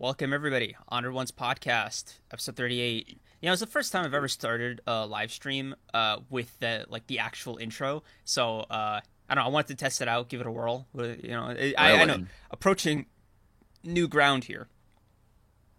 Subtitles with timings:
[0.00, 3.20] Welcome everybody, Honored Ones podcast, episode thirty-eight.
[3.42, 6.86] You know, it's the first time I've ever started a live stream uh, with the
[6.88, 8.02] like the actual intro.
[8.24, 9.50] So uh, I don't know.
[9.50, 10.86] I wanted to test it out, give it a whirl.
[10.94, 13.04] You know, I, I know approaching
[13.84, 14.68] new ground here.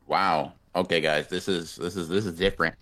[0.06, 0.54] Wow.
[0.76, 2.76] Okay, guys, this is this is this is different.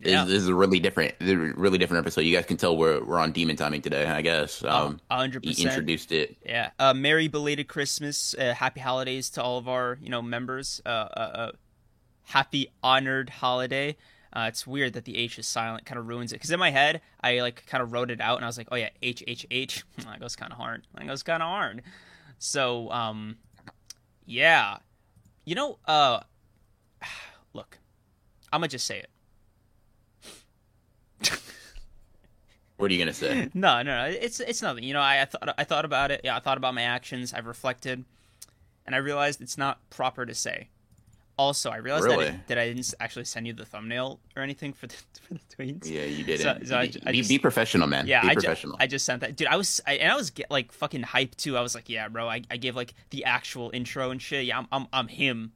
[0.00, 0.24] Yeah.
[0.24, 2.22] This, this is a really different, really different episode.
[2.22, 4.06] You guys can tell we're we're on demon timing today.
[4.06, 4.62] I guess.
[4.62, 5.68] Um, hundred percent.
[5.68, 6.36] introduced it.
[6.44, 6.70] Yeah.
[6.78, 8.34] Uh, Merry belated Christmas.
[8.34, 10.80] Uh, happy holidays to all of our you know members.
[10.84, 11.52] Uh, uh, uh
[12.24, 13.96] happy honored holiday.
[14.32, 16.36] Uh, it's weird that the H is silent, kind of ruins it.
[16.36, 18.68] Because in my head, I like kind of wrote it out, and I was like,
[18.70, 20.86] "Oh yeah, H H H." That goes kind of hard.
[20.94, 21.82] That goes kind of hard.
[22.38, 23.38] So, um,
[24.26, 24.78] yeah,
[25.46, 26.20] you know, uh,
[27.54, 27.78] look,
[28.52, 29.08] I'm gonna just say it.
[32.76, 33.48] What are you gonna say?
[33.54, 34.04] no, no, no.
[34.04, 34.84] It's it's nothing.
[34.84, 36.20] You know, I, I thought I thought about it.
[36.24, 37.32] Yeah, I thought about my actions.
[37.32, 38.04] I've reflected,
[38.84, 40.68] and I realized it's not proper to say.
[41.38, 42.24] Also, I realized really?
[42.26, 45.34] that, it, that I didn't actually send you the thumbnail or anything for the, for
[45.34, 45.90] the tweets.
[45.90, 46.40] Yeah, you didn't.
[46.40, 48.06] So, so be, I, I just, be, professional, man.
[48.06, 48.76] Yeah, be I professional.
[48.76, 49.48] Ju- I just sent that, dude.
[49.48, 51.56] I was I, and I was get, like fucking hyped too.
[51.56, 52.28] I was like, yeah, bro.
[52.28, 54.44] I, I gave like the actual intro and shit.
[54.44, 55.52] Yeah, I'm I'm, I'm him.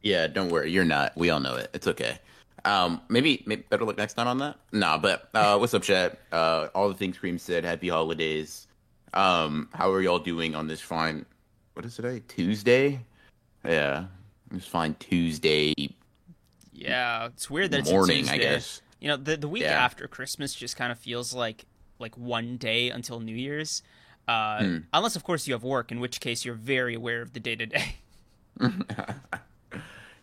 [0.00, 0.72] Yeah, don't worry.
[0.72, 1.16] You're not.
[1.16, 1.70] We all know it.
[1.74, 2.18] It's okay.
[2.64, 4.56] Um, maybe, maybe better look next time on that.
[4.72, 6.18] Nah, but uh, what's up, chat?
[6.30, 7.64] Uh, all the things Cream said.
[7.64, 8.68] Happy holidays.
[9.14, 11.26] Um, how are y'all doing on this fine?
[11.74, 12.22] What is today?
[12.28, 13.00] Tuesday.
[13.64, 14.04] Yeah,
[14.54, 15.74] it's fine Tuesday.
[16.72, 18.20] Yeah, it's weird that morning.
[18.20, 18.82] It's I guess.
[19.00, 19.84] You know, the the week yeah.
[19.84, 21.64] after Christmas just kind of feels like
[21.98, 23.82] like one day until New Year's.
[24.28, 24.76] Uh, hmm.
[24.92, 27.56] Unless, of course, you have work, in which case you're very aware of the day
[27.56, 27.96] to day.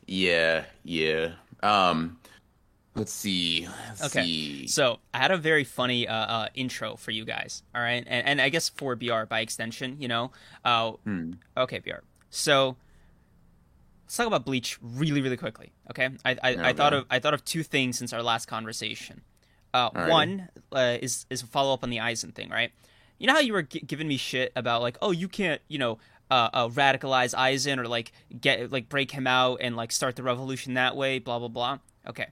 [0.08, 1.34] Yeah, yeah.
[1.62, 2.18] Um,
[2.96, 3.68] Let's see.
[3.88, 4.24] Let's okay.
[4.24, 4.68] See.
[4.68, 7.64] So I had a very funny uh, uh, intro for you guys.
[7.74, 10.32] All right, and, and I guess for BR by extension, you know.
[10.66, 11.34] Uh, hmm.
[11.56, 12.02] Okay, BR.
[12.30, 12.76] So
[14.06, 15.72] let's talk about Bleach really, really quickly.
[15.92, 16.62] Okay, I I, okay.
[16.62, 19.22] I thought of I thought of two things since our last conversation.
[19.74, 20.10] Uh, right.
[20.10, 22.72] One uh, is is a follow up on the Aizen thing, right?
[23.20, 25.78] You know how you were g- giving me shit about like, oh, you can't, you
[25.78, 30.16] know, uh, uh, radicalize Aizen or like get like break him out and like start
[30.16, 31.80] the revolution that way, blah blah blah.
[32.08, 32.28] Okay,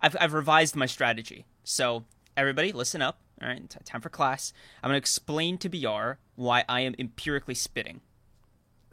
[0.00, 1.46] I've, I've revised my strategy.
[1.64, 2.04] So,
[2.36, 3.20] everybody, listen up.
[3.42, 4.52] All right, time for class.
[4.82, 8.00] I'm going to explain to BR why I am empirically spitting.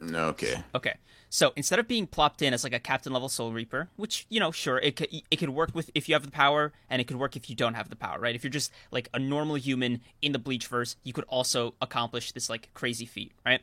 [0.02, 0.62] Okay.
[0.74, 0.94] Okay.
[1.34, 4.38] So instead of being plopped in as like a captain level Soul Reaper, which you
[4.38, 7.08] know, sure, it could it could work with if you have the power, and it
[7.08, 8.36] could work if you don't have the power, right?
[8.36, 12.48] If you're just like a normal human in the Bleachverse, you could also accomplish this
[12.48, 13.62] like crazy feat, right?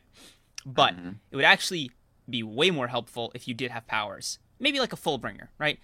[0.66, 1.12] But mm-hmm.
[1.30, 1.90] it would actually
[2.28, 5.78] be way more helpful if you did have powers, maybe like a Fullbringer, right?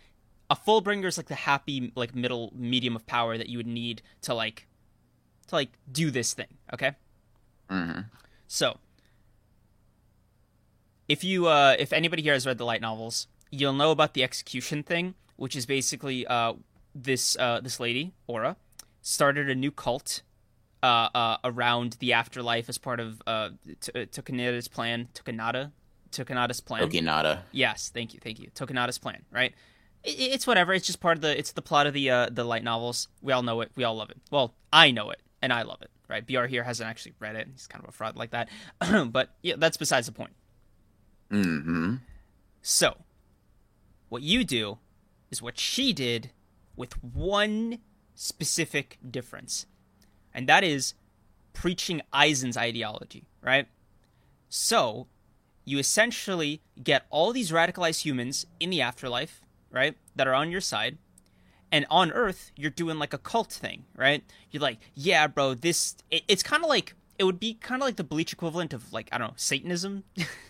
[0.51, 4.03] a Fullbringer is like the happy like middle medium of power that you would need
[4.23, 4.67] to like
[5.47, 6.59] to like do this thing.
[6.71, 6.93] Okay.
[7.71, 8.01] Mm-hmm.
[8.47, 8.79] So
[11.09, 14.23] if you uh if anybody here has read the light novels, you'll know about the
[14.23, 16.55] execution thing, which is basically uh
[16.95, 18.57] this uh this lady Aura
[19.01, 20.23] started a new cult
[20.83, 25.09] uh, uh, around the afterlife as part of uh, T- uh, Tokunada's plan.
[25.13, 25.73] Tokunada,
[26.13, 26.89] Tokunada's plan.
[26.89, 27.41] Tokunada.
[27.51, 28.49] Yes, thank you, thank you.
[28.55, 29.55] Tokunada's plan, right?
[30.05, 30.73] it's whatever.
[30.73, 33.09] It's just part of the it's the plot of the uh, the light novels.
[33.21, 33.71] We all know it.
[33.75, 34.19] We all love it.
[34.31, 35.91] Well, I know it and I love it.
[36.09, 36.27] Right?
[36.27, 37.49] Br here hasn't actually read it.
[37.53, 38.49] He's kind of a fraud like that.
[39.13, 40.33] but yeah, that's besides the point.
[41.31, 41.97] Hmm.
[42.63, 42.97] So,
[44.09, 44.79] what you do
[45.31, 46.31] is what she did,
[46.77, 47.79] with one
[48.15, 49.67] specific difference,
[50.33, 50.95] and that is
[51.53, 53.25] preaching Aizen's ideology.
[53.43, 53.67] Right?
[54.49, 55.07] So,
[55.65, 59.97] you essentially get all these radicalized humans in the afterlife right?
[60.17, 60.99] That are on your side.
[61.71, 64.25] And on Earth, you're doing like a cult thing, right?
[64.51, 65.97] You're like, yeah, bro, this.
[66.11, 68.93] It, it's kind of like it would be kind of like the bleach equivalent of
[68.93, 70.05] like I don't know Satanism.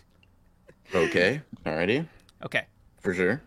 [0.95, 2.07] okay, alrighty.
[2.45, 2.67] Okay.
[3.01, 3.43] For sure.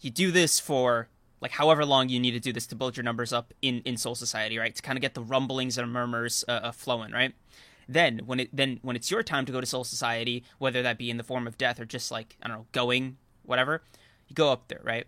[0.00, 1.08] You do this for
[1.40, 3.96] like however long you need to do this to build your numbers up in in
[3.96, 4.74] Soul Society, right?
[4.74, 7.34] To kind of get the rumblings and murmurs uh, uh, flowing, right?
[7.88, 10.98] Then when it then when it's your time to go to Soul Society, whether that
[10.98, 13.82] be in the form of death or just like I don't know, going whatever,
[14.28, 15.06] you go up there, right?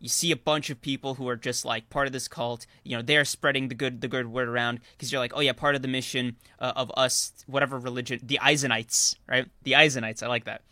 [0.00, 2.66] You see a bunch of people who are just like part of this cult.
[2.84, 5.52] You know, they're spreading the good the good word around because you're like, oh yeah,
[5.52, 9.46] part of the mission uh, of us, whatever religion, the Aizenites, right?
[9.62, 10.62] The Aizenites, I like that.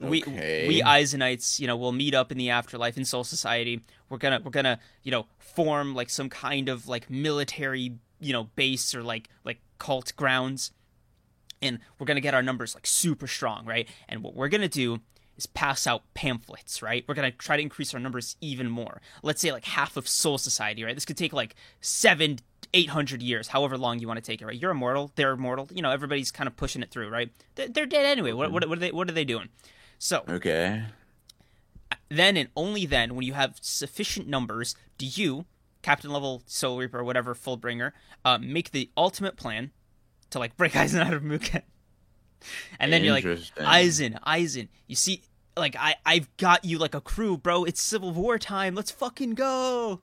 [0.00, 0.68] Okay.
[0.68, 3.80] We we Aizenites, you know, we'll meet up in the afterlife in Soul Society.
[4.08, 8.44] We're gonna we're gonna you know form like some kind of like military you know
[8.54, 10.70] base or like like cult grounds,
[11.60, 13.88] and we're gonna get our numbers like super strong, right?
[14.08, 15.00] And what we're gonna do
[15.36, 17.04] is pass out pamphlets, right?
[17.08, 19.00] We're going to try to increase our numbers even more.
[19.22, 20.94] Let's say like half of Soul Society, right?
[20.94, 22.38] This could take like seven,
[22.74, 24.56] 800 years, however long you want to take it, right?
[24.60, 25.68] You're immortal, they're immortal.
[25.72, 27.30] You know, everybody's kind of pushing it through, right?
[27.54, 28.32] They're, they're dead anyway.
[28.32, 29.48] What, what, what, are they, what are they doing?
[29.98, 30.82] So Okay.
[32.08, 35.46] then and only then, when you have sufficient numbers, do you,
[35.82, 37.92] captain level Soul Reaper or whatever, Fullbringer,
[38.24, 39.70] uh, make the ultimate plan
[40.30, 41.62] to like break Aizen out of Mugen.
[42.80, 45.22] And then you're like, Eisen, Aizen, Aizen, you see,
[45.56, 47.64] like I, I've got you like a crew, bro.
[47.64, 48.74] It's Civil War time.
[48.74, 50.00] Let's fucking go.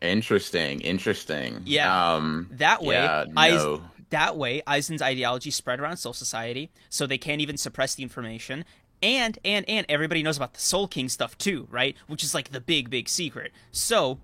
[0.00, 0.80] Interesting.
[0.80, 1.62] Interesting.
[1.64, 2.14] Yeah.
[2.14, 2.48] Um.
[2.52, 3.24] That way, Yeah.
[3.28, 3.82] No.
[4.10, 8.64] that way, Aizen's ideology spread around Soul Society, so they can't even suppress the information.
[9.02, 11.96] And and and everybody knows about the Soul King stuff too, right?
[12.06, 13.52] Which is like the big big secret.
[13.72, 14.18] So,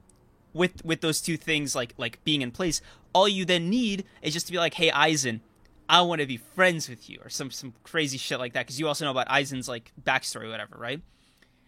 [0.53, 2.81] with with those two things like like being in place,
[3.13, 5.41] all you then need is just to be like, "Hey Aizen,
[5.89, 8.79] I want to be friends with you," or some some crazy shit like that, because
[8.81, 11.01] you also know about Aizen's like backstory, whatever, right?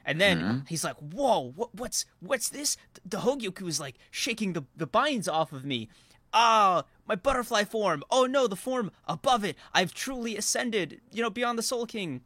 [0.05, 4.65] And then he's like, "Whoa, what, what's what's this?" The Hogyoku is like shaking the
[4.77, 5.89] the binds off of me.
[6.33, 8.03] Ah, my butterfly form.
[8.11, 9.57] Oh no, the form above it.
[9.75, 11.01] I've truly ascended.
[11.13, 12.23] You know, beyond the Soul King.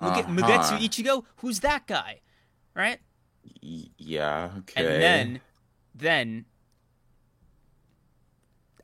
[0.00, 0.30] Muge- Uh-huh.
[0.30, 1.24] Mugetsu Ichigo.
[1.36, 2.20] Who's that guy?
[2.74, 3.00] Right?
[3.62, 4.50] Y- Yeah.
[4.58, 4.84] Okay.
[4.84, 5.40] And then,
[5.94, 6.44] then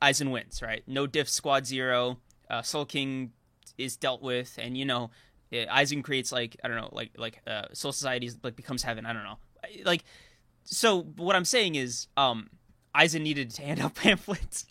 [0.03, 0.63] Aizen wins.
[0.63, 0.83] Right?
[0.87, 1.29] No diff.
[1.29, 2.19] Squad zero.
[2.49, 3.33] Uh, Soul King
[3.79, 5.11] is dealt with, and you know,
[5.53, 9.07] uh, Aizen creates like I don't know, like like uh, Soul Society like becomes heaven.
[9.07, 9.39] I don't know.
[9.85, 10.05] Like,
[10.65, 12.51] so what I'm saying is, um,
[12.95, 14.67] Aizen needed to hand out pamphlets.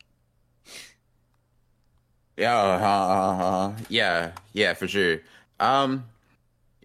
[2.38, 5.20] Yeah, uh, yeah, yeah, for sure.
[5.60, 6.06] Um,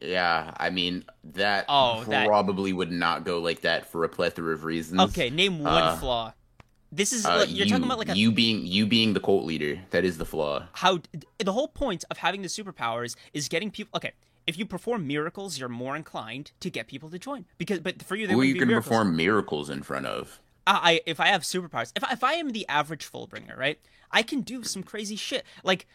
[0.02, 1.05] yeah, I mean
[1.35, 5.00] that Oh, that- probably would not go like that for a plethora of reasons.
[5.00, 6.32] Okay, name one Uh, flaw.
[6.96, 9.20] This is Uh, like, you're you, talking about like a you being you being the
[9.20, 9.81] cult leader.
[9.91, 10.69] That is the flaw.
[10.75, 11.00] how
[11.38, 13.96] the whole point of having the superpowers is getting people.
[13.96, 14.12] Okay,
[14.46, 17.81] if you perform miracles, you're more inclined to get people to join because.
[17.81, 18.88] But for you, they Who you can miracles.
[18.88, 20.41] perform miracles in front of?
[20.67, 23.79] I, I if I have superpowers, if I, if I am the average Fullbringer, right,
[24.11, 25.44] I can do some crazy shit.
[25.64, 25.87] Like,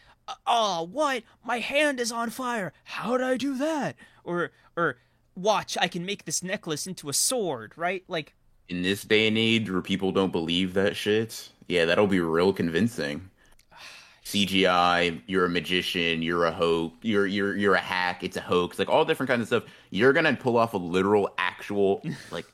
[0.46, 1.22] oh, what?
[1.44, 2.72] My hand is on fire.
[2.84, 3.96] How'd I do that?
[4.22, 4.98] Or or
[5.34, 8.04] watch, I can make this necklace into a sword, right?
[8.06, 8.34] Like,
[8.70, 12.52] In this day and age where people don't believe that shit, yeah, that'll be real
[12.52, 13.28] convincing.
[14.24, 18.78] CGI, you're a magician, you're a hoax, you're you're you're a hack, it's a hoax,
[18.78, 19.64] like all different kinds of stuff.
[19.90, 22.00] You're gonna pull off a literal, actual,
[22.30, 22.46] like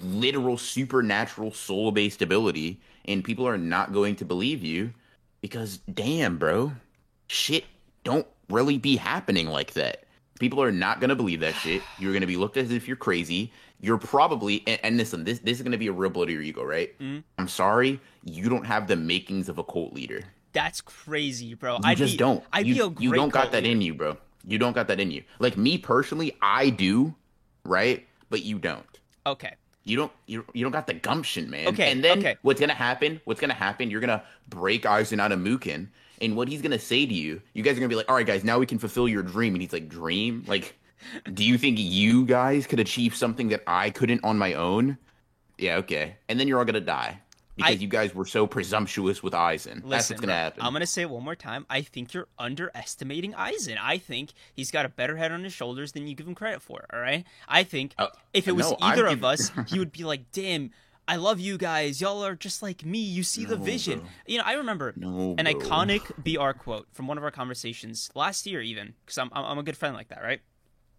[0.00, 4.92] literal supernatural soul based ability, and people are not going to believe you
[5.40, 6.70] because damn, bro,
[7.26, 7.64] shit
[8.04, 10.03] don't really be happening like that.
[10.40, 11.82] People are not gonna believe that shit.
[11.98, 13.52] You're gonna be looked at as if you're crazy.
[13.80, 16.42] You're probably and, and listen, this this is gonna be a real blow to your
[16.42, 16.98] ego, right?
[16.98, 17.20] Mm-hmm.
[17.38, 20.24] I'm sorry, you don't have the makings of a cult leader.
[20.52, 21.74] that's crazy, bro.
[21.76, 22.42] You I'd just be, don't.
[22.52, 23.72] I'd you, be a great you don't got that leader.
[23.72, 24.16] in you, bro.
[24.46, 25.22] You don't got that in you.
[25.38, 27.14] Like me personally, I do,
[27.64, 28.06] right?
[28.30, 29.00] But you don't.
[29.26, 29.54] Okay.
[29.84, 31.68] You don't you, you don't got the gumption, man.
[31.68, 32.36] Okay, And then okay.
[32.42, 33.20] what's gonna happen?
[33.24, 33.90] What's gonna happen?
[33.90, 35.88] You're gonna break Aizen out of Mugen,
[36.24, 38.26] and what he's gonna say to you, you guys are gonna be like, All right,
[38.26, 39.54] guys, now we can fulfill your dream.
[39.54, 40.44] And he's like, Dream?
[40.46, 40.76] Like,
[41.34, 44.96] do you think you guys could achieve something that I couldn't on my own?
[45.58, 46.16] Yeah, okay.
[46.28, 47.20] And then you're all gonna die.
[47.56, 49.88] Because I- you guys were so presumptuous with Aizen.
[49.88, 50.62] That's what's gonna happen.
[50.64, 51.66] I'm gonna say it one more time.
[51.70, 53.76] I think you're underestimating Aizen.
[53.80, 56.62] I think he's got a better head on his shoulders than you give him credit
[56.62, 56.84] for.
[56.92, 57.24] All right.
[57.46, 60.32] I think Uh, if it was no, either of giving- us, he would be like,
[60.32, 60.70] "Damn,
[61.06, 62.00] I love you guys.
[62.00, 62.98] Y'all are just like me.
[62.98, 64.08] You see the vision." bro.
[64.26, 65.54] You know, I remember No, an bro.
[65.54, 69.62] iconic BR quote from one of our conversations last year, even because I'm I'm a
[69.62, 70.40] good friend like that, right?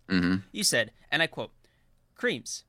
[0.08, 0.44] Mhm.
[0.52, 1.52] You said, and I quote,
[2.18, 2.64] "Kreams."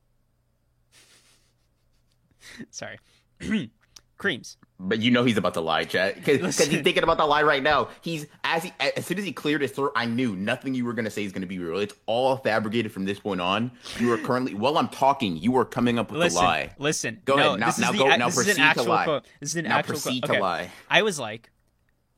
[2.70, 2.98] Sorry,
[4.18, 4.56] creams.
[4.78, 7.62] But you know he's about to lie, chat, because he's thinking about the lie right
[7.62, 7.88] now.
[8.02, 10.92] He's as he as soon as he cleared his throat, I knew nothing you were
[10.92, 11.78] gonna say is gonna be real.
[11.78, 13.70] It's all fabricated from this point on.
[13.98, 16.74] You are currently while I'm talking, you are coming up with Listen, a lie.
[16.78, 17.22] listen.
[17.24, 17.60] Go no, ahead.
[17.60, 19.04] Now- now the, go- now proceed to lie.
[19.04, 19.24] quote.
[19.40, 20.28] This is an Now actual proceed quote.
[20.28, 20.42] to Okay.
[20.42, 20.70] lie.
[20.90, 21.50] I was like,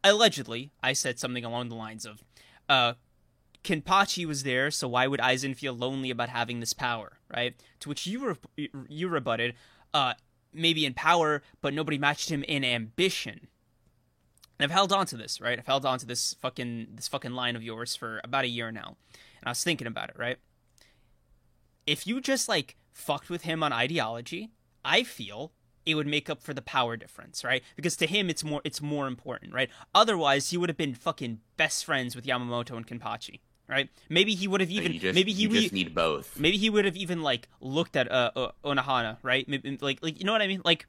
[0.04, 2.22] allegedly, I said something along the lines of,
[2.68, 2.94] uh,
[3.64, 7.54] Kenpachi was there, so why would Aizen feel lonely about having this power, right?
[7.80, 9.54] To which you re- you rebutted,
[9.92, 10.14] uh,
[10.52, 13.48] maybe in power, but nobody matched him in ambition.
[14.58, 15.58] And I've held on to this, right?
[15.58, 18.72] I've held on to this fucking this fucking line of yours for about a year
[18.72, 18.96] now,
[19.40, 20.38] and I was thinking about it, right?
[21.86, 24.50] If you just like fucked with him on ideology,
[24.84, 25.52] I feel
[25.86, 27.62] it would make up for the power difference, right?
[27.76, 29.70] Because to him, it's more it's more important, right?
[29.94, 33.88] Otherwise, he would have been fucking best friends with Yamamoto and Kenpachi, right?
[34.08, 36.38] Maybe he would have even just, maybe he would just need both.
[36.38, 39.48] maybe he would have even like looked at uh, uh Unohana, right?
[39.48, 40.62] Maybe, like like you know what I mean?
[40.64, 40.86] Like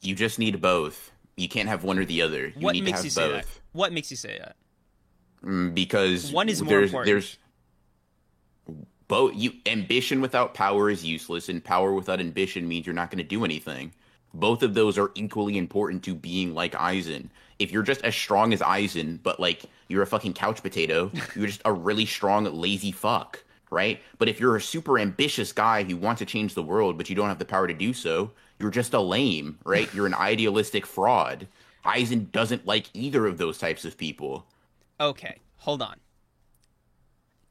[0.00, 1.10] You just need both.
[1.36, 2.48] You can't have one or the other.
[2.48, 3.44] You what need makes to have you say both.
[3.44, 3.60] that?
[3.72, 4.56] What makes you say that?
[5.44, 7.06] Mm, because One is more there's, important.
[7.06, 7.38] There's
[9.06, 9.34] both.
[9.34, 13.24] You ambition without power is useless, and power without ambition means you're not going to
[13.24, 13.92] do anything.
[14.34, 17.30] Both of those are equally important to being like Aizen.
[17.58, 21.46] If you're just as strong as Aizen, but like you're a fucking couch potato, you're
[21.46, 24.00] just a really strong, lazy fuck, right?
[24.18, 27.16] But if you're a super ambitious guy who wants to change the world, but you
[27.16, 29.92] don't have the power to do so, you're just a lame, right?
[29.92, 31.48] You're an idealistic fraud.
[31.84, 34.46] Aizen doesn't like either of those types of people.
[35.00, 35.96] Okay, hold on.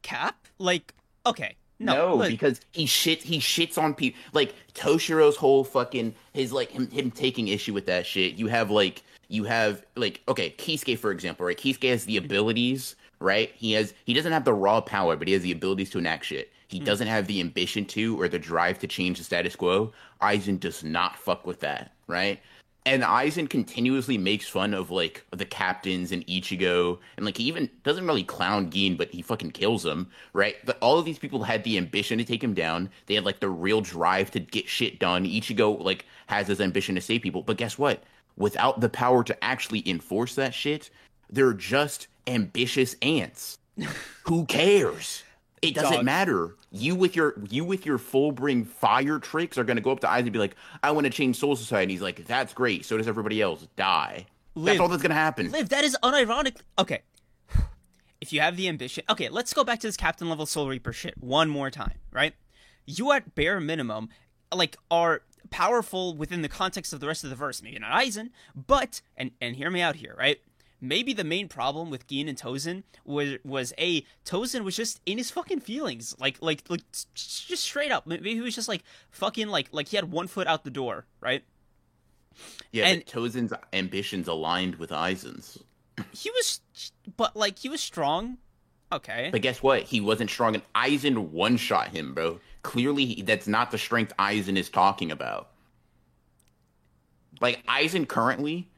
[0.02, 0.46] Cap?
[0.58, 0.94] Like,
[1.26, 1.56] okay.
[1.80, 6.70] No, No, because he shit he shits on people like Toshiro's whole fucking his like
[6.70, 8.34] him him taking issue with that shit.
[8.34, 11.56] You have like you have like okay, Kisuke for example, right?
[11.56, 13.52] Kisuke has the abilities, right?
[13.54, 16.26] He has he doesn't have the raw power, but he has the abilities to enact
[16.26, 16.50] shit.
[16.68, 16.84] He hmm.
[16.84, 19.92] doesn't have the ambition to or the drive to change the status quo.
[20.20, 22.40] Aizen does not fuck with that, right?
[22.86, 27.68] And Aizen continuously makes fun of like the captains and Ichigo, and like he even
[27.82, 30.56] doesn't really clown Gin, but he fucking kills him, right?
[30.64, 32.88] But all of these people had the ambition to take him down.
[33.04, 35.26] They had like the real drive to get shit done.
[35.26, 38.04] Ichigo like has his ambition to save people, but guess what?
[38.38, 40.90] Without the power to actually enforce that shit,
[41.28, 43.58] they're just ambitious ants.
[44.24, 45.24] Who cares?
[45.60, 46.04] It doesn't Dog.
[46.04, 46.54] matter.
[46.70, 50.06] You with your you with your full bring fire tricks are gonna go up to
[50.06, 52.84] Aizen and be like, "I want to change Soul Society." And He's like, "That's great.
[52.84, 53.66] So does everybody else.
[53.76, 54.66] Die." Live.
[54.66, 55.50] That's all that's gonna happen.
[55.50, 56.56] Liv, that is unironic.
[56.78, 57.02] Okay.
[58.20, 59.04] If you have the ambition.
[59.08, 62.34] Okay, let's go back to this captain level Soul Reaper shit one more time, right?
[62.84, 64.08] You at bare minimum,
[64.52, 67.62] like, are powerful within the context of the rest of the verse.
[67.62, 70.38] Maybe not Aizen, but, and, and hear me out here, right?
[70.80, 75.18] Maybe the main problem with Gin and Tozen was was a Tozen was just in
[75.18, 78.06] his fucking feelings, like like like just straight up.
[78.06, 81.04] Maybe he was just like fucking like like he had one foot out the door,
[81.20, 81.42] right?
[82.70, 85.58] Yeah, and- but Tozen's ambitions aligned with Aizen's.
[86.12, 86.60] He was,
[87.16, 88.38] but like he was strong.
[88.92, 89.82] Okay, But guess what?
[89.82, 92.38] He wasn't strong, and Aizen one shot him, bro.
[92.62, 95.50] Clearly, he- that's not the strength Aizen is talking about.
[97.40, 98.68] Like Aizen currently,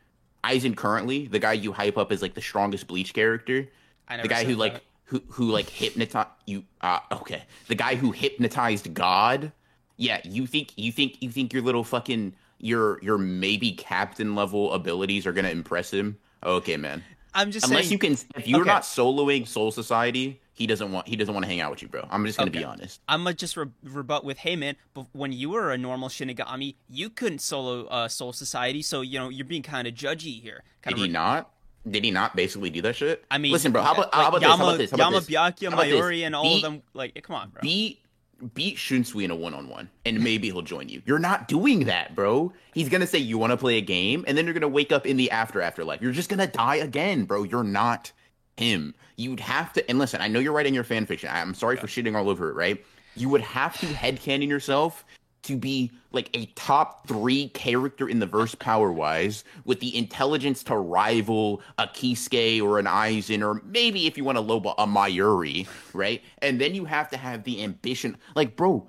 [0.44, 3.68] Aizen currently, the guy you hype up as like the strongest Bleach character,
[4.08, 6.64] I never the guy who like who who like hypnotized you.
[6.80, 9.52] Uh, okay, the guy who hypnotized God.
[9.96, 14.72] Yeah, you think you think you think your little fucking your your maybe captain level
[14.72, 16.18] abilities are gonna impress him?
[16.44, 17.02] Okay, man.
[17.32, 18.68] I'm just Unless saying, you can, if you're Okay.
[18.68, 21.88] not soloing Soul Society, he doesn't want he doesn't want to hang out with you,
[21.88, 22.06] bro.
[22.10, 23.00] I'm just gonna be honest.
[23.08, 26.74] I'm gonna just re- rebut with, hey man, but when you were a normal Shinigami,
[26.86, 30.62] you couldn't solo uh, Soul Society, so you know you're being kind of judgy here.
[30.82, 31.50] Did Kinda he not?
[31.90, 33.24] Did he not basically do that shit?
[33.30, 33.80] I mean, listen, bro.
[33.82, 34.90] How about, like, how about Yama, this?
[34.90, 35.34] How about this?
[35.34, 35.94] How about Yama, this?
[35.94, 36.00] Byakuya?
[36.02, 36.82] Mayuri, and all Beat- of them.
[36.92, 37.62] Like, come on, bro.
[37.62, 38.00] Beat
[38.54, 41.00] beat Shunsui in a one on one, and maybe he'll join you.
[41.06, 42.52] You're not doing that, bro.
[42.74, 45.06] He's gonna say you want to play a game, and then you're gonna wake up
[45.06, 46.02] in the after afterlife.
[46.02, 47.44] You're just gonna die again, bro.
[47.44, 48.12] You're not
[48.58, 48.94] him.
[49.20, 49.90] You'd have to.
[49.90, 51.28] And listen, I know you're writing your fan fiction.
[51.30, 52.82] I'm sorry for shitting all over it, right?
[53.16, 55.04] You would have to headcanon yourself
[55.42, 60.62] to be like a top three character in the verse power wise with the intelligence
[60.64, 64.86] to rival a Kisuke or an Aizen or maybe if you want to lowball a
[64.86, 66.22] Mayuri, right?
[66.38, 68.16] And then you have to have the ambition.
[68.34, 68.86] Like, bro,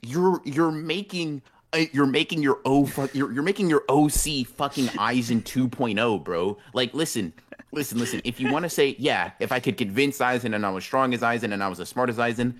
[0.00, 4.86] you're you're making uh, you're making your O fuck you're, you're making your OC fucking
[4.98, 6.58] Aizen 2.0, bro.
[6.74, 7.32] Like, listen,
[7.72, 8.20] listen, listen.
[8.24, 11.12] If you want to say, yeah, if I could convince Aizen and I was strong
[11.14, 12.54] as Aizen and I was as smart as Aizen,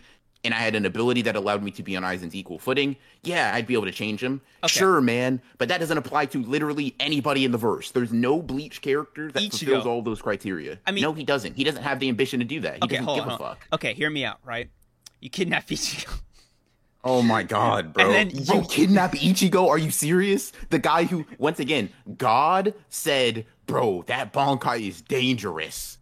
[0.44, 3.52] and I had an ability that allowed me to be on Aizen's equal footing, yeah,
[3.54, 4.40] I'd be able to change him.
[4.64, 4.72] Okay.
[4.72, 7.92] Sure, man, but that doesn't apply to literally anybody in the verse.
[7.92, 9.50] There's no Bleach character that Ichigo.
[9.58, 10.80] fulfills all those criteria.
[10.84, 11.54] I mean- no, he doesn't.
[11.54, 12.74] He doesn't have the ambition to do that.
[12.76, 13.66] He okay, doesn't give on, a fuck.
[13.72, 14.68] Okay, hear me out, right?
[15.20, 16.12] You kidnap Ichigo.
[17.04, 18.10] Oh my god, bro.
[18.12, 19.68] And then bro, you- kidnap Ichigo?
[19.68, 20.52] Are you serious?
[20.70, 25.98] The guy who, once again, God said, bro, that Bankai is dangerous.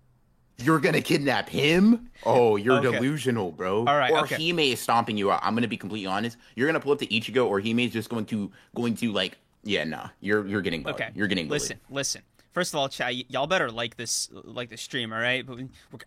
[0.59, 2.11] You're gonna kidnap him?
[2.25, 2.93] Oh, you're Okay.
[2.99, 3.79] delusional, bro.
[3.79, 4.37] All right, Or okay.
[4.37, 5.41] Hime is stomping you out.
[5.43, 6.37] I'm gonna be completely honest.
[6.55, 9.39] You're gonna pull up to Ichigo, or Hime is just going to going to like,
[9.63, 10.09] yeah, nah.
[10.21, 11.01] You're you're getting bugged.
[11.01, 11.63] Okay, You're getting bullied.
[11.63, 12.23] listen, listen.
[12.53, 15.47] First of all, chat, y- y'all better like this, like the stream, all right?
[15.47, 15.61] But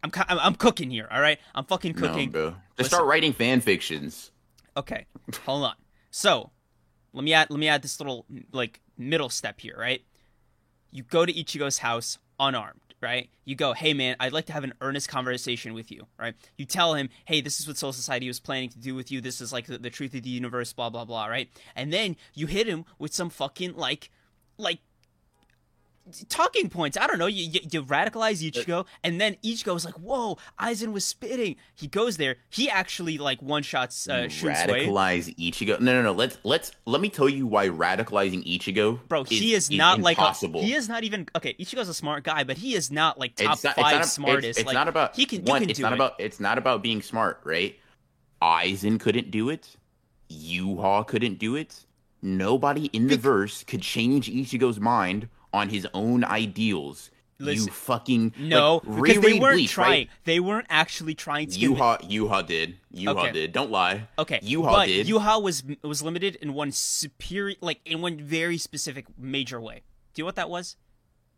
[0.03, 1.39] I'm, cu- I'm, I'm cooking here, all right?
[1.55, 2.31] I'm fucking No, cooking.
[2.31, 2.49] bro.
[2.49, 2.89] Just Listen.
[2.89, 4.31] start writing fan fictions.
[4.75, 5.05] Okay,
[5.45, 5.75] hold on.
[6.11, 6.51] So,
[7.13, 10.03] let me add let me add this little like middle step here, right?
[10.93, 13.27] You go to Ichigo's house unarmed, right?
[13.45, 16.35] You go, "Hey man, I'd like to have an earnest conversation with you," right?
[16.55, 19.19] You tell him, "Hey, this is what Soul Society was planning to do with you.
[19.19, 21.49] This is like the, the truth of the universe, blah blah blah," right?
[21.75, 24.11] And then you hit him with some fucking like
[24.59, 24.81] like
[26.29, 26.97] talking points.
[26.97, 27.27] I don't know.
[27.27, 31.87] You, you, you radicalize Ichigo, and then Ichigo is like, "Whoa, Aizen was spitting." He
[31.87, 32.37] goes there.
[32.49, 34.53] He actually like one shots uh, Shunsui.
[34.53, 35.79] radicalize Ichigo.
[35.79, 36.11] No, no, no.
[36.11, 40.61] Let's let's let me tell you why radicalizing Ichigo, Bro, he is, not impossible.
[40.61, 41.53] like a, he is not even okay.
[41.55, 44.25] Ichigo's a smart guy, but he is not like top It's not, five it's not,
[44.25, 44.47] smartest.
[44.49, 45.43] It's, it's like, not about he can.
[45.43, 45.61] one.
[45.61, 45.95] can it's do not it.
[45.95, 46.13] about.
[46.19, 47.77] It's not about being smart, right?
[48.41, 49.69] Aizen couldn't do it.
[50.29, 51.85] Yuha couldn't do it.
[52.21, 57.11] nobody in the verse could change Ichigo's mind on his own ideals.
[57.39, 59.89] Listen, you fucking no, like, because they weren't Bleach, trying.
[59.89, 60.09] Right?
[60.23, 61.59] They weren't actually trying to.
[61.59, 62.77] Yuha, Yuha did.
[62.93, 63.31] Yuha okay.
[63.31, 63.51] did.
[63.51, 64.07] Don't lie.
[64.17, 65.07] Okay, Yuha but did.
[65.07, 69.81] Yuha was was limited in one superior, like in one very specific major way.
[70.13, 70.77] Do you know what that was?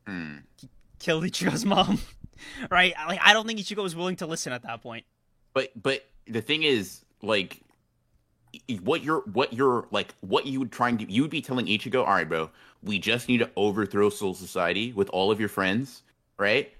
[0.06, 0.38] Hmm.
[0.60, 0.70] He
[1.00, 2.00] killed Ichigo's mom.
[2.70, 2.94] right?
[3.08, 5.06] Like I don't think Ichigo was willing to listen at that point.
[5.54, 7.62] But but the thing is, like,
[8.82, 12.00] what you're what you're like what you would trying to you would be telling Ichigo,
[12.00, 12.50] all right, bro,
[12.86, 16.04] we just need to overthrow Soul Society with all of your friends,
[16.38, 16.72] right?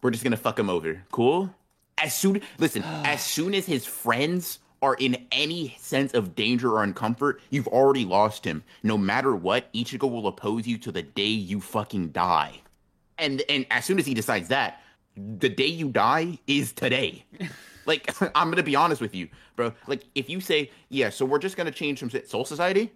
[0.00, 1.02] We're just gonna fuck him over.
[1.10, 1.52] Cool?
[1.98, 6.86] As soon listen, as soon as his friends are in any sense of danger or
[6.86, 8.62] uncomfort, you've already lost him.
[8.84, 12.60] No matter what, Ichigo will oppose you to the day you fucking die.
[13.18, 14.80] And and as soon as he decides that,
[15.16, 17.24] the day you die is today.
[17.86, 19.72] like I'm gonna be honest with you, bro.
[19.88, 22.92] Like if you say, yeah, so we're just gonna change from Soul Society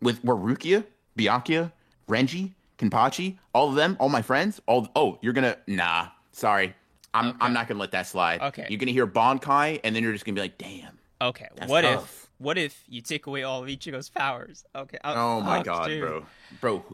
[0.00, 0.84] with where Rukia,
[1.18, 1.72] Byakuya,
[2.08, 6.74] Renji, Kenpachi, all of them, all my friends, all oh, you're gonna nah, sorry.
[7.14, 7.38] I'm okay.
[7.40, 8.40] I'm not gonna let that slide.
[8.42, 8.66] Okay.
[8.68, 10.98] You're gonna hear Bankai and then you're just gonna be like, damn.
[11.20, 11.48] Okay.
[11.66, 12.04] What tough.
[12.04, 14.64] if what if you take away all of Ichigo's powers?
[14.74, 14.98] Okay.
[15.02, 16.26] I'll, oh my god, bro.
[16.60, 16.84] Bro,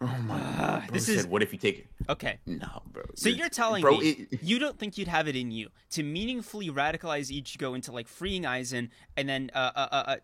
[0.00, 0.84] Oh my god!
[0.88, 1.86] Uh, this is what if you take it?
[2.08, 2.38] okay?
[2.46, 3.04] No, bro.
[3.14, 4.42] So you're telling bro, me it...
[4.42, 8.42] you don't think you'd have it in you to meaningfully radicalize Ichigo into like freeing
[8.42, 10.16] Aizen, and then uh, uh, uh, uh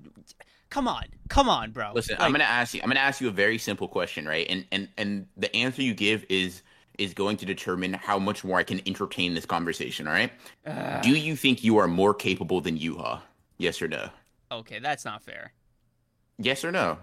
[0.70, 1.92] come on, come on, bro.
[1.94, 2.22] Listen, like...
[2.22, 2.80] I'm gonna ask you.
[2.82, 4.46] I'm gonna ask you a very simple question, right?
[4.48, 6.62] And and and the answer you give is
[6.98, 10.06] is going to determine how much more I can entertain this conversation.
[10.06, 10.32] All right?
[10.66, 11.00] Uh...
[11.00, 13.22] Do you think you are more capable than Yuha?
[13.56, 14.10] Yes or no?
[14.52, 15.52] Okay, that's not fair.
[16.38, 16.98] Yes or no?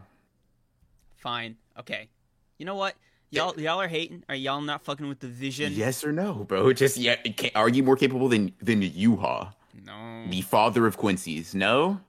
[1.15, 1.55] Fine.
[1.79, 2.09] Okay
[2.57, 2.95] you know what?
[3.29, 4.23] Y'all, y'all are hating.
[4.29, 5.73] Are y'all not fucking with the vision?
[5.73, 6.71] Yes or no, bro?
[6.73, 7.17] Just yeah.
[7.55, 9.53] Are you more capable than than Yuha?
[9.85, 10.25] No.
[10.29, 11.53] The father of Quincy's.
[11.53, 11.99] No.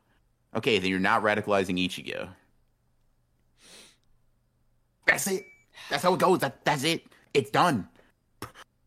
[0.55, 2.29] Okay, then you're not radicalizing Ichigo.
[5.07, 5.45] That's it.
[5.91, 6.39] That's how it goes.
[6.41, 7.03] That that's it.
[7.35, 7.89] It's done.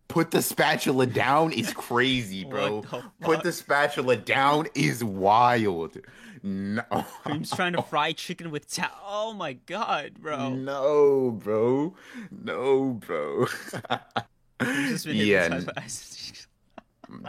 [0.08, 2.82] Put the spatula down is crazy, bro.
[2.92, 5.98] The Put the spatula down is wild.
[6.44, 6.84] No.
[7.24, 10.50] Cream's trying to fry chicken with ta- Oh my god, bro.
[10.50, 11.94] No, bro.
[12.32, 13.46] No, bro.
[15.06, 15.62] yeah.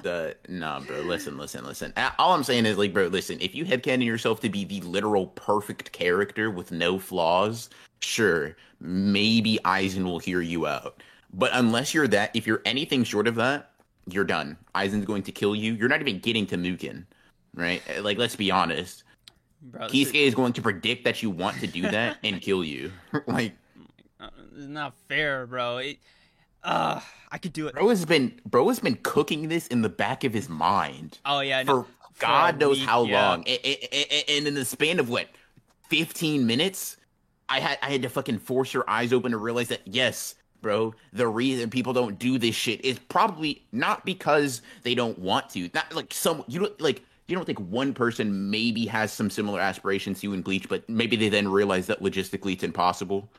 [0.02, 1.00] the nah, bro.
[1.00, 1.92] Listen, listen, listen.
[2.18, 3.38] All I'm saying is, like, bro, listen.
[3.40, 7.68] If you headcanon yourself to be the literal perfect character with no flaws,
[8.00, 11.02] sure, maybe Aizen will hear you out.
[11.34, 13.70] But unless you're that, if you're anything short of that,
[14.06, 14.56] you're done.
[14.74, 15.74] Aizen's going to kill you.
[15.74, 17.04] You're not even getting to Mugen
[17.54, 17.82] right?
[17.88, 19.04] Uh, like, let's be honest.
[19.60, 20.28] Bro, Kisuke is...
[20.28, 22.92] is going to predict that you want to do that and kill you.
[23.26, 23.52] like,
[24.20, 25.78] uh, it's not fair, bro.
[25.78, 25.98] It,
[26.62, 27.74] uh, I could do it.
[27.74, 31.18] Bro has been bro has been cooking this in the back of his mind.
[31.24, 31.86] Oh yeah, for, for
[32.18, 33.30] God knows week, how yeah.
[33.30, 33.44] long.
[33.48, 35.28] And, and, and in the span of what,
[35.88, 36.96] fifteen minutes,
[37.48, 40.94] I had I had to fucking force your eyes open to realize that yes, bro,
[41.12, 45.68] the reason people don't do this shit is probably not because they don't want to.
[45.74, 49.60] Not like some you don't like you don't think one person maybe has some similar
[49.60, 53.30] aspirations to you in Bleach, but maybe they then realize that logistically it's impossible?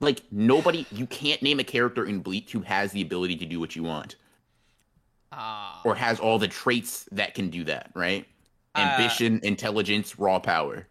[0.00, 3.58] Like nobody, you can't name a character in Bleach who has the ability to do
[3.58, 4.16] what you want,
[5.32, 7.90] uh, or has all the traits that can do that.
[7.94, 8.26] Right?
[8.74, 10.86] Uh, Ambition, intelligence, raw power,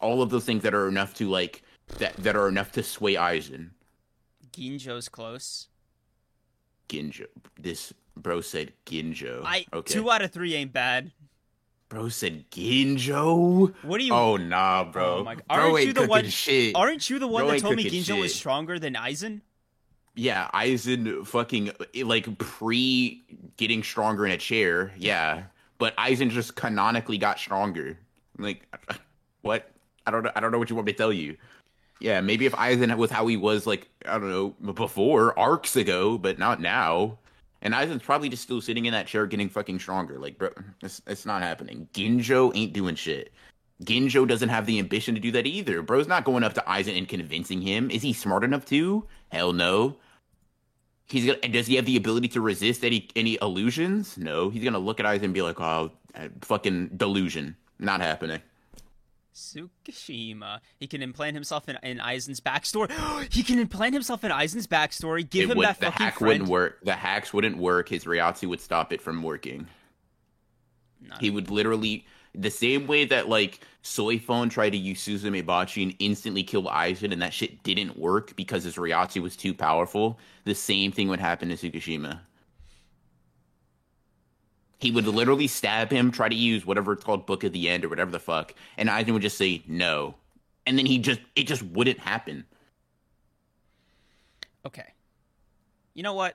[0.00, 1.62] all of those things that are enough to like
[1.98, 3.70] that that are enough to sway Aizen.
[4.52, 5.68] Ginjo's close.
[6.88, 7.26] Ginjo,
[7.58, 9.42] this Bro said Ginjo.
[9.44, 9.94] I okay.
[9.94, 11.12] two out of three ain't bad.
[11.88, 13.74] Bro said Ginjo.
[13.82, 14.14] What do you?
[14.14, 15.18] Oh nah, bro.
[15.18, 15.36] Oh my...
[15.50, 16.28] Aren't bro you the one?
[16.28, 16.74] Shit.
[16.74, 18.18] Aren't you the one bro that told me Ginjo shit.
[18.18, 19.40] was stronger than Aizen?
[20.14, 21.72] Yeah, Aizen fucking
[22.04, 23.22] like pre
[23.56, 24.92] getting stronger in a chair.
[24.96, 25.44] Yeah,
[25.78, 27.98] but Aizen just canonically got stronger.
[28.38, 28.66] Like,
[29.42, 29.70] what?
[30.06, 30.32] I don't know.
[30.34, 31.36] I don't know what you want me to tell you.
[32.00, 36.18] Yeah, maybe if Aizen was how he was, like I don't know, before arcs ago,
[36.18, 37.18] but not now.
[37.62, 40.18] And Aizen's probably just still sitting in that chair getting fucking stronger.
[40.18, 40.50] Like, bro,
[40.82, 41.88] it's, it's not happening.
[41.94, 43.32] Ginjo ain't doing shit.
[43.84, 45.82] Ginjo doesn't have the ambition to do that either.
[45.82, 47.90] Bro's not going up to Aizen and convincing him.
[47.90, 49.06] Is he smart enough to?
[49.30, 49.96] Hell no.
[51.06, 51.38] He's gonna.
[51.48, 54.16] Does he have the ability to resist any any illusions?
[54.16, 54.50] No.
[54.50, 58.40] He's gonna look at Aizen and be like, "Oh, uh, fucking delusion, not happening."
[59.34, 60.60] Tsukishima.
[60.78, 62.90] He can implant himself in, in Aizen's backstory.
[63.32, 65.28] he can implant himself in Aizen's backstory.
[65.28, 66.28] Give it him would, that the fucking hack friend.
[66.28, 66.84] wouldn't work.
[66.84, 67.88] The hacks wouldn't work.
[67.88, 69.66] His Reiatsu would stop it from working.
[71.00, 75.82] Not he would literally the same way that like Soifon tried to use Suzume Bachi
[75.82, 80.18] and instantly kill Aizen, and that shit didn't work because his Reiatsu was too powerful.
[80.44, 82.20] The same thing would happen to Tsukishima.
[84.82, 87.84] He would literally stab him, try to use whatever it's called, Book of the End
[87.84, 90.16] or whatever the fuck, and Aizen would just say no,
[90.66, 92.44] and then he just it just wouldn't happen.
[94.66, 94.92] Okay,
[95.94, 96.34] you know what?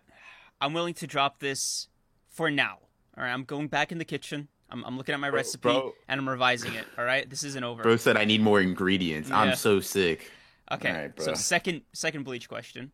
[0.59, 1.87] I'm willing to drop this
[2.29, 2.77] for now.
[3.17, 4.47] All right, I'm going back in the kitchen.
[4.69, 5.93] I'm, I'm looking at my Bro- recipe bro.
[6.07, 6.85] and I'm revising it.
[6.97, 7.83] All right, this isn't over.
[7.83, 9.29] Bro said I need more ingredients.
[9.29, 9.39] Yeah.
[9.39, 10.31] I'm so sick.
[10.71, 11.25] Okay, Alright, bro.
[11.25, 12.91] so second second bleach question.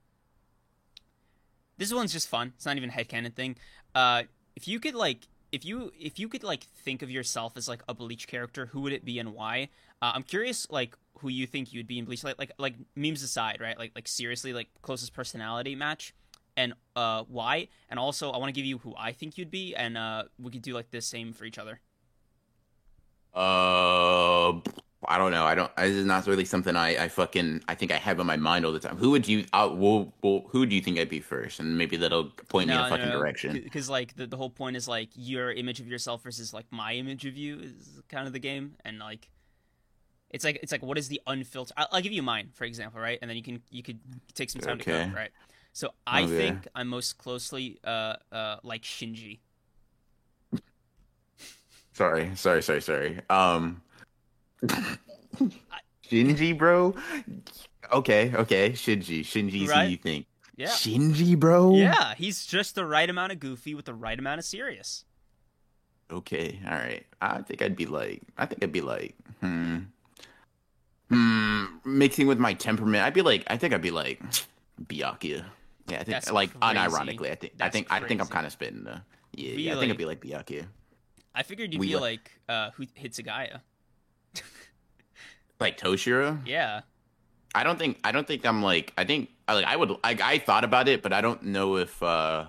[1.78, 2.54] This one's just fun.
[2.56, 3.56] It's not even a headcanon thing.
[3.96, 4.24] Uh,
[4.56, 7.84] if you could like, if you if you could like think of yourself as like
[7.88, 9.70] a bleach character, who would it be and why?
[10.02, 12.24] Uh, I'm curious, like who you think you would be in bleach.
[12.24, 13.78] Like like like memes aside, right?
[13.78, 16.14] Like like seriously, like closest personality match,
[16.58, 17.68] and uh why?
[17.88, 20.52] And also, I want to give you who I think you'd be, and uh we
[20.52, 21.80] could do like the same for each other.
[23.32, 24.60] Uh,
[25.08, 25.46] I don't know.
[25.46, 25.76] I don't.
[25.76, 28.66] This is not really something I, I fucking I think I have in my mind
[28.66, 28.98] all the time.
[28.98, 29.46] Who would you?
[29.54, 31.60] Uh, well, well, who do you think I'd be first?
[31.60, 33.62] And maybe that'll point me in a fucking direction.
[33.64, 36.94] Because like the, the whole point is like your image of yourself versus like my
[36.94, 39.30] image of you is kind of the game, and like
[40.30, 41.74] it's like it's like what is the unfiltered?
[41.78, 43.20] I'll, I'll give you mine for example, right?
[43.22, 44.00] And then you can you could
[44.34, 45.32] take some time to go, right?
[45.74, 46.26] So I Okay.
[46.26, 49.40] think I'm most closely uh uh like Shinji.
[51.94, 53.22] Sorry, sorry, sorry, sorry.
[53.30, 53.82] Um,
[56.10, 56.96] Shinji, bro.
[57.92, 58.72] Okay, okay.
[58.72, 59.86] Shinji, Shinji's Right?
[59.86, 60.26] who you think?
[60.56, 61.74] Yeah, Shinji, bro.
[61.76, 65.04] yeah, he's just the right amount of goofy with the right amount of serious.
[66.12, 67.06] Okay, all right.
[67.22, 69.80] I think I'd be like, I think I'd be like, hmm,
[71.10, 73.04] hmm, mixing with my temperament.
[73.04, 74.22] I'd be like, I think I'd be like,
[74.86, 75.46] Byakuya.
[75.88, 76.78] Yeah, I think That's like crazy.
[76.78, 79.02] unironically, I think, I That's think, I think I'm kind of spitting the.
[79.36, 80.68] Yeah, yeah, I think I'd be like Byakuya.
[81.34, 83.62] I figured you'd We be like- like uh who Hitsugaya.
[85.60, 86.46] Like Toshiro.
[86.46, 86.82] Yeah,
[87.56, 90.20] I don't think I don't think I'm like I think I like I would like
[90.22, 92.48] I thought about it, but I don't know if uh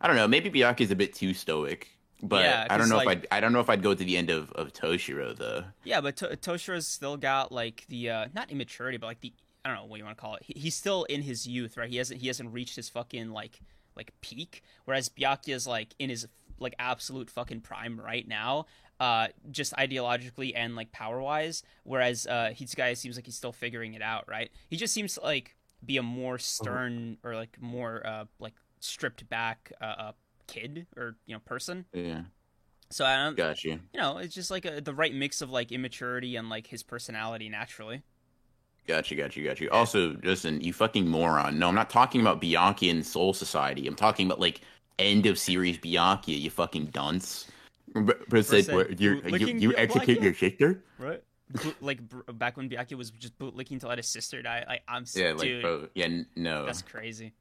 [0.00, 0.28] I don't know.
[0.28, 1.88] Maybe Byakuya's a bit too stoic,
[2.22, 4.04] but Yeah, I don't know like- if I I don't know if I'd go to
[4.04, 5.64] the end of of Toshiro though.
[5.84, 9.32] Yeah, but to- Toshiro's still got like the uh not immaturity, but like the
[9.64, 10.42] I don't know what you want to call it.
[10.42, 11.88] He, he's still in his youth, right?
[11.88, 13.60] He hasn't he hasn't reached his fucking like
[13.96, 14.62] like peak.
[14.84, 16.26] Whereas Byakuya's like in his
[16.58, 18.66] like absolute fucking prime right now,
[19.00, 21.64] uh, just ideologically and like power wise.
[21.84, 24.50] Whereas uh, Hitsugaya seems like he's still figuring it out, right?
[24.68, 29.28] He just seems to like be a more stern or like more uh like stripped
[29.30, 30.12] back uh, uh
[30.48, 31.86] kid or you know person.
[31.92, 32.22] Yeah,
[32.90, 33.80] So I don't got you.
[33.92, 36.82] you know, it's just like a, the right mix of like immaturity and like his
[36.82, 38.02] personality naturally.
[38.86, 39.70] Got you, got you, got you.
[39.70, 41.58] Also, Justin, you fucking moron.
[41.58, 43.86] No, I'm not talking about Bianchi and Soul Society.
[43.86, 44.62] I'm talking about like
[44.98, 46.32] end of series Bianchi.
[46.32, 47.46] You fucking dunce.
[47.92, 50.82] Bro bro said, said, you, you, you execute your sister?
[50.98, 51.22] Right.
[51.80, 54.64] like br- back when Byakuya was just bootlicking to let his sister die.
[54.68, 55.88] Like I'm, s- Yeah, like dude, bro.
[55.94, 56.66] Yeah, no.
[56.66, 57.32] that's crazy.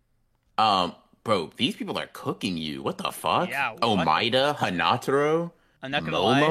[0.57, 2.81] Um, bro, these people are cooking you.
[2.81, 3.49] What the fuck?
[3.49, 3.81] Yeah, what?
[3.81, 5.51] Omaeda, Hanataro,
[5.83, 6.41] I'm not gonna lie.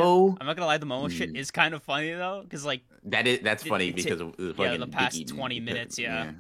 [0.41, 0.79] I'm not gonna lie.
[0.79, 1.37] The Momo shit Mm.
[1.37, 4.37] is kind of funny though, because like That is that's It- funny it's- because of
[4.37, 6.33] the yeah, the past Biggie- 20 minutes, yeah.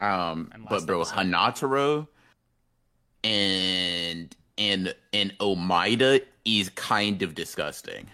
[0.00, 0.30] yeah.
[0.30, 1.16] Um, but bro, episode.
[1.16, 2.08] Hanataro
[3.22, 8.08] and and and Omaeda is kind of disgusting.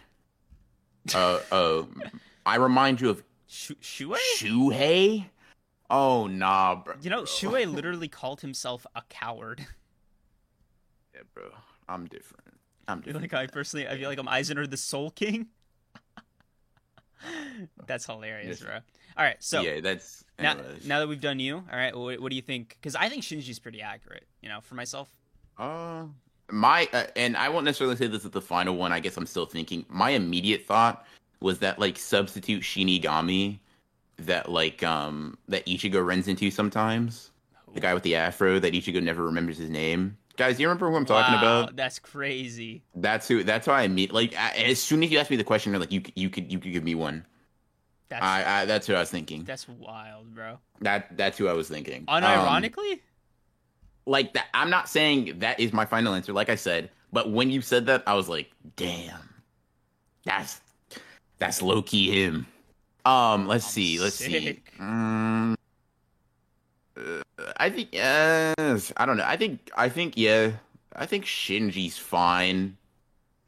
[1.14, 1.88] Uh oh,
[2.47, 3.75] I remind you of Shue.
[4.37, 5.27] Shuhei.
[5.88, 6.95] Oh nah, bro.
[7.03, 7.25] You know.
[7.25, 9.66] Shue literally called himself a coward.
[11.14, 11.51] Yeah, bro.
[11.88, 12.55] I'm different.
[12.87, 13.23] I'm different.
[13.33, 15.49] like I personally, I feel like I'm Eisner the Soul King.
[17.87, 18.66] That's hilarious, Yes.
[18.66, 18.75] bro.
[19.16, 20.55] All right, so yeah, that's now,
[20.87, 22.71] now that we've done you, all right, what, what do you think?
[22.81, 24.25] Because I think Shinji's pretty accurate.
[24.40, 25.11] You know, for myself.
[25.59, 26.05] Uh,
[26.53, 28.93] my uh, and I won't necessarily say this is the final one.
[28.93, 29.85] I guess I'm still thinking.
[29.89, 31.07] My immediate thought
[31.41, 33.59] was that like substitute Shinigami
[34.19, 37.31] that like um that Ichigo runs into sometimes.
[37.73, 40.17] The guy with the afro that Ichigo never remembers his name.
[40.37, 41.77] Guys, do you remember who I'm talking Wow, about?
[41.77, 42.83] That's crazy.
[42.95, 43.45] That's who.
[43.45, 44.13] That's why I meet.
[44.13, 46.59] Like a- as soon as you asked me the question, like you you could you
[46.59, 47.27] could give me one.
[48.09, 49.45] That's I, I that's who I was thinking.
[49.45, 50.59] that's wild, bro.
[50.81, 52.05] That that's who I was thinking.
[52.09, 53.01] Um, Unironically,
[54.07, 57.51] like that i'm not saying that is my final answer like i said but when
[57.51, 59.21] you said that i was like damn.
[60.25, 60.61] That's
[61.39, 62.47] that's low-key him.
[63.07, 64.31] Um let's I'm see let's see.
[64.45, 64.73] sick.
[64.79, 65.57] Mm,
[66.97, 67.23] uh,
[67.57, 69.25] i think yes i don't know.
[69.27, 70.53] I think i think yeah
[70.95, 72.77] i think shinji's fine.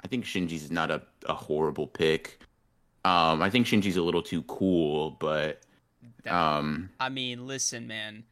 [0.02, 2.38] I think shinji's not a, a horrible pick.
[3.04, 5.60] Um i think shinji's a little too cool but
[6.26, 8.24] um I mean, listen, man.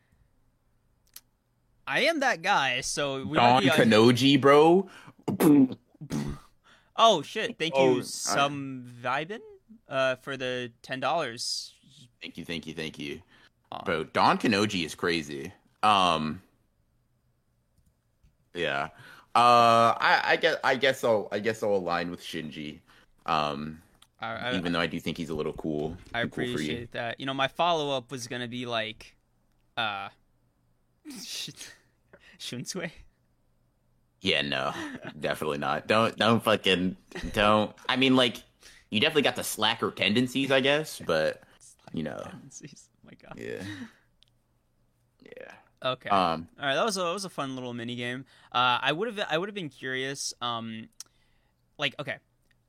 [1.87, 4.89] I am that guy, so we don might on- kanoji bro
[6.97, 7.59] Oh shit!
[7.59, 9.41] Thank Oh, you, I- some vibin,
[9.89, 11.73] uh, for the ten dollars.
[12.21, 13.21] Thank you, thank you, thank you.
[13.73, 13.83] Aw.
[13.85, 15.53] Bro, Don Kanonji is crazy.
[15.83, 16.43] Um
[18.55, 18.89] Yeah.
[19.35, 22.81] Uh, I, I guess I guess I'll I guess I'll align with Shinji.
[23.27, 23.81] Um,
[24.21, 25.97] I, I, even though I do think he's a little cool.
[26.13, 27.21] I appreciate cool that.
[27.21, 29.15] You know, my follow up was gonna be like,
[29.77, 30.09] uh,
[32.39, 32.91] Shunsui.
[34.23, 34.73] Yeah, no,
[35.19, 35.87] definitely not.
[35.87, 36.97] Don't don't fucking
[37.33, 37.75] don't.
[37.89, 38.43] I mean, like,
[38.91, 41.43] you definitely got the slacker tendencies, I guess, but
[41.95, 42.89] you know, tendencies.
[42.97, 43.39] Oh my god.
[43.39, 43.63] Yeah.
[45.23, 45.53] Yeah.
[45.83, 46.11] Okay.
[46.11, 46.49] Um.
[46.59, 46.75] All right.
[46.75, 48.27] That was a that was a fun little mini game.
[48.53, 50.35] Uh, I would have I would have been curious.
[50.43, 50.89] Um,
[51.79, 52.17] like okay,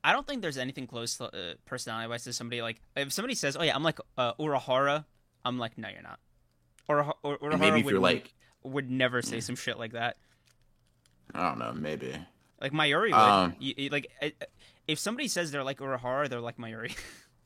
[0.04, 3.36] I don't think there's anything close to uh, personality wise to somebody like if somebody
[3.36, 5.06] says, "Oh yeah, I'm like uh, Urahara,"
[5.44, 6.20] I'm like, "No, you're not."
[6.88, 10.18] Or, or Urahara maybe if would, you're like would never say some shit like that.
[11.34, 11.74] I don't know.
[11.74, 12.16] Maybe
[12.60, 13.14] like Mayuri would.
[13.14, 14.12] Um, you, you, like
[14.88, 16.96] if somebody says they're like Urahara, they're like Mayuri.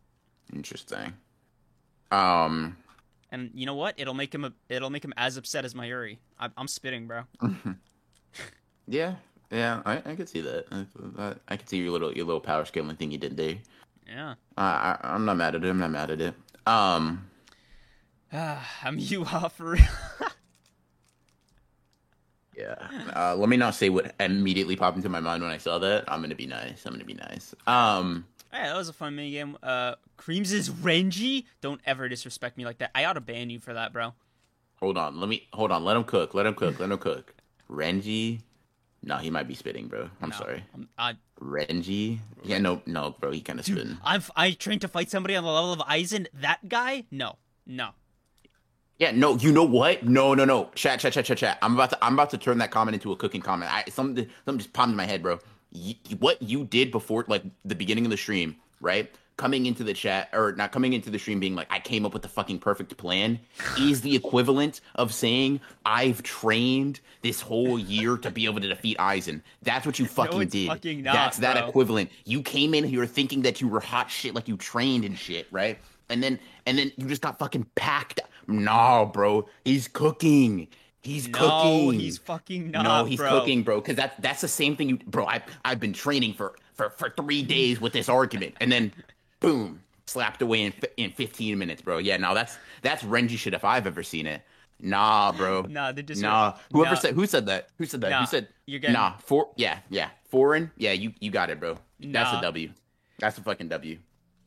[0.54, 1.14] interesting.
[2.12, 2.78] Um.
[3.32, 3.96] And you know what?
[3.98, 6.20] It'll make him a, it'll make him as upset as Mayuri.
[6.40, 7.24] I, I'm spitting, bro.
[8.88, 9.16] yeah,
[9.52, 10.66] yeah, I, I could see that.
[11.18, 13.56] I, I could see your little your little power scaling thing you did there.
[14.08, 14.36] Yeah.
[14.58, 15.70] I, I am not mad at it.
[15.70, 16.36] I'm not mad at it.
[16.66, 17.30] Um.
[18.32, 19.84] I'm you off for real.
[22.58, 22.76] yeah.
[23.16, 26.06] Uh, let me not say what immediately popped into my mind when I saw that.
[26.08, 26.86] I'm gonna be nice.
[26.86, 27.54] I'm gonna be nice.
[27.68, 28.26] Um.
[28.52, 29.58] Hey, that was a fun mini game.
[29.62, 31.46] Uh, Kreams is Renji.
[31.60, 32.92] Don't ever disrespect me like that.
[32.96, 34.14] I ought to ban you for that, bro.
[34.80, 35.20] Hold on.
[35.20, 35.84] Let me hold on.
[35.84, 36.34] Let him cook.
[36.34, 36.80] Let him cook.
[36.80, 37.34] Let him cook.
[37.70, 38.42] Renji
[39.06, 40.10] no, he might be spitting, bro.
[40.20, 40.64] I'm no, sorry.
[40.74, 42.18] I'm, I, Renji?
[42.44, 43.32] Yeah, no, no, bro.
[43.32, 43.98] He kind of spitting.
[44.04, 46.26] I'm I trained to fight somebody on the level of Aizen.
[46.34, 47.06] That guy?
[47.12, 47.92] No, no.
[48.98, 49.36] Yeah, no.
[49.36, 50.06] You know what?
[50.06, 50.70] No, no, no.
[50.76, 51.58] Chat, chat, chat, chat, chat.
[51.62, 53.74] I'm about to I'm about to turn that comment into a cooking comment.
[53.74, 55.40] I something something just popped in my head, bro.
[55.74, 59.12] Y- what you did before, like the beginning of the stream, right?
[59.38, 62.14] coming into the chat or not coming into the stream being like I came up
[62.14, 63.40] with the fucking perfect plan
[63.78, 68.98] is the equivalent of saying I've trained this whole year to be able to defeat
[68.98, 69.42] Aizen.
[69.62, 70.68] That's what you fucking no, did.
[70.68, 71.68] Fucking not, That's that bro.
[71.68, 72.12] equivalent.
[72.24, 75.48] You came in here thinking that you were hot shit like you trained and shit,
[75.52, 75.80] right?
[76.10, 78.22] And then and then you just got fucking packed.
[78.48, 79.48] Nah, bro.
[79.64, 80.68] He's cooking.
[81.02, 82.00] He's no, cooking.
[82.00, 82.84] he's fucking not.
[82.84, 83.30] No, he's bro.
[83.30, 83.80] cooking, bro.
[83.80, 85.28] Because that that's the same thing you, bro.
[85.28, 88.92] I I've been training for for for three days with this argument, and then
[89.40, 92.00] boom, slapped away in in 15 minutes, bro.
[92.00, 94.42] Yeah, no, that's that's Renji shit if I've ever seen it.
[94.80, 95.62] Nah, bro.
[95.70, 96.58] nah, they just nah.
[96.72, 97.00] Whoever nah.
[97.00, 97.70] said who said that?
[97.78, 98.10] Who said that?
[98.10, 98.94] Nah, who said you're getting...
[98.94, 99.18] nah?
[99.18, 100.10] For yeah, yeah.
[100.30, 100.94] Foreign, yeah.
[100.94, 101.78] You you got it, bro.
[102.00, 102.72] That's a W.
[103.20, 103.98] That's a fucking W.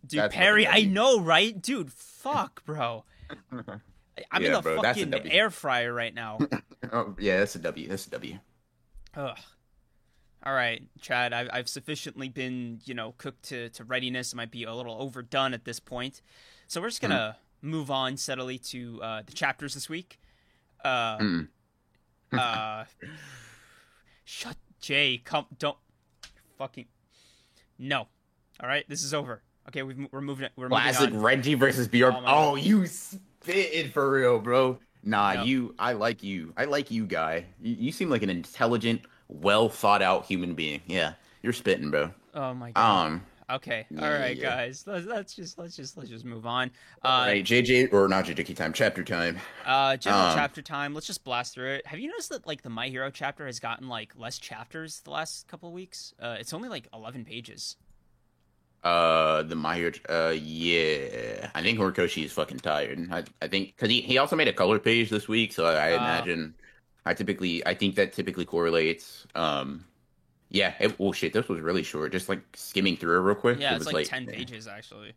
[0.06, 1.60] Dude, that's Perry, I know, right?
[1.60, 3.04] Dude, fuck, bro.
[4.30, 6.38] I'm yeah, in the bro, fucking air fryer right now.
[6.92, 7.88] oh, yeah, that's a W.
[7.88, 8.38] That's a W.
[9.16, 9.38] Ugh
[10.44, 14.32] all right, Chad, I've, I've sufficiently been, you know, cooked to, to readiness.
[14.32, 16.22] It might be a little overdone at this point.
[16.68, 17.68] So we're just going to mm.
[17.68, 20.20] move on steadily to uh, the chapters this week.
[20.84, 21.48] Uh, mm.
[22.32, 22.84] uh,
[24.24, 25.76] shut, Jay, come, don't,
[26.56, 26.86] fucking,
[27.78, 28.06] no.
[28.60, 29.42] All right, this is over.
[29.68, 30.48] Okay, we are moving.
[30.56, 31.22] We're Classic moving on.
[31.22, 32.06] Reggie versus BR.
[32.06, 32.86] Oh, oh you
[33.48, 34.78] spitted for real, bro.
[35.02, 35.42] Nah, no.
[35.44, 35.74] you.
[35.78, 36.52] I like you.
[36.56, 37.46] I like you, guy.
[37.62, 40.82] You, you seem like an intelligent, well thought out human being.
[40.86, 42.10] Yeah, you're spitting, bro.
[42.34, 43.06] Oh my god.
[43.06, 43.22] Um.
[43.50, 43.86] Okay.
[43.88, 44.56] Yeah, All right, yeah.
[44.56, 44.84] guys.
[44.86, 46.70] Let's, let's just let's just let's just move on.
[47.02, 48.74] Uh, All right, JJ or not JJ time.
[48.74, 49.38] Chapter time.
[49.64, 50.92] Uh, general um, chapter time.
[50.92, 51.86] Let's just blast through it.
[51.86, 55.10] Have you noticed that like the My Hero chapter has gotten like less chapters the
[55.10, 56.12] last couple of weeks?
[56.20, 57.76] Uh, it's only like eleven pages.
[58.84, 59.92] Uh, the My Hero.
[60.08, 61.50] Uh, yeah.
[61.54, 63.08] I think Horikoshi is fucking tired.
[63.10, 65.74] I I think because he he also made a color page this week, so I,
[65.74, 66.54] I uh, imagine
[67.04, 69.26] I typically, I think that typically correlates.
[69.34, 69.84] Um,
[70.50, 70.74] yeah.
[70.78, 72.12] It, well, shit, this was really short.
[72.12, 73.58] Just like skimming through it real quick.
[73.58, 75.14] Yeah, it it's like, like ten pages actually.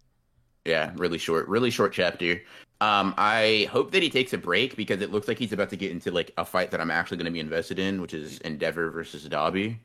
[0.66, 2.42] Yeah, really short, really short chapter.
[2.82, 5.76] Um, I hope that he takes a break because it looks like he's about to
[5.76, 8.40] get into like a fight that I'm actually going to be invested in, which is
[8.40, 9.78] Endeavor versus Dabi.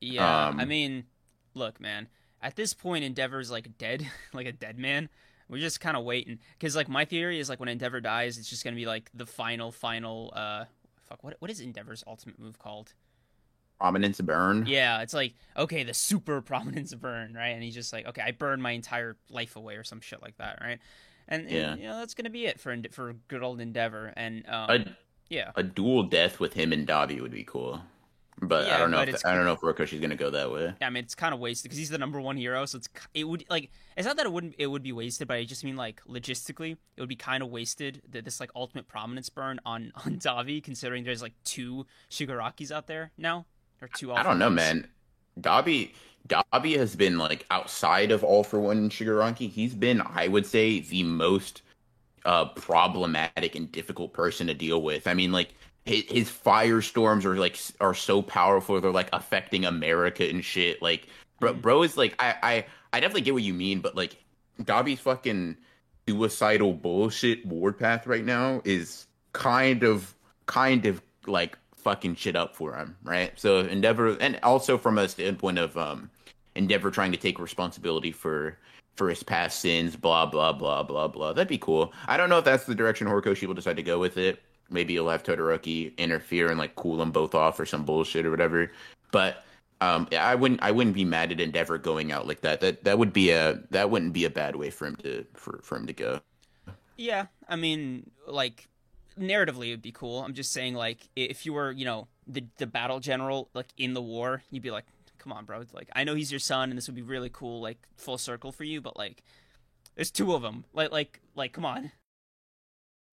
[0.00, 1.04] Yeah, um, I mean,
[1.54, 2.08] look, man.
[2.42, 5.08] At this point, Endeavor's like dead, like a dead man.
[5.48, 8.48] We're just kind of waiting because, like, my theory is like when Endeavor dies, it's
[8.48, 10.64] just gonna be like the final, final, uh,
[11.08, 12.94] fuck what what is Endeavor's ultimate move called?
[13.80, 14.66] Prominence burn.
[14.66, 17.48] Yeah, it's like okay, the super prominence burn, right?
[17.48, 20.36] And he's just like, okay, I burned my entire life away or some shit like
[20.38, 20.78] that, right?
[21.26, 24.12] And, yeah, and, you know that's gonna be it for for good old Endeavor.
[24.16, 24.84] And um, a,
[25.28, 27.82] yeah, a dual death with him and Dabi would be cool.
[28.42, 29.00] But yeah, I don't know.
[29.00, 30.72] If, I don't know if Rokoshi's gonna go that way.
[30.80, 32.64] Yeah, I mean, it's kind of wasted because he's the number one hero.
[32.64, 35.36] So it's it would like it's not that it wouldn't it would be wasted, but
[35.36, 38.88] I just mean like logistically, it would be kind of wasted that this like ultimate
[38.88, 43.44] prominence burn on on Dabi, considering there's like two Shigarakis out there now
[43.82, 44.12] or two.
[44.12, 44.88] I don't know, man.
[45.38, 45.92] Dabi
[46.28, 49.50] Dabi has been like outside of all for one Shigaraki.
[49.50, 51.62] He's been, I would say, the most
[52.24, 55.06] uh problematic and difficult person to deal with.
[55.06, 60.28] I mean, like his, his firestorms are like are so powerful they're like affecting America
[60.28, 60.80] and shit.
[60.82, 61.06] Like
[61.38, 61.62] bro, mm.
[61.62, 64.16] bro is like I I I definitely get what you mean, but like
[64.60, 65.56] Dabi's fucking
[66.08, 70.14] suicidal bullshit warpath right now is kind of
[70.46, 73.32] kind of like fucking shit up for him, right?
[73.36, 76.10] So Endeavor and also from a standpoint of um
[76.54, 78.58] Endeavor trying to take responsibility for
[78.96, 81.32] for his past sins, blah blah blah blah blah.
[81.32, 81.92] That'd be cool.
[82.06, 84.42] I don't know if that's the direction Horikoshi will decide to go with it.
[84.70, 88.30] Maybe he'll have Todoroki interfere and like cool them both off or some bullshit or
[88.30, 88.70] whatever.
[89.12, 89.44] But
[89.80, 92.60] um, I wouldn't I wouldn't be mad at Endeavor going out like that.
[92.60, 95.60] That that would be a that wouldn't be a bad way for him to for
[95.62, 96.20] for him to go.
[96.96, 98.68] Yeah, I mean, like
[99.18, 100.22] narratively, it'd be cool.
[100.22, 103.94] I'm just saying, like, if you were, you know, the the battle general, like in
[103.94, 104.84] the war, you'd be like,
[105.18, 105.64] come on, bro.
[105.72, 108.52] Like, I know he's your son, and this would be really cool, like full circle
[108.52, 109.22] for you, but like,
[109.94, 110.64] there's two of them.
[110.72, 111.92] Like, like, like, come on.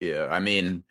[0.01, 0.85] Yeah, I mean,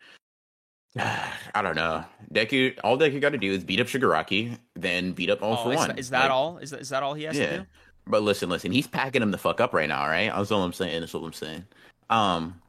[1.54, 2.04] I don't know.
[2.32, 5.64] Deku, all Deku got to do is beat up Shigaraki, then beat up all oh,
[5.64, 5.88] for is one.
[5.88, 6.58] That, is that like, all?
[6.58, 7.50] Is that is that all he has yeah.
[7.50, 7.66] to do?
[8.06, 10.32] But listen, listen, he's packing him the fuck up right now, right?
[10.34, 11.00] That's all I'm saying.
[11.00, 11.64] That's what I'm saying.
[12.08, 12.60] Um,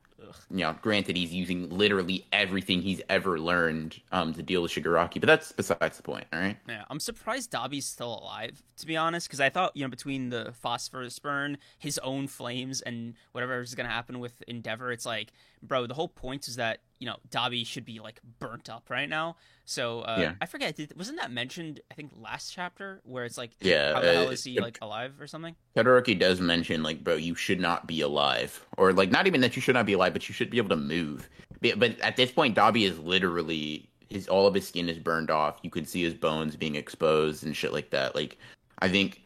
[0.49, 5.19] you know, granted, he's using literally everything he's ever learned um, to deal with Shigaraki,
[5.19, 6.25] but that's besides the point.
[6.33, 6.57] All right.
[6.67, 10.29] Yeah, I'm surprised Dabi's still alive, to be honest, because I thought you know between
[10.29, 15.31] the phosphorus burn, his own flames, and whatever is gonna happen with Endeavor, it's like,
[15.61, 19.07] bro, the whole point is that you know Dabi should be like burnt up right
[19.07, 19.37] now.
[19.65, 20.33] So uh, yeah.
[20.41, 21.81] I forget, did, wasn't that mentioned?
[21.91, 24.79] I think last chapter where it's like, yeah, how the hell uh, is he like
[24.81, 25.55] alive or something?
[25.75, 29.55] Todoroki does mention like, bro, you should not be alive, or like not even that
[29.55, 31.29] you should not be alive, but you should be able to move.
[31.61, 35.59] But at this point, Dabi is literally his all of his skin is burned off.
[35.63, 38.15] You can see his bones being exposed and shit like that.
[38.15, 38.37] Like
[38.79, 39.21] I think,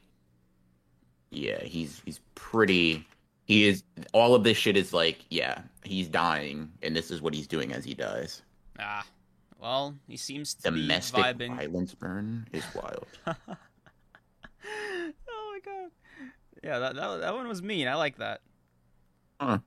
[1.29, 3.05] yeah, he's he's pretty
[3.45, 7.34] he is all of this shit is like, yeah, he's dying, and this is what
[7.34, 8.41] he's doing as he dies.
[8.80, 9.06] Ah,
[9.60, 11.56] well, he seems to Domestic be vibing.
[11.56, 13.08] violence burn is wild.
[13.28, 13.36] oh
[14.65, 15.91] my god,
[16.63, 17.88] yeah, that, that that one was mean.
[17.88, 18.41] I like that.
[19.39, 19.60] Huh.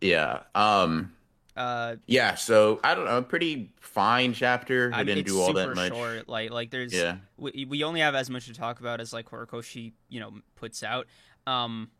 [0.00, 0.40] Yeah.
[0.54, 1.12] Um.
[1.56, 1.96] Uh.
[2.06, 2.34] Yeah.
[2.34, 3.22] So I don't know.
[3.22, 4.90] Pretty fine chapter.
[4.92, 5.92] I, I didn't do all that much.
[5.92, 6.28] Short.
[6.28, 7.16] Like like there's yeah.
[7.36, 10.82] We, we only have as much to talk about as like Horikoshi you know puts
[10.82, 11.06] out.
[11.46, 11.90] Um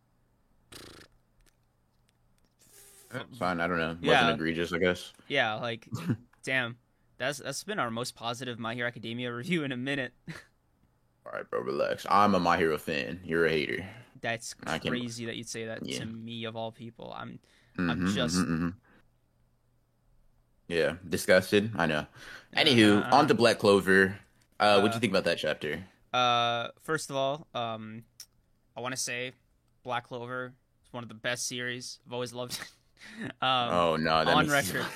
[3.39, 3.61] fine.
[3.61, 3.97] I don't know.
[4.01, 4.23] Yeah.
[4.23, 5.13] Wasn't egregious, I guess.
[5.29, 5.89] Yeah, like,
[6.45, 6.77] damn,
[7.19, 10.13] that's that's been our most positive My Hero Academia review in a minute.
[11.27, 12.07] All right, bro, relax.
[12.09, 13.21] I'm a My Hero fan.
[13.25, 13.87] You're a hater.
[14.21, 15.99] That's crazy that you'd say that yeah.
[16.01, 17.15] to me of all people.
[17.15, 17.39] I'm,
[17.79, 18.37] mm-hmm, I'm just.
[18.37, 18.69] Mm-hmm, mm-hmm.
[20.69, 21.73] Yeah, disgusted.
[21.77, 22.07] I know.
[22.57, 24.19] Anywho, uh, on to Black Clover.
[24.59, 25.85] Uh, uh, what'd you think about that chapter?
[26.13, 28.05] Uh, first of all, um,
[28.77, 29.33] I want to say
[29.83, 30.55] Black Clover
[30.87, 31.99] is one of the best series.
[32.07, 32.61] I've always loved it.
[33.21, 34.15] Um, oh no!
[34.15, 34.87] on record,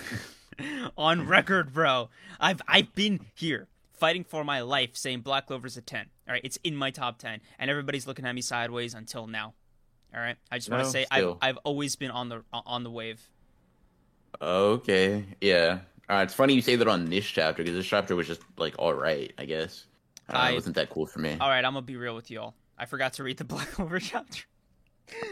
[0.96, 2.10] on record, bro.
[2.40, 6.06] I've I've been here fighting for my life, saying Black Clover's a ten.
[6.26, 9.54] All right, it's in my top ten, and everybody's looking at me sideways until now.
[10.14, 12.84] All right, I just want to no, say I've I've always been on the on
[12.84, 13.20] the wave.
[14.40, 15.80] Okay, yeah.
[16.08, 18.40] All right, it's funny you say that on this chapter because this chapter was just
[18.56, 19.84] like all right, I guess.
[20.28, 21.36] Uh, I, it wasn't that cool for me.
[21.40, 22.54] All right, I'm gonna be real with y'all.
[22.78, 24.44] I forgot to read the Black Clover chapter.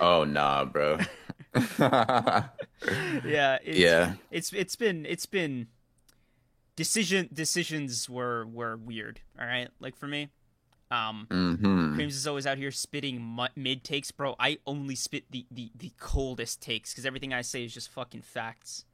[0.01, 0.99] Oh nah, bro.
[1.79, 3.59] yeah.
[3.65, 4.15] It's, yeah.
[4.31, 5.69] It's it's been it's been
[6.77, 9.21] decision decisions were were weird.
[9.41, 10.29] All right, like for me.
[10.89, 11.99] Um, mm-hmm.
[11.99, 14.37] Kreams is always out here spitting mid takes, bro.
[14.39, 18.23] I only spit the the, the coldest takes because everything I say is just fucking
[18.23, 18.85] facts.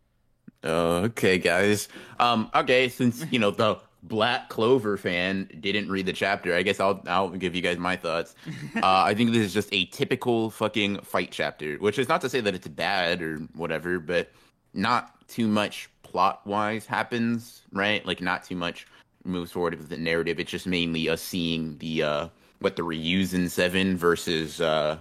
[0.65, 1.89] Okay, guys.
[2.19, 6.81] Um, okay, since you know the Black Clover fan didn't read the chapter, I guess
[6.81, 8.35] I'll I'll give you guys my thoughts.
[8.77, 12.29] uh, I think this is just a typical fucking fight chapter, which is not to
[12.29, 14.33] say that it's bad or whatever, but
[14.75, 18.05] not too much plot wise happens, right?
[18.05, 18.87] Like not too much
[19.25, 20.41] moves forward with the narrative.
[20.41, 24.99] It's just mainly us seeing the uh what the Ryuzen Seven versus uh,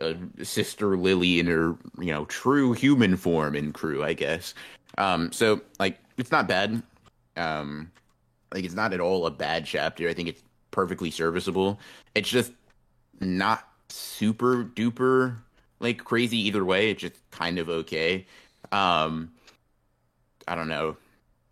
[0.00, 4.54] uh Sister Lily in her you know true human form in crew, I guess.
[4.98, 6.80] Um, so like it's not bad.
[7.36, 7.90] Um,
[8.52, 10.08] like it's not at all a bad chapter.
[10.08, 11.80] I think it's perfectly serviceable.
[12.14, 12.52] It's just
[13.20, 15.36] not super duper
[15.80, 16.90] like crazy either way.
[16.90, 18.26] It's just kind of okay.
[18.72, 19.32] Um,
[20.48, 20.96] I don't know.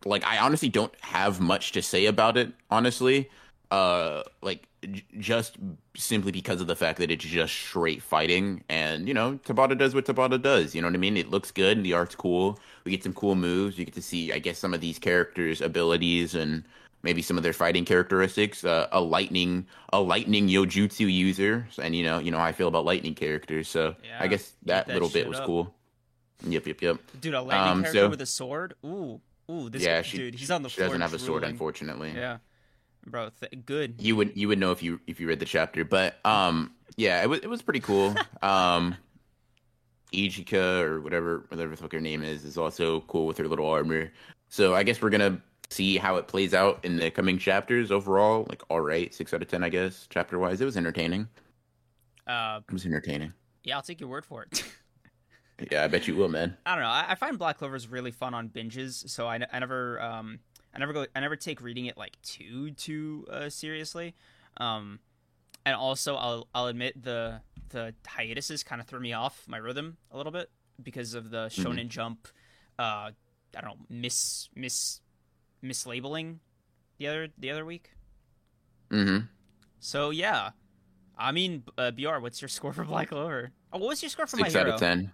[0.04, 2.52] Like I honestly don't have much to say about it.
[2.70, 3.30] Honestly,
[3.70, 5.56] uh, like j- just
[5.96, 9.94] simply because of the fact that it's just straight fighting, and you know Tabata does
[9.94, 10.74] what Tabata does.
[10.74, 11.16] You know what I mean?
[11.16, 12.58] It looks good, and the art's cool.
[12.84, 13.78] We get some cool moves.
[13.78, 16.64] You get to see, I guess, some of these characters' abilities and
[17.04, 18.64] maybe some of their fighting characteristics.
[18.64, 22.66] Uh, a lightning, a lightning Yojutsu user, and you know, you know how I feel
[22.66, 23.68] about lightning characters.
[23.68, 25.46] So yeah, I guess that, that little bit was up.
[25.46, 25.74] cool.
[26.46, 26.96] Yep, yep, yep.
[27.20, 28.74] Dude, a lightning um, character so, with a sword.
[28.84, 29.20] Ooh.
[29.50, 32.14] Ooh, this yeah, she, dude, he's on the she doesn't have a sword, unfortunately.
[32.16, 32.38] Yeah,
[33.06, 33.96] bro, th- good.
[34.00, 37.22] You would you would know if you if you read the chapter, but um, yeah,
[37.22, 38.14] it was it was pretty cool.
[38.42, 38.96] Um,
[40.12, 43.66] Ichika or whatever whatever the fuck her name is is also cool with her little
[43.66, 44.12] armor.
[44.48, 45.42] So I guess we're gonna
[45.74, 47.90] see how it plays out in the coming chapters.
[47.90, 50.06] Overall, like all right, six out of ten, I guess.
[50.10, 51.28] Chapter wise, it was entertaining.
[52.26, 53.32] Uh, It was entertaining.
[53.64, 54.64] yeah, I'll take your word for it.
[55.70, 56.56] Yeah, I bet you will, man.
[56.66, 56.88] I don't know.
[56.90, 60.40] I, I find Black Clover's really fun on binges, so I, I never um
[60.74, 64.16] I never go I never take reading it like too too uh, seriously.
[64.56, 64.98] Um,
[65.64, 69.96] and also I'll I'll admit the the hiatuses kind of threw me off my rhythm
[70.10, 70.50] a little bit
[70.82, 72.26] because of the Shonen Jump.
[72.76, 73.12] Uh,
[73.56, 75.02] I don't know miss mis
[75.64, 76.38] mislabeling
[76.98, 77.90] the other the other week.
[78.90, 79.26] Mm-hmm.
[79.80, 80.50] So yeah,
[81.18, 83.52] I mean, uh, Br, what's your score for Black Clover?
[83.72, 85.12] Oh, what was your score for Six My out of ten.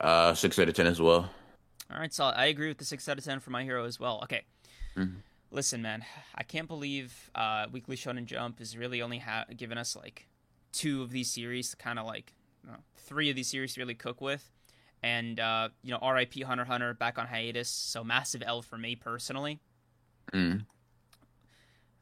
[0.00, 1.30] Uh, six out of ten as well.
[1.92, 3.98] All right, so I agree with the six out of ten for My Hero as
[3.98, 4.20] well.
[4.24, 4.42] Okay,
[4.96, 5.16] Mhm.
[5.50, 6.04] listen, man,
[6.34, 10.28] I can't believe uh, Weekly Shonen Jump is really only ha- giving us like
[10.72, 12.34] two of these series to kind of like
[12.66, 14.50] know, three of these series to really cook with,
[15.02, 16.42] and uh, you know, R.I.P.
[16.42, 19.60] Hunter Hunter back on hiatus, so massive L for me personally.
[20.32, 20.64] Mm.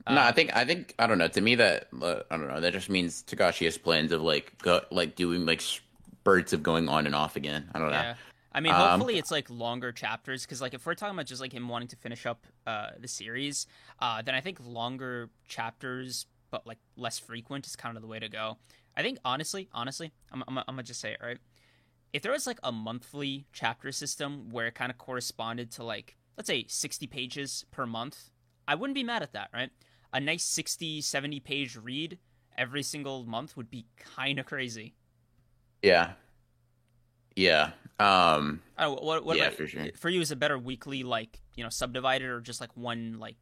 [0.06, 1.28] Uh, no, I think I think I don't know.
[1.28, 2.60] To me, that uh, I don't know.
[2.60, 6.88] That just means Togashi has plans of like go, like doing like spurts of going
[6.88, 7.68] on and off again.
[7.74, 8.14] I don't know.
[8.52, 11.42] I mean, Um, hopefully it's like longer chapters because, like, if we're talking about just
[11.42, 13.66] like him wanting to finish up uh, the series,
[14.00, 18.18] uh, then I think longer chapters but like less frequent is kind of the way
[18.18, 18.58] to go.
[18.96, 21.38] I think honestly, honestly, I'm, I'm, I'm gonna just say it right.
[22.12, 26.16] If there was like a monthly chapter system where it kind of corresponded to like
[26.36, 28.30] let's say 60 pages per month,
[28.68, 29.70] I wouldn't be mad at that, right?
[30.12, 32.18] A nice 60, 70 page read
[32.56, 34.94] every single month would be kind of crazy.
[35.82, 36.12] Yeah.
[37.34, 37.70] Yeah.
[37.98, 38.62] Um.
[38.78, 39.86] I don't, what what Yeah, about, for sure.
[39.96, 43.36] for you is a better weekly like you know subdivided or just like one like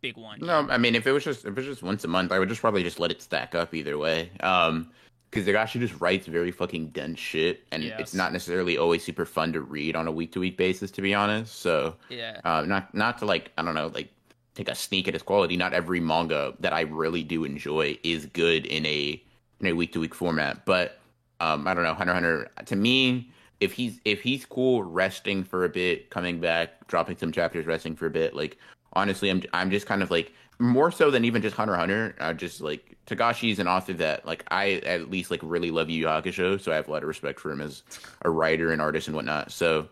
[0.00, 0.38] big one?
[0.40, 2.38] No, I mean if it was just if it was just once a month, I
[2.38, 4.30] would just probably just let it stack up either way.
[4.40, 4.90] Um.
[5.34, 7.98] Because Togashi just writes very fucking dense shit, and Yes.
[7.98, 11.02] it's not necessarily always super fun to read on a week to week basis, to
[11.02, 11.56] be honest.
[11.58, 12.40] So, Yeah.
[12.44, 14.10] uh, not not to like I don't know like
[14.54, 15.56] take a sneak at his quality.
[15.56, 19.20] Not every manga that I really do enjoy is good in a
[19.60, 20.64] in a week to week format.
[20.64, 21.00] But
[21.40, 23.30] um, I don't know Hunter Hunter to me.
[23.58, 27.96] If he's if he's cool resting for a bit, coming back, dropping some chapters, resting
[27.96, 28.56] for a bit, like
[28.92, 32.14] honestly, I'm I'm just kind of like more so than even just Hunter Hunter.
[32.20, 35.90] I just like Togashi is an author that like I at least like really love
[35.90, 37.82] Yu Hakusho, so I have a lot of respect for him as
[38.22, 39.52] a writer and artist and whatnot.
[39.52, 39.88] So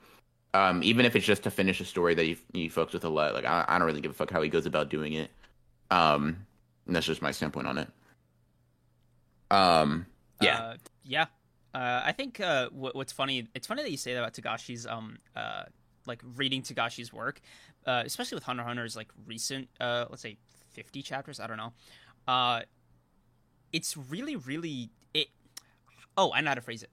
[0.54, 3.08] um, even if it's just to finish a story that you you fucks with a
[3.08, 5.30] lot, like I, I don't really give a fuck how he goes about doing it.
[5.90, 6.46] Um,
[6.86, 7.88] and that's just my standpoint on it.
[9.50, 10.06] Um,
[10.40, 11.26] yeah, Uh, yeah.
[11.74, 13.48] Uh, I think uh, what, what's funny.
[13.54, 15.64] It's funny that you say that about Togashi's um uh
[16.06, 17.40] like reading Togashi's work,
[17.86, 20.38] uh, especially with Hunter Hunter's like recent uh let's say
[20.72, 21.40] fifty chapters.
[21.40, 21.72] I don't know.
[22.26, 22.62] Uh,
[23.72, 25.28] it's really really it.
[26.16, 26.90] Oh, I know how to phrase it.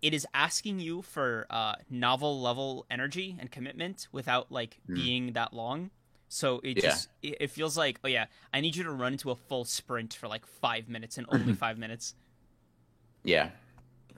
[0.00, 4.94] It is asking you for uh, novel level energy and commitment without like Mm.
[4.94, 5.90] being that long.
[6.28, 6.82] So it Yeah.
[6.82, 9.64] just it, it feels like oh yeah, I need you to run into a full
[9.64, 12.14] sprint for like five minutes and only five minutes.
[13.24, 13.50] yeah,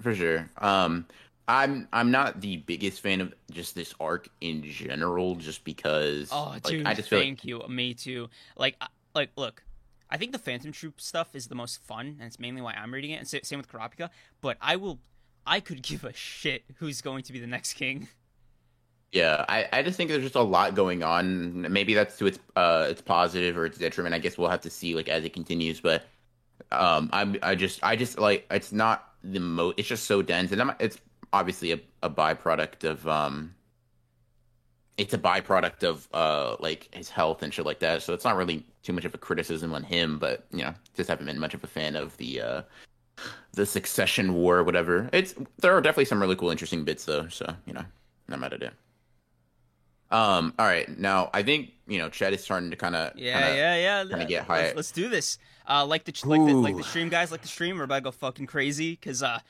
[0.01, 0.49] for sure.
[0.59, 1.07] Um,
[1.47, 6.31] I'm I'm not the biggest fan of just this arc in general, just because.
[6.33, 7.63] Oh, like, dude, I just thank like you.
[7.69, 8.29] Me too.
[8.57, 8.77] Like,
[9.15, 9.63] like, look,
[10.11, 12.95] I think the Phantom Troop stuff is the most fun, and it's mainly why I'm
[12.95, 13.17] reading it.
[13.17, 14.09] And sa- same with Kurapika.
[14.41, 15.01] But I will,
[15.47, 18.09] I could give a shit who's going to be the next king.
[19.13, 21.71] Yeah, I, I just think there's just a lot going on.
[21.71, 24.15] Maybe that's to its uh its positive or its detriment.
[24.15, 25.81] I guess we'll have to see like as it continues.
[25.81, 26.05] But
[26.73, 29.79] um, I'm I just I just like it's not the most.
[29.79, 30.99] It's just so dense, and I'm, it's
[31.35, 33.55] obviously a, a byproduct of um.
[34.97, 38.03] It's a byproduct of uh like his health and shit like that.
[38.03, 40.19] So it's not really too much of a criticism on him.
[40.21, 42.63] But you know, just haven't been much of a fan of the uh
[43.53, 45.11] the succession war or whatever.
[45.13, 47.27] It's there are definitely some really cool, interesting bits though.
[47.29, 47.85] So you know,
[48.29, 48.73] mad at it.
[50.13, 50.55] Um.
[50.61, 50.89] All right.
[50.97, 54.05] Now I think you know Chad is starting to kind of Yeah, yeah, yeah.
[54.09, 55.39] kinda get let's, high- let's do this.
[55.69, 57.79] Uh, like the like the like the stream guys, like the stream.
[57.79, 59.41] We're about to go fucking crazy because uh,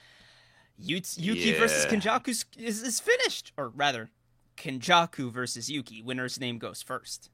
[0.78, 1.58] Yuki, Yuki Yeah.
[1.58, 4.10] versus Kenjaku is, is is finished, or rather,
[4.56, 6.02] Kenjaku versus Yuki.
[6.02, 7.30] Winner's name goes first.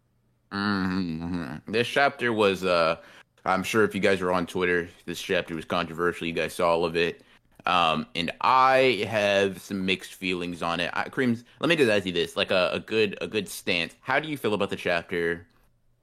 [0.53, 2.97] hmm This chapter was uh
[3.45, 6.27] I'm sure if you guys were on Twitter, this chapter was controversial.
[6.27, 7.23] You guys saw all of it.
[7.67, 10.91] Um, and I have some mixed feelings on it.
[10.95, 13.95] I, Kreams, let me just ask you this, like a, a good a good stance.
[14.01, 15.47] How do you feel about the chapter?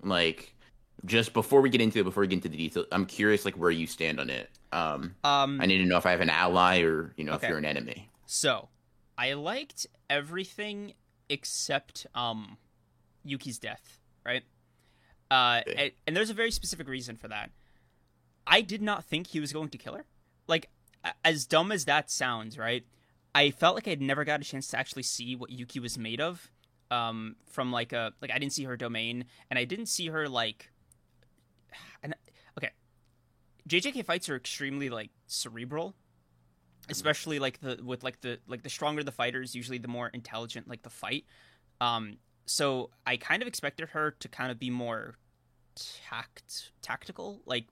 [0.04, 0.54] Like,
[1.06, 3.56] just before we get into it, before we get into the details, I'm curious, like
[3.56, 4.50] where you stand on it.
[4.72, 7.46] Um, Um, I need to know if I have an ally or you know Okay.
[7.48, 8.10] if you're an enemy.
[8.26, 8.70] So,
[9.18, 10.94] I liked everything
[11.30, 12.58] except um
[13.24, 14.44] Yuki's death, right?
[15.30, 15.76] Uh, okay.
[15.86, 17.52] and, and there's a very specific reason for that.
[18.46, 20.06] I did not think he was going to kill her.
[20.48, 20.70] Like,
[21.26, 22.86] as dumb as that sounds, right?
[23.36, 26.22] I felt like I'd never got a chance to actually see what Yuki was made
[26.22, 26.50] of.
[26.90, 30.30] Um, from like a like I didn't see her domain, and I didn't see her
[30.30, 30.72] like.
[32.04, 32.16] And
[33.68, 35.96] JJK fights are extremely like cerebral,
[36.90, 40.68] especially like the with like the like the stronger the fighters, usually the more intelligent
[40.68, 41.26] like the fight.
[41.82, 45.16] Um, so I kind of expected her to kind of be more
[46.10, 47.42] tact tactical.
[47.46, 47.66] Like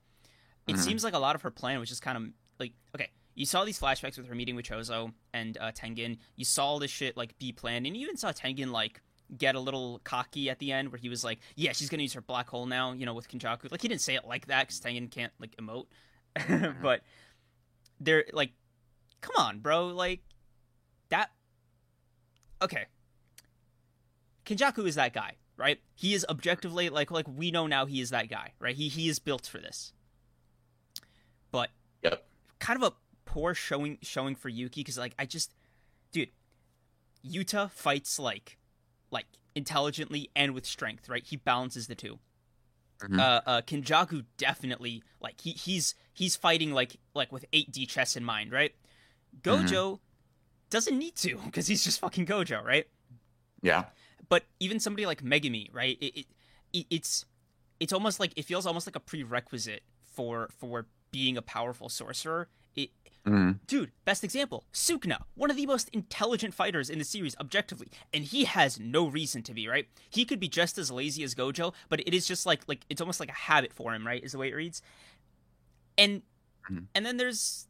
[0.66, 0.80] it mm-hmm.
[0.82, 2.24] seems like a lot of her plan was just kind of
[2.60, 6.18] like okay, you saw these flashbacks with her meeting with Choso and uh, Tengen.
[6.36, 9.00] You saw all this shit like be planned, and you even saw Tengen like
[9.36, 12.12] get a little cocky at the end where he was like, "Yeah, she's gonna use
[12.14, 13.70] her black hole now," you know, with Kenjaku.
[13.70, 15.86] Like he didn't say it like that because Tengen can't like emote,
[16.36, 16.80] mm-hmm.
[16.82, 17.02] but
[18.00, 18.52] they're like,
[19.20, 20.20] "Come on, bro!" Like
[21.08, 21.30] that.
[22.62, 22.86] Okay,
[24.46, 25.80] Kenjaku is that guy, right?
[25.94, 28.76] He is objectively like like we know now he is that guy, right?
[28.76, 29.92] He he is built for this.
[31.50, 31.70] But
[32.02, 32.24] yep.
[32.58, 35.54] kind of a poor showing showing for Yuki because like I just,
[36.12, 36.30] dude,
[37.26, 38.58] Yuta fights like
[39.10, 41.24] like intelligently and with strength, right?
[41.24, 42.18] He balances the 2
[43.02, 43.20] mm-hmm.
[43.20, 48.16] Uh, uh, Kenjaku definitely like he he's he's fighting like like with eight D chess
[48.16, 48.72] in mind, right?
[49.42, 49.94] Gojo mm-hmm.
[50.70, 52.86] doesn't need to because he's just fucking Gojo, right?
[53.62, 53.84] Yeah.
[54.28, 55.96] But even somebody like Megumi, right?
[56.00, 56.26] It,
[56.72, 57.24] it it's
[57.80, 62.48] it's almost like it feels almost like a prerequisite for for being a powerful sorcerer.
[62.76, 62.90] It,
[63.26, 63.58] mm.
[63.66, 68.24] Dude, best example, Sukuna, one of the most intelligent fighters in the series, objectively, and
[68.24, 69.86] he has no reason to be right.
[70.10, 73.00] He could be just as lazy as Gojo, but it is just like like it's
[73.00, 74.22] almost like a habit for him, right?
[74.22, 74.82] Is the way it reads.
[75.98, 76.22] And
[76.70, 76.84] mm.
[76.94, 77.66] and then there's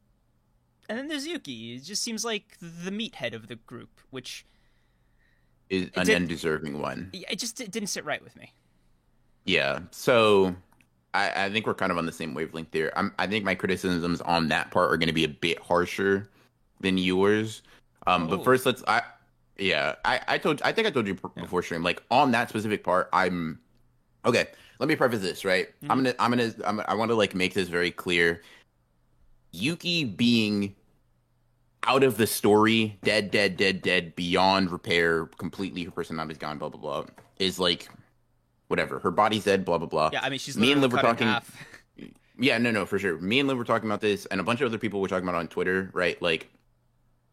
[0.88, 1.76] and then there's Yuki.
[1.76, 4.44] It just seems like the meathead of the group, which
[5.68, 7.10] is an undeserving one.
[7.12, 8.52] It just it didn't sit right with me.
[9.44, 9.80] Yeah.
[9.90, 10.56] So
[11.16, 12.96] I, I think we're kind of on the same wavelength there.
[12.96, 16.28] I'm, I think my criticisms on that part are going to be a bit harsher
[16.80, 17.62] than yours.
[18.06, 18.36] Um, oh.
[18.36, 18.84] but first, let's.
[18.86, 19.02] I
[19.56, 19.94] yeah.
[20.04, 20.60] I I told.
[20.62, 21.82] I think I told you before stream.
[21.82, 23.58] Like on that specific part, I'm
[24.26, 24.46] okay.
[24.78, 25.68] Let me preface this right.
[25.68, 25.90] Mm-hmm.
[25.90, 26.14] I'm gonna.
[26.18, 26.54] I'm gonna.
[26.66, 28.42] I'm, I want to like make this very clear.
[29.52, 30.74] Yuki being
[31.84, 36.68] out of the story, dead, dead, dead, dead, beyond repair, completely her personality's gone, blah
[36.68, 37.04] blah blah,
[37.38, 37.88] is like
[38.68, 38.98] whatever.
[38.98, 40.10] Her body's dead, blah blah blah.
[40.12, 41.28] Yeah, I mean she's me and Liv were talking.
[42.38, 43.18] Yeah, no, no, for sure.
[43.18, 45.26] Me and Liv were talking about this, and a bunch of other people were talking
[45.26, 46.20] about on Twitter, right?
[46.20, 46.50] Like,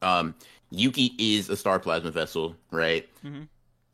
[0.02, 0.34] um,
[0.70, 3.06] Yuki is a star plasma vessel, right?
[3.22, 3.42] Mm-hmm.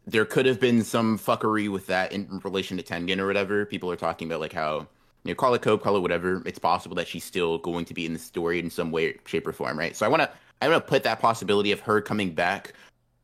[0.06, 3.66] There could have been some fuckery with that in relation to Tengen or whatever.
[3.66, 4.88] People are talking about like how
[5.24, 6.44] you know, call it cope, call it whatever.
[6.46, 9.48] It's possible that she's still going to be in the story in some way, shape,
[9.48, 9.96] or form, right?
[9.96, 10.30] So I want to
[10.62, 12.74] I'm gonna put that possibility of her coming back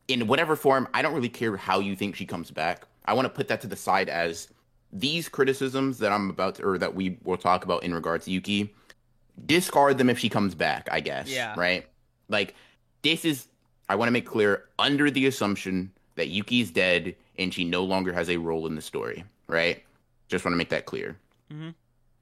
[0.07, 0.87] in whatever form.
[0.93, 2.85] I don't really care how you think she comes back.
[3.05, 4.47] I want to put that to the side as
[4.91, 8.31] these criticisms that I'm about to, or that we will talk about in regards to
[8.31, 8.73] Yuki.
[9.45, 10.87] Discard them if she comes back.
[10.91, 11.29] I guess.
[11.29, 11.53] Yeah.
[11.57, 11.85] Right.
[12.29, 12.55] Like
[13.01, 13.47] this is.
[13.87, 17.83] I want to make clear under the assumption that Yuki is dead and she no
[17.83, 19.23] longer has a role in the story.
[19.47, 19.83] Right.
[20.27, 21.17] Just want to make that clear.
[21.51, 21.69] Mm-hmm.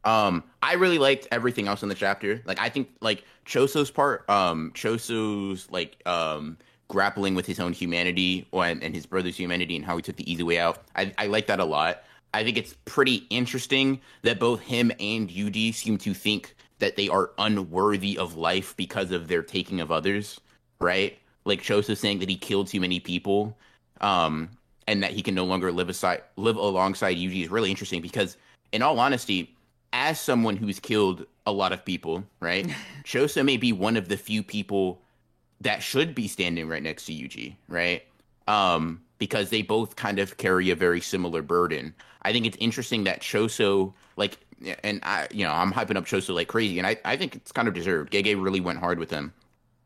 [0.10, 2.42] Um, I really liked everything else in the chapter.
[2.46, 6.58] Like, I think like Choso's part, um, Choso's like um
[6.88, 10.32] grappling with his own humanity and, and his brother's humanity and how he took the
[10.32, 10.84] easy way out.
[10.96, 12.04] I, I like that a lot.
[12.34, 17.08] I think it's pretty interesting that both him and Yuji seem to think that they
[17.08, 20.40] are unworthy of life because of their taking of others,
[20.80, 21.18] right?
[21.46, 23.58] Like Choso saying that he killed too many people,
[24.02, 24.50] um,
[24.88, 28.36] and that he can no longer live aside live alongside Yuji is really interesting because,
[28.72, 29.56] in all honesty,
[29.94, 32.68] as someone who's killed a lot of people, right?
[33.04, 35.03] Choso may be one of the few people
[35.64, 38.04] that should be standing right next to Yuji, right?
[38.48, 41.94] Um, because they both kind of carry a very similar burden.
[42.22, 44.38] I think it's interesting that Choso, like,
[44.84, 47.52] and I, you know, I'm hyping up Choso like crazy, and I, I think it's
[47.52, 48.12] kind of deserved.
[48.12, 49.34] Gege really went hard with him.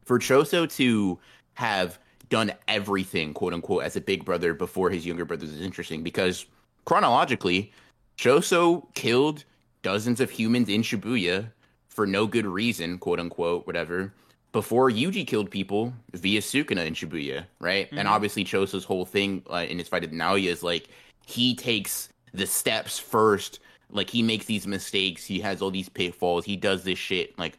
[0.06, 1.20] For Choso to
[1.54, 2.00] have
[2.30, 6.46] done everything, quote unquote, as a big brother before his younger brothers is interesting because
[6.86, 7.72] chronologically,
[8.18, 9.44] Choso killed
[9.84, 11.52] dozens of humans in Shibuya
[11.88, 14.14] for no good reason, quote unquote, whatever,
[14.52, 17.88] before Yuji killed people via Sukuna in Shibuya, right?
[17.88, 18.00] Mm-hmm.
[18.00, 20.88] And obviously Choso's whole thing uh, in his fight with Naoya is like
[21.26, 23.60] he takes the steps first.
[23.90, 27.58] Like he makes these mistakes, he has all these pitfalls, he does this shit like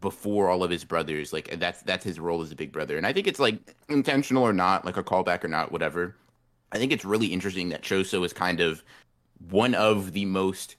[0.00, 1.32] before all of his brothers.
[1.32, 2.96] Like that's that's his role as a big brother.
[2.96, 6.16] And I think it's like intentional or not, like a callback or not, whatever.
[6.72, 8.82] I think it's really interesting that Choso is kind of
[9.50, 10.76] one of the most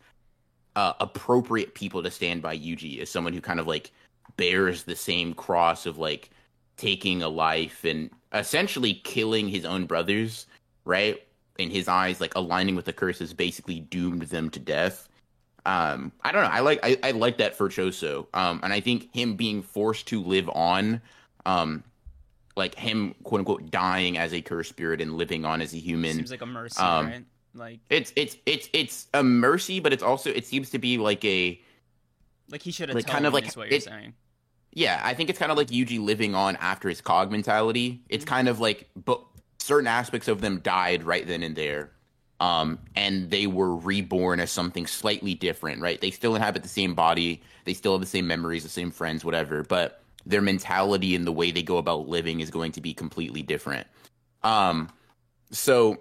[0.75, 3.91] uh, appropriate people to stand by Yuji as someone who kind of like
[4.39, 6.31] bears the same cross of like
[6.77, 10.47] taking a life and essentially killing his own brothers,
[10.85, 11.21] right?
[11.59, 15.09] in his eyes, like aligning with the curses basically doomed them to death.
[15.65, 16.49] Um, I don't know.
[16.49, 18.27] I like I, I like that for Choso.
[18.33, 21.01] Um, and I think him being forced to live on,
[21.45, 21.83] um,
[22.55, 26.15] like him quote unquote dying as a cursed spirit and living on as a human
[26.15, 27.25] seems like a mercy, um, right?
[27.53, 31.23] Like it's it's it's it's a mercy, but it's also it seems to be like
[31.25, 31.61] a
[32.49, 34.13] like he should have like kind of like what you're saying.
[34.71, 38.01] Yeah, I think it's kind of like Yuji living on after his cog mentality.
[38.09, 38.33] It's mm-hmm.
[38.33, 39.21] kind of like, but
[39.59, 41.91] certain aspects of them died right then and there.
[42.39, 45.99] Um, and they were reborn as something slightly different, right?
[45.99, 49.25] They still inhabit the same body, they still have the same memories, the same friends,
[49.25, 52.93] whatever, but their mentality and the way they go about living is going to be
[52.93, 53.87] completely different.
[54.41, 54.89] Um,
[55.51, 55.97] so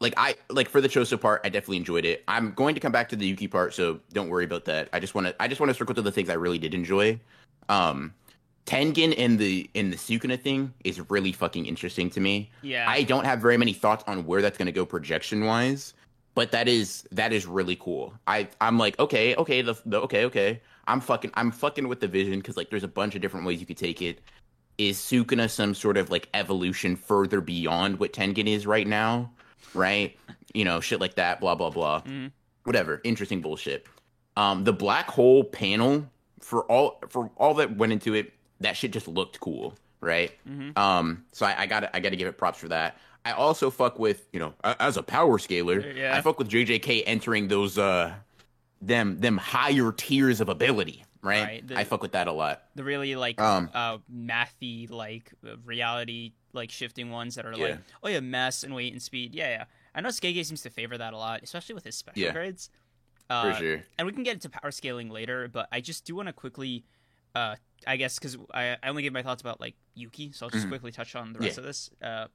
[0.00, 2.24] like I like for the Choso part, I definitely enjoyed it.
[2.26, 4.88] I'm going to come back to the Yuki part, so don't worry about that.
[4.92, 6.74] I just want to I just want to circle to the things I really did
[6.74, 7.20] enjoy.
[7.68, 8.14] Um,
[8.66, 12.50] Tengen in the in the Sukuna thing is really fucking interesting to me.
[12.62, 12.88] Yeah.
[12.88, 15.94] I don't have very many thoughts on where that's to go projection wise,
[16.34, 18.14] but that is that is really cool.
[18.26, 20.60] I I'm like, okay, okay, the, the okay, okay.
[20.86, 23.58] I'm fucking I'm fucking with the vision cuz like there's a bunch of different ways
[23.58, 24.20] you could take it.
[24.78, 29.32] Is Sukuna some sort of like evolution further beyond what Tengen is right now?
[29.74, 30.16] Right?
[30.54, 32.02] You know, shit like that, blah blah blah.
[32.02, 32.30] Mm.
[32.62, 33.00] Whatever.
[33.02, 33.86] Interesting bullshit.
[34.36, 36.08] Um the black hole panel
[36.42, 40.32] for all for all that went into it that shit just looked cool, right?
[40.48, 40.78] Mm-hmm.
[40.78, 42.98] Um, so I, I got I got to give it props for that.
[43.24, 46.16] I also fuck with you know as a power scaler, yeah.
[46.16, 48.14] I fuck with JJK entering those uh
[48.80, 51.42] them them higher tiers of ability, right?
[51.42, 51.68] right.
[51.68, 52.62] The, I fuck with that a lot.
[52.74, 57.64] The really like um, uh mathy like uh, reality like shifting ones that are yeah.
[57.64, 59.64] like oh yeah mass and weight and speed yeah yeah.
[59.94, 62.32] I know Skege seems to favor that a lot, especially with his special yeah.
[62.32, 62.70] grades.
[63.32, 63.82] Uh, For sure.
[63.98, 66.84] And we can get into power scaling later, but I just do want to quickly
[67.34, 67.56] uh,
[67.86, 70.62] I guess because I, I only gave my thoughts about like Yuki, so I'll just
[70.62, 70.70] mm-hmm.
[70.70, 71.60] quickly touch on the rest yeah.
[71.60, 71.90] of this.
[72.02, 72.26] Uh,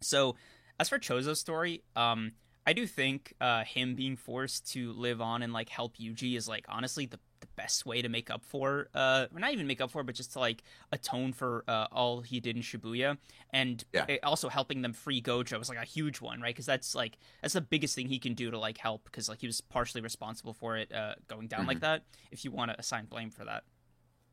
[0.00, 0.36] so
[0.78, 2.32] as for Choso's story, um,
[2.66, 6.48] I do think uh, him being forced to live on and like help Yuji is
[6.48, 9.90] like honestly the the best way to make up for uh not even make up
[9.90, 10.62] for but just to like
[10.92, 13.18] atone for uh, all he did in Shibuya
[13.50, 14.16] and yeah.
[14.22, 17.54] also helping them free Gojo was like a huge one right because that's like that's
[17.54, 20.52] the biggest thing he can do to like help because like he was partially responsible
[20.52, 21.68] for it uh, going down mm-hmm.
[21.68, 23.64] like that if you want to assign blame for that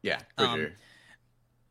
[0.06, 0.72] yeah, for um, sure.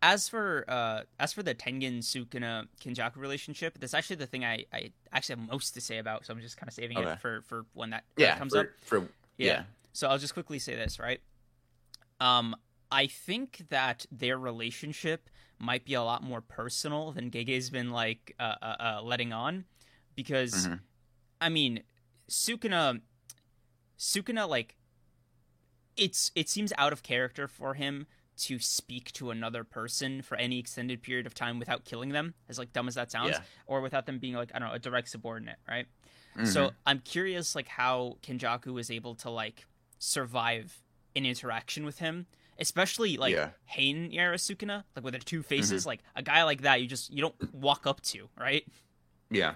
[0.02, 4.66] As for uh, as for the Tengen Sukuna Kenjaku relationship, that's actually the thing I,
[4.72, 6.26] I actually have most to say about.
[6.26, 7.12] So I'm just kind of saving okay.
[7.12, 8.66] it for for when that yeah, comes for, up.
[8.82, 8.98] For
[9.38, 9.46] yeah.
[9.46, 9.62] yeah.
[9.94, 11.20] So I'll just quickly say this, right?
[12.20, 12.54] Um,
[12.90, 18.34] I think that their relationship might be a lot more personal than Gege's been like
[18.38, 19.64] uh, uh, uh, letting on,
[20.16, 20.74] because mm-hmm.
[21.40, 21.84] I mean,
[22.28, 23.00] Sukuna,
[23.98, 24.74] Sukuna like
[25.96, 30.58] it's it seems out of character for him to speak to another person for any
[30.58, 33.40] extended period of time without killing them, as like dumb as that sounds, yeah.
[33.68, 35.86] or without them being like I don't know a direct subordinate, right?
[36.36, 36.46] Mm-hmm.
[36.46, 39.66] So I'm curious like how Kenjaku was able to like
[40.04, 40.82] survive
[41.16, 42.26] an interaction with him,
[42.58, 43.50] especially like yeah.
[43.76, 45.90] Heian era Sukuna, like with their two faces, mm-hmm.
[45.90, 48.64] like a guy like that you just you don't walk up to, right?
[49.30, 49.54] Yeah.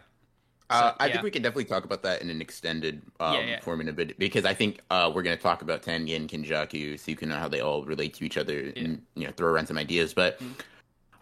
[0.70, 1.12] Uh, I yeah.
[1.12, 3.61] think we can definitely talk about that in an extended um, yeah, yeah.
[3.61, 7.01] form in a bit because I think uh, we're going to talk about Tengen, Kenjaku,
[7.01, 9.49] so you can know how they all relate to each other and you know throw
[9.49, 10.12] around some ideas.
[10.12, 10.53] But mm-hmm.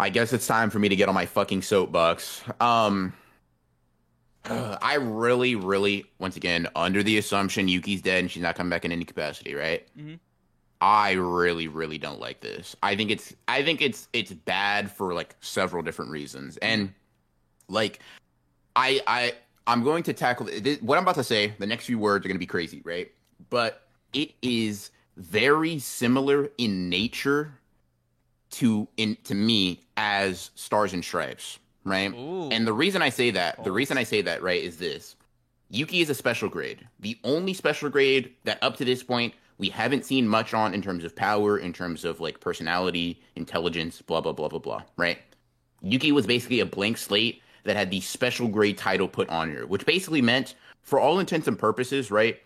[0.00, 2.42] I guess it's time for me to get on my fucking soapbox.
[2.60, 3.12] Um,
[4.48, 8.70] uh, I really, really, once again, under the assumption Yuki's dead and she's not coming
[8.70, 9.86] back in any capacity, right?
[9.96, 10.14] Mm-hmm.
[10.80, 12.76] I really, really don't like this.
[12.82, 16.92] I think it's, I think it's, it's bad for like several different reasons, and
[17.68, 18.00] like
[18.74, 19.32] I I
[19.66, 20.46] I'm going to tackle
[20.80, 21.54] what I'm about to say.
[21.58, 23.10] The next few words are going to be crazy, right?
[23.50, 27.52] But it is very similar in nature
[28.50, 32.12] to in to me as Stars and Stripes, right?
[32.12, 32.50] Ooh.
[32.50, 35.16] And the reason I say that, the reason I say that, right, is this.
[35.70, 36.86] Yuki is a special grade.
[37.00, 40.82] The only special grade that up to this point we haven't seen much on in
[40.82, 45.18] terms of power, in terms of like personality, intelligence, blah blah blah blah blah, right?
[45.80, 49.66] Yuki was basically a blank slate that had the special grade title put on her,
[49.66, 52.40] which basically meant, for all intents and purposes, right?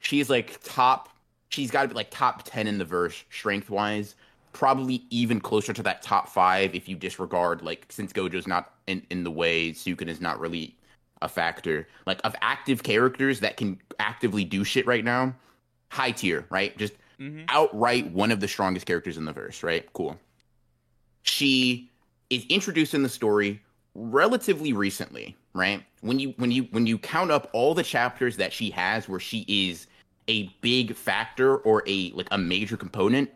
[0.00, 1.08] She's like top.
[1.48, 4.16] She's got to be like top ten in the verse strength wise.
[4.56, 9.02] Probably even closer to that top five if you disregard like since Gojo's not in
[9.10, 10.74] in the way, Sukun is not really
[11.20, 11.86] a factor.
[12.06, 15.34] Like of active characters that can actively do shit right now,
[15.90, 16.74] high tier, right?
[16.78, 17.42] Just mm-hmm.
[17.50, 19.86] outright one of the strongest characters in the verse, right?
[19.92, 20.18] Cool.
[21.20, 21.90] She
[22.30, 23.60] is introduced in the story
[23.94, 25.84] relatively recently, right?
[26.00, 29.20] When you when you when you count up all the chapters that she has where
[29.20, 29.86] she is
[30.28, 33.30] a big factor or a like a major component,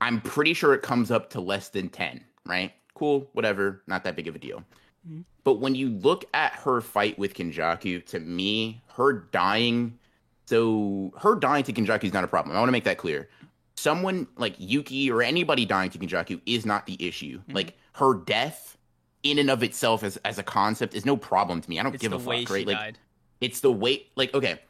[0.00, 2.72] I'm pretty sure it comes up to less than 10, right?
[2.94, 4.62] Cool, whatever, not that big of a deal.
[5.08, 5.20] Mm-hmm.
[5.44, 9.98] But when you look at her fight with Kenjaku, to me, her dying,
[10.46, 12.56] so her dying to Kenjaku is not a problem.
[12.56, 13.28] I want to make that clear.
[13.76, 17.38] Someone like Yuki or anybody dying to Kenjaku is not the issue.
[17.38, 17.52] Mm-hmm.
[17.52, 18.76] Like her death,
[19.22, 21.78] in and of itself as as a concept, is no problem to me.
[21.78, 22.50] I don't it's give a fuck.
[22.50, 22.66] Right?
[22.66, 22.98] Like, died.
[23.40, 24.06] it's the way.
[24.16, 24.60] Like, okay,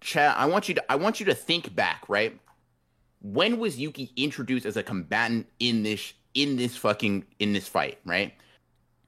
[0.00, 2.04] Chad, I want you to I want you to think back.
[2.08, 2.38] Right,
[3.22, 7.98] when was Yuki introduced as a combatant in this in this fucking in this fight?
[8.04, 8.34] Right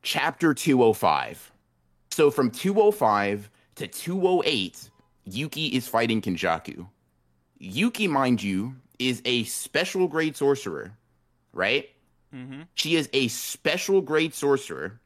[0.04, 1.50] chapter 205.
[2.10, 4.90] So from 205 to 208,
[5.24, 6.86] Yuki is fighting Kenjaku.
[7.58, 10.92] Yuki, mind you, is a special grade sorcerer,
[11.52, 11.88] right?
[12.32, 12.62] Mm-hmm.
[12.74, 15.00] She is a special grade sorcerer.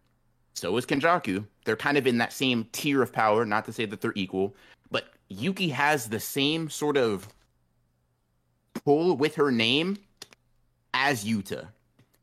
[0.54, 1.46] So is Kenjaku.
[1.64, 4.56] They're kind of in that same tier of power, not to say that they're equal,
[4.90, 7.28] but Yuki has the same sort of
[8.89, 9.99] pull with her name
[10.95, 11.68] as Yuta,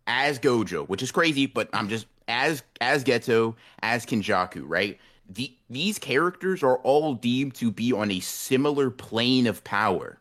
[0.07, 3.53] as Gojo, which is crazy, but I'm just as as Geto,
[3.83, 4.97] as Kenjaku, right?
[5.29, 10.17] The, these characters are all deemed to be on a similar plane of power,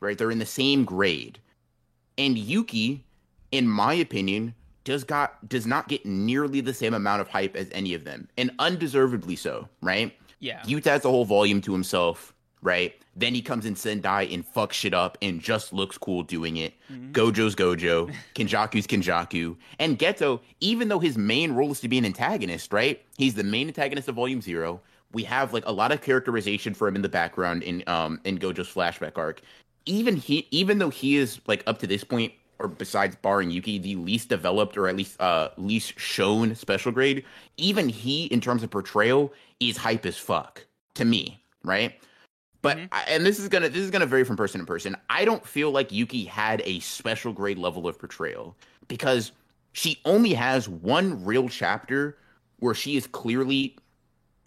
[0.00, 0.18] right?
[0.18, 1.38] They're in the same grade.
[2.18, 3.04] And Yuki,
[3.52, 7.68] in my opinion, does got does not get nearly the same amount of hype as
[7.70, 10.12] any of them, and undeservedly so, right?
[10.40, 10.62] Yeah.
[10.62, 12.34] Yuta has a whole volume to himself
[12.66, 12.94] right?
[13.14, 16.74] Then he comes in Sendai and fucks shit up and just looks cool doing it.
[16.92, 17.12] Mm-hmm.
[17.12, 22.04] Gojo's Gojo, Kenjaku's Kenjaku, and Geto, even though his main role is to be an
[22.04, 23.00] antagonist, right?
[23.16, 24.80] He's the main antagonist of Volume Zero.
[25.12, 28.36] We have like a lot of characterization for him in the background in um in
[28.36, 29.40] Gojo's flashback arc.
[29.86, 33.78] Even he, even though he is like up to this point, or besides barring Yuki,
[33.78, 37.24] the least developed or at least uh least shown special grade,
[37.56, 41.94] even he, in terms of portrayal, is hype as fuck to me, right?
[42.66, 42.86] But mm-hmm.
[42.90, 44.96] I, and this is gonna this is gonna vary from person to person.
[45.08, 48.56] I don't feel like Yuki had a special grade level of portrayal
[48.88, 49.30] because
[49.72, 52.18] she only has one real chapter
[52.58, 53.76] where she is clearly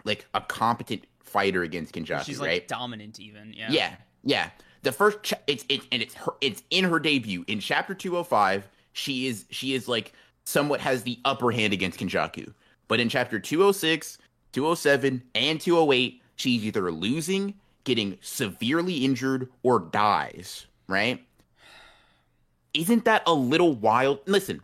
[0.03, 2.25] like a competent fighter against Kenjaku.
[2.25, 2.67] She's like right?
[2.67, 3.53] dominant, even.
[3.55, 3.71] Yeah.
[3.71, 3.95] Yeah.
[4.25, 4.49] Yeah.
[4.81, 8.11] The first cha- it's it's and it's her it's in her debut in chapter two
[8.11, 8.67] hundred five.
[8.91, 10.11] She is she is like
[10.43, 12.53] somewhat has the upper hand against Kenjaku.
[12.89, 14.17] But in chapter 206,
[14.51, 17.53] 207, and 208, she's either losing
[17.83, 21.25] getting severely injured or dies, right?
[22.73, 24.19] Isn't that a little wild?
[24.25, 24.61] Listen,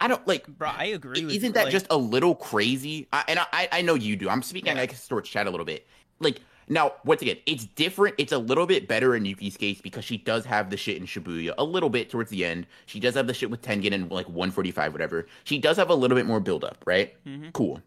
[0.00, 0.46] I don't like.
[0.46, 1.20] Bro, I agree.
[1.36, 3.08] Isn't that like, just a little crazy?
[3.12, 4.28] I, and I, I know you do.
[4.28, 4.80] I'm speaking yeah.
[4.80, 5.86] like towards chat a little bit.
[6.20, 8.16] Like now, once again, it's different.
[8.18, 11.06] It's a little bit better in Yuki's case because she does have the shit in
[11.06, 12.66] Shibuya a little bit towards the end.
[12.86, 15.26] She does have the shit with Tengen and like 145, whatever.
[15.44, 17.14] She does have a little bit more build up, right?
[17.24, 17.50] Mm-hmm.
[17.50, 17.80] Cool.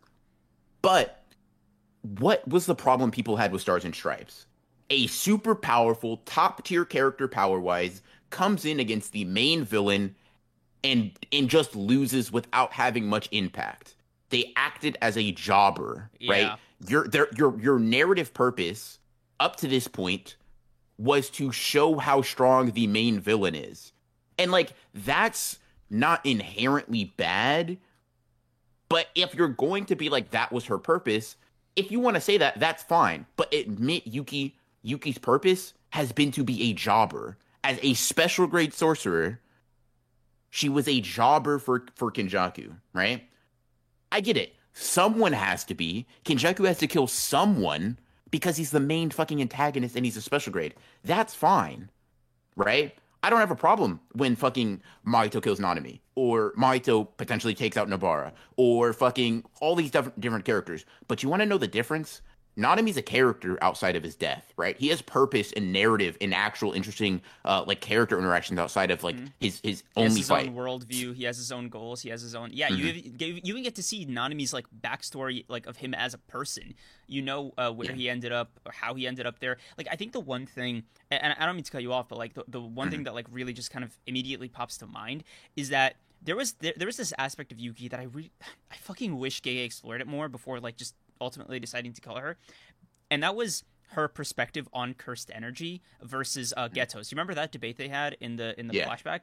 [0.81, 1.18] But
[2.01, 4.45] what was the problem people had with Stars and Stripes?
[4.89, 10.15] A super powerful, top tier character power wise comes in against the main villain
[10.83, 13.95] and and just loses without having much impact.
[14.29, 16.31] They acted as a jobber, yeah.
[16.31, 16.59] right?
[16.87, 18.99] Your their your your narrative purpose
[19.39, 20.35] up to this point
[20.97, 23.93] was to show how strong the main villain is.
[24.37, 27.77] And like that's not inherently bad,
[28.89, 31.35] but if you're going to be like that was her purpose,
[31.75, 33.25] if you want to say that, that's fine.
[33.35, 37.37] But admit Yuki Yuki's purpose has been to be a jobber.
[37.63, 39.39] As a special grade sorcerer,
[40.49, 43.27] she was a jobber for, for Kenjaku, right?
[44.11, 44.55] I get it.
[44.73, 46.07] Someone has to be.
[46.25, 47.99] Kenjaku has to kill someone
[48.31, 50.75] because he's the main fucking antagonist and he's a special grade.
[51.03, 51.89] That's fine,
[52.55, 52.95] right?
[53.21, 57.89] I don't have a problem when fucking Mahito kills Nanami, or Mahito potentially takes out
[57.89, 60.85] Nobara, or fucking all these different different characters.
[61.07, 62.21] But you want to know the difference?
[62.59, 64.77] Nanami's a character outside of his death, right?
[64.77, 69.15] He has purpose and narrative and actual interesting, uh, like character interactions outside of like
[69.15, 69.27] mm-hmm.
[69.39, 70.49] his his he only his fight.
[70.49, 71.15] Own worldview.
[71.15, 72.01] He has his own goals.
[72.01, 72.49] He has his own.
[72.51, 73.23] Yeah, mm-hmm.
[73.23, 76.75] you you even get to see Nanami's like backstory, like of him as a person.
[77.07, 77.95] You know uh, where yeah.
[77.95, 79.57] he ended up or how he ended up there.
[79.77, 82.17] Like I think the one thing, and I don't mean to cut you off, but
[82.17, 82.91] like the, the one mm-hmm.
[82.91, 85.23] thing that like really just kind of immediately pops to mind
[85.55, 88.31] is that there was there, there was this aspect of Yuki that I really
[88.71, 92.37] I fucking wish Gege explored it more before like just ultimately deciding to kill her
[93.11, 97.11] and that was her perspective on cursed energy versus uh, Geto's.
[97.11, 98.87] You remember that debate they had in the in the yeah.
[98.87, 99.21] flashback?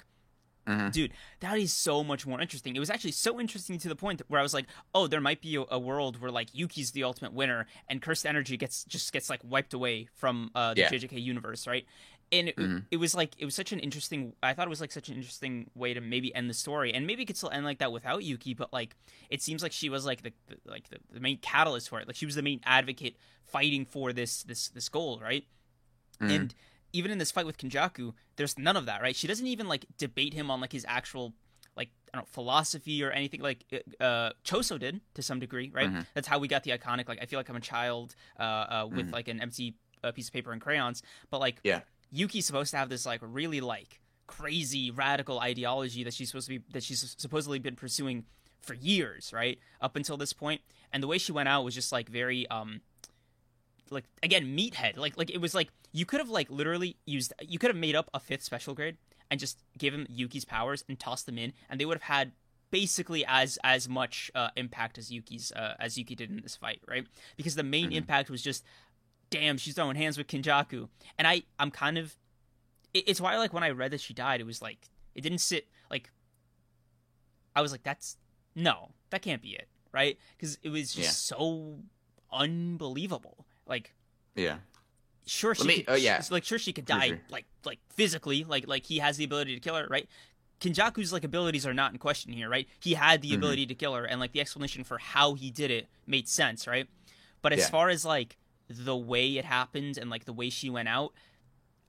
[0.67, 0.89] Mm-hmm.
[0.89, 2.75] Dude, that is so much more interesting.
[2.75, 5.41] It was actually so interesting to the point where I was like, "Oh, there might
[5.41, 9.13] be a, a world where like Yuki's the ultimate winner, and cursed energy gets just
[9.13, 10.89] gets like wiped away from uh, the yeah.
[10.91, 11.87] JJK universe, right?"
[12.33, 12.79] And it, mm-hmm.
[12.91, 15.17] it, was like it was such an interesting i thought it was like such an
[15.17, 17.93] interesting way to maybe end the story and maybe it could still end like that
[17.93, 18.97] without yuki but like
[19.31, 22.07] it seems like she was like the, the like the, the, main catalyst for it
[22.07, 25.45] like she was the main advocate fighting for this this this goal right
[26.21, 26.33] mm-hmm.
[26.33, 26.55] and
[26.93, 29.87] even in this fight with kenjaku there's none of that right she doesn't even like
[29.99, 31.33] debate him on like his actual
[31.77, 33.65] like I don't know philosophy or anything like
[34.01, 35.89] uh, Choso did to some degree, right?
[35.89, 36.01] Mm-hmm.
[36.15, 38.89] That's how we got the iconic like I feel like I'm a child uh, uh,
[38.91, 39.15] with mm-hmm.
[39.15, 41.81] like an empty uh, piece of paper and crayons, but like yeah.
[42.11, 46.59] Yuki's supposed to have this like really like crazy radical ideology that she's supposed to
[46.59, 48.25] be that she's supposedly been pursuing
[48.61, 49.59] for years, right?
[49.81, 50.61] Up until this point.
[50.93, 52.81] And the way she went out was just like very um
[53.91, 57.59] like again meathead like like it was like you could have like literally used you
[57.59, 58.97] could have made up a fifth special grade
[59.31, 62.33] and just give him yuki's powers and toss them in and they would have had
[62.71, 66.81] basically as as much uh, impact as yuki's uh, as yuki did in this fight
[66.89, 67.99] right because the main mm-hmm.
[67.99, 68.65] impact was just
[69.31, 72.17] damn she's throwing hands with kenjaku and i i'm kind of
[72.95, 75.41] it, it's why like when i read that she died it was like it didn't
[75.41, 76.11] sit like
[77.55, 78.17] i was like that's
[78.55, 81.37] no that can't be it right because it was just yeah.
[81.37, 81.79] so
[82.33, 83.95] unbelievable like,
[84.35, 84.59] yeah,
[85.27, 87.21] sure she, me, could, uh, yeah, like sure she could die, sure.
[87.31, 90.09] like like physically, like like he has the ability to kill her, right?
[90.61, 92.67] Kenjaku's like abilities are not in question here, right?
[92.81, 93.39] He had the mm-hmm.
[93.39, 96.67] ability to kill her, and like the explanation for how he did it made sense,
[96.67, 96.87] right?
[97.43, 97.69] But as yeah.
[97.69, 98.37] far as like
[98.69, 101.13] the way it happened and like the way she went out,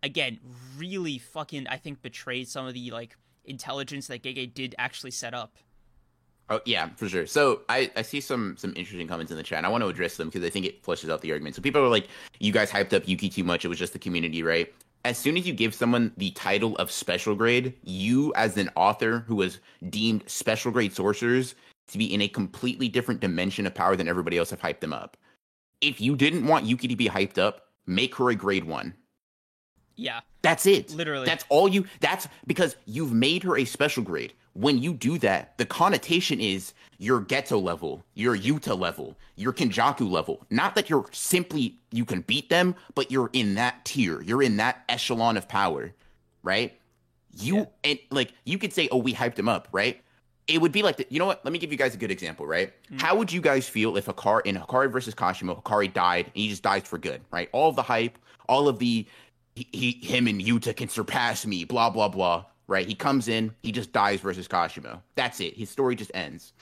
[0.04, 0.40] again,
[0.78, 5.34] really fucking, I think betrayed some of the like intelligence that Gege did actually set
[5.34, 5.56] up.
[6.50, 7.28] Oh yeah, for sure.
[7.28, 9.66] So I, I see some some interesting comments in the chat.
[9.66, 11.56] I want to address them because I think it flushes out the argument.
[11.56, 12.08] So people are like,
[12.40, 13.66] "You guys hyped up Yuki too much.
[13.66, 14.74] It was just the community, right?"
[15.04, 19.20] As soon as you give someone the title of special grade, you as an author
[19.28, 19.60] who was
[19.90, 21.56] deemed special grade sorcerers
[21.90, 24.94] to be in a completely different dimension of power than everybody else have hyped them
[24.94, 25.18] up.
[25.82, 28.94] If you didn't want Yuki to be hyped up, make her a grade one.
[29.96, 30.22] Yeah.
[30.42, 30.92] That's it.
[30.92, 31.26] Literally.
[31.26, 35.56] That's all you that's because you've made her a special grade when you do that,
[35.60, 40.46] the connotation is your Geto level, your Yuta level, your Kenjaku level.
[40.50, 44.22] Not that you're simply you can beat them, but you're in that tier.
[44.22, 45.94] You're in that echelon of power,
[46.42, 46.76] right?
[47.40, 47.66] You yeah.
[47.84, 50.02] and like you could say, "Oh, we hyped him up," right?
[50.48, 51.44] It would be like, the, you know what?
[51.44, 52.74] Let me give you guys a good example, right?
[52.86, 53.00] Mm-hmm.
[53.00, 56.50] How would you guys feel if Hakari in Hakari versus Kashimo, Hakari died and he
[56.50, 57.50] just dies for good, right?
[57.52, 58.18] All of the hype,
[58.48, 59.06] all of the
[59.56, 62.88] he, he him and Yuta can surpass me, blah blah blah right?
[62.88, 65.02] He comes in, he just dies versus Kashimo.
[65.16, 65.56] That's it.
[65.56, 66.54] His story just ends.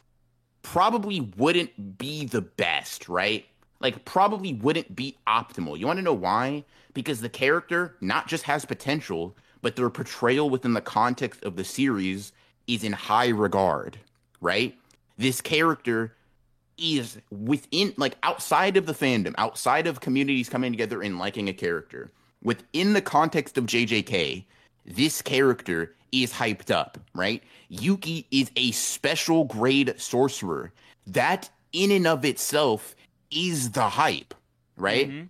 [0.61, 3.45] Probably wouldn't be the best, right?
[3.79, 5.77] Like, probably wouldn't be optimal.
[5.77, 6.63] You want to know why?
[6.93, 11.63] Because the character not just has potential, but their portrayal within the context of the
[11.63, 12.31] series
[12.67, 13.97] is in high regard,
[14.41, 14.77] right?
[15.17, 16.15] This character
[16.77, 21.53] is within, like, outside of the fandom, outside of communities coming together and liking a
[21.53, 22.11] character,
[22.43, 24.43] within the context of JJK,
[24.85, 27.43] this character is hyped up, right?
[27.69, 30.71] Yuki is a special grade sorcerer.
[31.07, 32.95] That in and of itself
[33.31, 34.33] is the hype,
[34.77, 35.09] right?
[35.09, 35.25] Mm-hmm.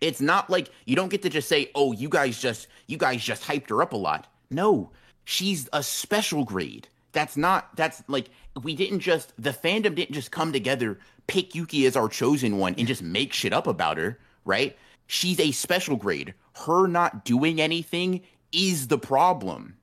[0.00, 3.22] It's not like you don't get to just say, "Oh, you guys just you guys
[3.22, 4.90] just hyped her up a lot." No,
[5.28, 6.88] she's a special grade.
[7.12, 8.30] That's not that's like
[8.62, 12.74] we didn't just the fandom didn't just come together, pick Yuki as our chosen one
[12.78, 14.76] and just make shit up about her, right?
[15.06, 16.32] She's a special grade.
[16.54, 18.22] Her not doing anything
[18.52, 19.76] is the problem,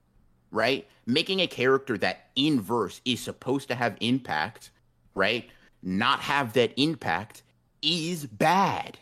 [0.50, 0.88] right?
[1.06, 4.72] Making a character that in verse is supposed to have impact,
[5.14, 5.48] right?
[5.84, 7.44] Not have that impact
[7.84, 8.98] is bad,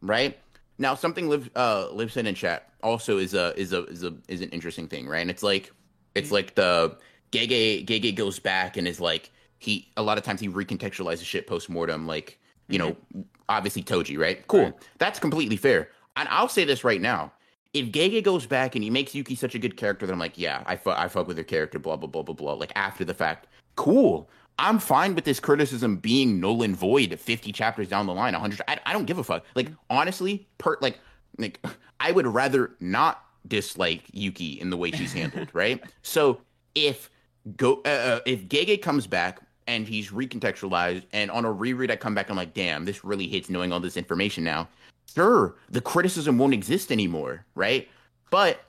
[0.00, 0.38] right?
[0.78, 4.40] Now, something live uh lives in chat also is a is a is a is
[4.40, 5.20] an interesting thing, right?
[5.20, 5.72] And it's like
[6.14, 6.96] it's like the
[7.32, 11.46] Gege Gege goes back and is like he a lot of times he recontextualizes shit
[11.46, 12.88] post mortem, like you mm-hmm.
[13.18, 14.46] know, obviously Toji, right?
[14.48, 14.74] Cool, right.
[14.98, 15.90] that's completely fair.
[16.16, 17.32] And I'll say this right now:
[17.74, 20.38] if Gege goes back and he makes Yuki such a good character that I'm like,
[20.38, 23.04] yeah, I, fu- I fuck with her character, blah, blah, blah, blah, blah, like after
[23.04, 24.30] the fact, cool.
[24.58, 28.60] I'm fine with this criticism being null and void 50 chapters down the line, 100.
[28.68, 29.44] I, I don't give a fuck.
[29.54, 30.98] Like, honestly, per, like,
[31.38, 31.64] like,
[32.00, 35.82] I would rather not dislike Yuki in the way she's handled, right?
[36.02, 36.40] So
[36.74, 37.10] if
[37.56, 41.96] go, uh, uh, if Gege comes back and he's recontextualized and on a reread, I
[41.96, 44.68] come back, I'm like, damn, this really hits knowing all this information now
[45.12, 47.88] sure, the criticism won't exist anymore, right?
[48.30, 48.64] But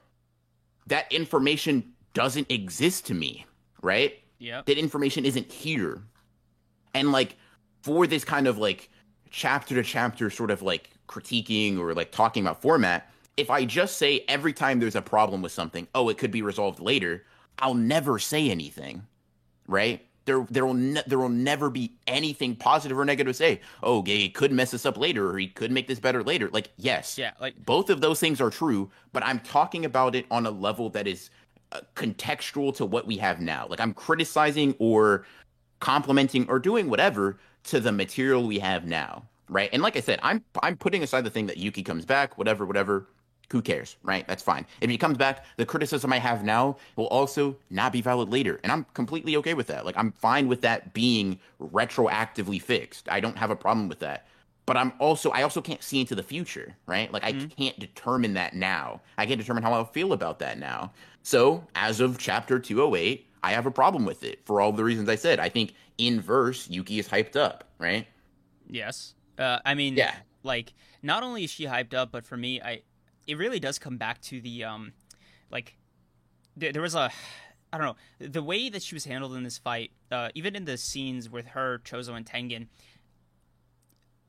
[0.87, 3.45] that information doesn't exist to me,
[3.81, 4.19] right?
[4.39, 4.61] Yeah.
[4.65, 6.01] That information isn't here.
[6.93, 7.37] And like
[7.81, 8.89] for this kind of like
[9.29, 13.97] chapter to chapter sort of like critiquing or like talking about format, if I just
[13.97, 17.25] say every time there's a problem with something, oh, it could be resolved later,
[17.59, 19.05] I'll never say anything,
[19.67, 20.05] right?
[20.25, 23.61] there there will ne- there will never be anything positive or negative to say.
[23.81, 26.49] Oh, he could mess this up later, or he could make this better later.
[26.49, 28.91] Like yes, yeah, like both of those things are true.
[29.13, 31.29] But I'm talking about it on a level that is
[31.95, 33.67] contextual to what we have now.
[33.69, 35.25] Like I'm criticizing or
[35.79, 39.69] complimenting or doing whatever to the material we have now, right?
[39.73, 42.65] And like I said, I'm I'm putting aside the thing that Yuki comes back, whatever,
[42.65, 43.07] whatever.
[43.51, 44.27] Who cares, right?
[44.27, 44.65] That's fine.
[44.81, 48.59] If he comes back, the criticism I have now will also not be valid later.
[48.63, 49.85] And I'm completely okay with that.
[49.85, 53.07] Like, I'm fine with that being retroactively fixed.
[53.07, 54.25] I don't have a problem with that.
[54.65, 57.11] But I'm also, I also can't see into the future, right?
[57.11, 57.45] Like, mm-hmm.
[57.45, 59.01] I can't determine that now.
[59.17, 60.91] I can't determine how I'll feel about that now.
[61.21, 65.07] So, as of chapter 208, I have a problem with it for all the reasons
[65.07, 65.39] I said.
[65.39, 68.07] I think in verse, Yuki is hyped up, right?
[68.67, 69.13] Yes.
[69.37, 70.15] Uh, I mean, yeah.
[70.41, 72.81] like, not only is she hyped up, but for me, I,
[73.27, 74.93] it really does come back to the um
[75.51, 75.77] like
[76.55, 77.11] there, there was a
[77.71, 80.65] I don't know the way that she was handled in this fight, uh, even in
[80.65, 82.67] the scenes with her, Choso and Tengen.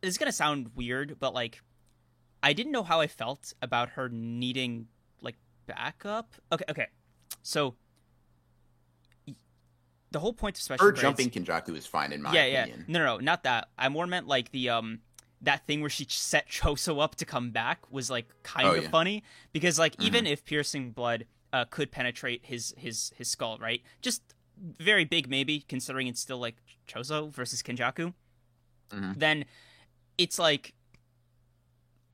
[0.06, 1.60] It's gonna sound weird, but like,
[2.42, 4.86] I didn't know how I felt about her needing
[5.20, 5.36] like
[5.66, 6.34] backup.
[6.52, 6.86] Okay, okay,
[7.42, 7.74] so
[10.10, 12.84] the whole point of special her jumping Kenjaku is fine in my yeah, opinion.
[12.88, 13.68] Yeah, no, no, no, not that.
[13.78, 15.00] I more meant like the um
[15.42, 18.84] that thing where she set Choso up to come back was like kind oh, of
[18.84, 18.88] yeah.
[18.88, 20.06] funny because like mm-hmm.
[20.06, 23.82] even if piercing blood uh, could penetrate his his his skull, right?
[24.00, 24.22] Just
[24.58, 26.56] very big maybe considering it's still like
[26.88, 28.14] Choso versus Kenjaku.
[28.90, 29.12] Mm-hmm.
[29.16, 29.44] Then
[30.18, 30.74] it's like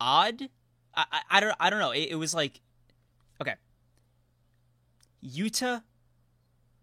[0.01, 0.49] odd.
[0.95, 1.93] I, I, I don't I don't know.
[1.93, 2.61] It, it was like
[3.41, 3.55] okay.
[5.25, 5.83] Yuta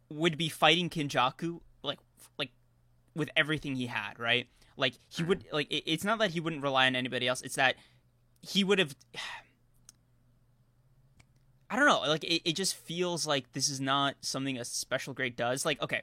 [0.10, 2.00] would be fighting Kenjaku like
[2.38, 2.52] like
[3.16, 4.48] with everything he had, right?
[4.78, 5.56] Like he would mm-hmm.
[5.56, 7.42] like it, it's not that he wouldn't rely on anybody else.
[7.42, 7.76] It's that
[8.42, 8.96] he would have.
[11.72, 12.00] I don't know.
[12.00, 15.66] Like it, it just feels like this is not something a special grade does.
[15.66, 16.02] Like okay,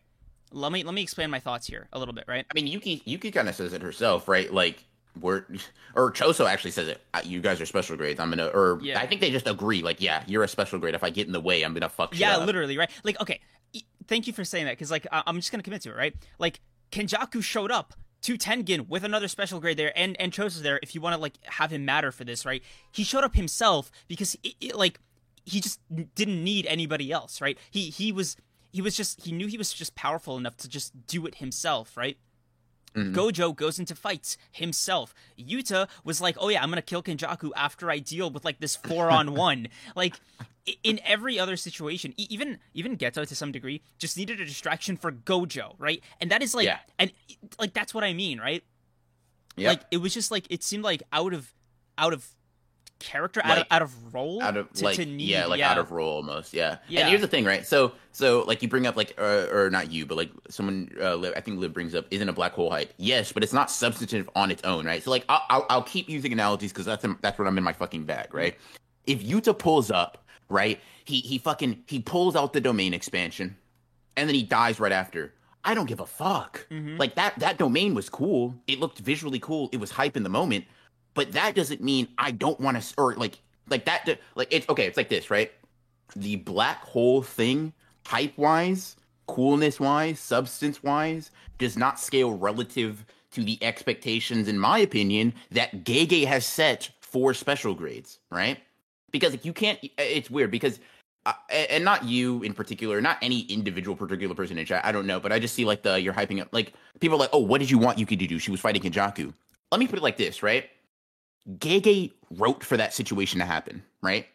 [0.52, 2.46] let me let me explain my thoughts here a little bit, right?
[2.48, 4.52] I mean, Yuki Yuki kind of says it herself, right?
[4.52, 4.84] Like
[5.20, 5.44] we're
[5.94, 7.00] or Choso actually says it.
[7.24, 8.20] You guys are special grades.
[8.20, 9.00] I'm gonna or yeah.
[9.00, 9.82] I think they just agree.
[9.82, 10.94] Like yeah, you're a special grade.
[10.94, 12.18] If I get in the way, I'm gonna fuck.
[12.18, 12.90] Yeah, literally, right?
[13.04, 13.40] Like okay,
[14.06, 16.14] thank you for saying that because like I'm just gonna commit to it, right?
[16.38, 16.60] Like
[16.92, 20.80] Kenjaku showed up to Tengen with another special grade there, and and Choso's there.
[20.82, 22.62] If you want to like have him matter for this, right?
[22.92, 25.00] He showed up himself because it, it, like
[25.44, 25.80] he just
[26.14, 27.58] didn't need anybody else, right?
[27.70, 28.36] He he was
[28.72, 31.96] he was just he knew he was just powerful enough to just do it himself,
[31.96, 32.18] right?
[32.96, 33.14] Mm-hmm.
[33.14, 35.14] Gojo goes into fights himself.
[35.38, 38.76] Yuta was like, "Oh yeah, I'm gonna kill Kenjaku after I deal with like this
[38.76, 40.14] four on one." like
[40.82, 45.12] in every other situation, even even Geto to some degree just needed a distraction for
[45.12, 46.02] Gojo, right?
[46.20, 46.78] And that is like, yeah.
[46.98, 47.12] and
[47.58, 48.62] like that's what I mean, right?
[49.56, 49.70] Yeah.
[49.70, 51.52] Like it was just like it seemed like out of
[51.98, 52.26] out of
[52.98, 55.58] character like, out, of, out of role out of to, like to need, yeah like
[55.58, 55.70] yeah.
[55.70, 56.78] out of role almost yeah.
[56.88, 59.68] yeah and here's the thing right so so like you bring up like uh, or
[59.68, 62.70] not you but like someone uh, i think liv brings up isn't a black hole
[62.70, 65.82] hype yes but it's not substantive on its own right so like i'll, I'll, I'll
[65.82, 68.56] keep using analogies because that's that's what i'm in my fucking bag right
[69.06, 73.56] if yuta pulls up right he he fucking he pulls out the domain expansion
[74.16, 75.34] and then he dies right after
[75.68, 76.64] I don't give a fuck.
[76.70, 76.96] Mm-hmm.
[76.96, 78.54] Like that that domain was cool.
[78.68, 79.68] It looked visually cool.
[79.72, 80.64] It was hype in the moment
[81.16, 84.86] but that doesn't mean I don't want to or like like that like it's okay.
[84.86, 85.50] It's like this, right?
[86.14, 87.72] The black hole thing,
[88.06, 88.94] hype wise,
[89.26, 95.84] coolness wise, substance wise, does not scale relative to the expectations, in my opinion, that
[95.84, 98.58] Gege has set for special grades, right?
[99.10, 99.80] Because like, you can't.
[99.98, 100.78] It's weird because.
[101.24, 104.84] Uh, and not you in particular, not any individual particular person in chat.
[104.84, 106.46] I don't know, but I just see like the you're hyping up.
[106.52, 108.38] Like people are like, oh, what did you want Yuki to do?
[108.38, 109.34] She was fighting Kenjaku.
[109.72, 110.70] Let me put it like this, right?
[111.54, 114.26] Gege wrote for that situation to happen, right?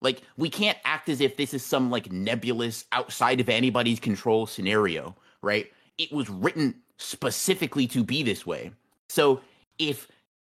[0.00, 4.46] Like we can't act as if this is some like nebulous outside of anybody's control
[4.46, 5.70] scenario, right?
[5.96, 8.70] It was written specifically to be this way.
[9.08, 9.40] So
[9.78, 10.08] if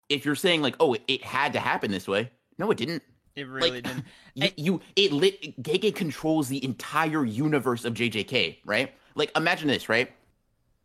[0.10, 3.04] if you're saying like, oh, it, it had to happen this way, no, it didn't.
[3.36, 4.06] It really like, didn't.
[4.38, 8.94] You, you it lit Gege controls the entire universe of JJK, right?
[9.16, 10.12] Like imagine this, right?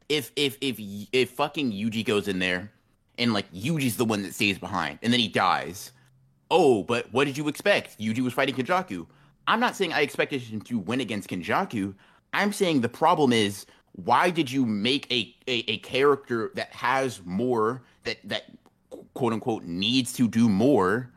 [0.08, 0.76] If if if
[1.12, 2.70] if fucking Yuji goes in there
[3.20, 5.92] and like Yuji's the one that stays behind, and then he dies.
[6.50, 8.00] Oh, but what did you expect?
[8.00, 9.06] Yuji was fighting Kenjaku.
[9.46, 11.94] I'm not saying I expected him to win against Kenjaku.
[12.32, 17.20] I'm saying the problem is why did you make a, a, a character that has
[17.24, 18.44] more that that
[19.14, 21.12] quote unquote needs to do more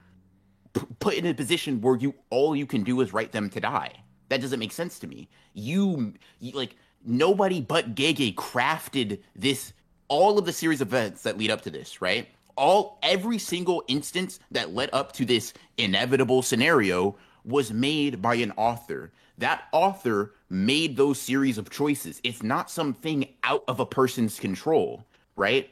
[0.73, 3.59] p- put in a position where you all you can do is write them to
[3.59, 3.93] die?
[4.29, 5.29] That doesn't make sense to me.
[5.53, 6.75] You, you like
[7.05, 9.73] nobody but Gege crafted this
[10.13, 12.27] all of the series of events that lead up to this, right?
[12.55, 18.51] All every single instance that led up to this inevitable scenario was made by an
[18.55, 19.11] author.
[19.39, 22.21] That author made those series of choices.
[22.23, 25.03] It's not something out of a person's control,
[25.35, 25.71] right?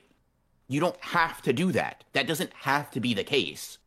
[0.67, 2.03] You don't have to do that.
[2.13, 3.77] That doesn't have to be the case.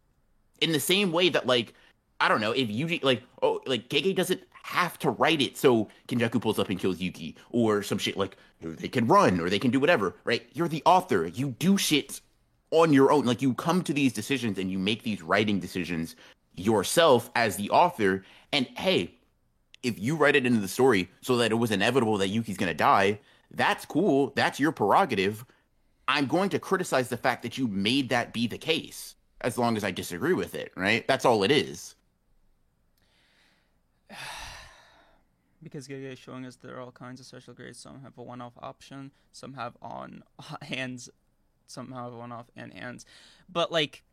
[0.60, 1.74] In the same way that like
[2.20, 5.88] I don't know, if you like oh like Gege doesn't have to write it so
[6.08, 9.58] Kenjaku pulls up and kills Yuki or some shit like they can run or they
[9.58, 10.48] can do whatever, right?
[10.54, 11.26] You're the author.
[11.26, 12.22] You do shit
[12.70, 13.26] on your own.
[13.26, 16.16] Like you come to these decisions and you make these writing decisions
[16.56, 18.24] yourself as the author.
[18.54, 19.14] And hey,
[19.82, 22.72] if you write it into the story so that it was inevitable that Yuki's gonna
[22.72, 24.32] die, that's cool.
[24.34, 25.44] That's your prerogative.
[26.08, 29.76] I'm going to criticize the fact that you made that be the case, as long
[29.76, 31.06] as I disagree with it, right?
[31.06, 31.96] That's all it is.
[35.64, 37.78] Because Gege is showing us there are all kinds of special grades.
[37.78, 40.22] Some have a one-off option, some have on
[40.62, 41.10] hands,
[41.66, 43.04] some have one-off and hands.
[43.50, 44.04] But like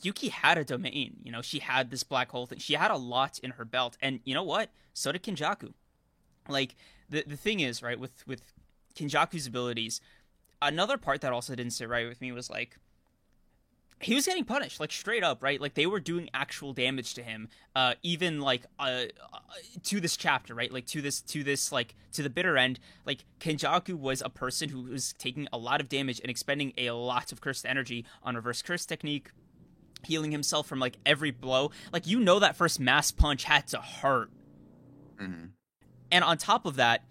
[0.00, 2.58] Yuki had a domain, you know, she had this black hole thing.
[2.58, 4.70] She had a lot in her belt, and you know what?
[4.92, 5.74] So did Kenjaku.
[6.48, 6.74] Like
[7.10, 8.42] the the thing is, right, with with
[8.94, 10.00] Kenjaku's abilities,
[10.62, 12.78] another part that also didn't sit right with me was like
[14.00, 15.60] he was getting punished like straight up right?
[15.60, 19.38] Like they were doing actual damage to him uh even like uh, uh,
[19.84, 20.72] to this chapter right?
[20.72, 22.80] Like to this to this like to the bitter end.
[23.06, 26.90] Like kenjaku was a person who was taking a lot of damage and expending a
[26.90, 29.30] lot of cursed energy on reverse curse technique
[30.04, 31.70] healing himself from like every blow.
[31.92, 34.30] Like you know that first mass punch had to hurt.
[35.20, 35.44] Mm-hmm.
[36.10, 37.04] and on top of that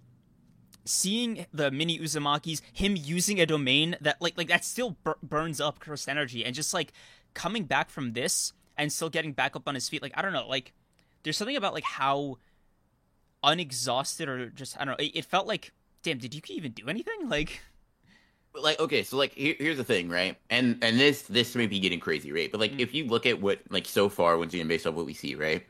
[0.86, 5.62] seeing the mini Uzumakis, him using a domain that like like that still bur- burns
[5.62, 6.94] up cursed energy, and just like
[7.34, 10.02] coming back from this and still getting back up on his feet.
[10.02, 10.74] Like I don't know, like
[11.24, 12.38] there's something about like how
[13.44, 15.06] unexhausted or just I don't know.
[15.06, 15.72] It, it felt like,
[16.02, 17.14] damn, did you even do anything?
[17.30, 17.62] Like.
[18.54, 21.80] like okay so like here, here's the thing right and and this this may be
[21.80, 22.82] getting crazy right but like mm-hmm.
[22.82, 25.34] if you look at what like so far once again based off what we see
[25.34, 25.66] right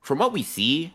[0.00, 0.92] from what we see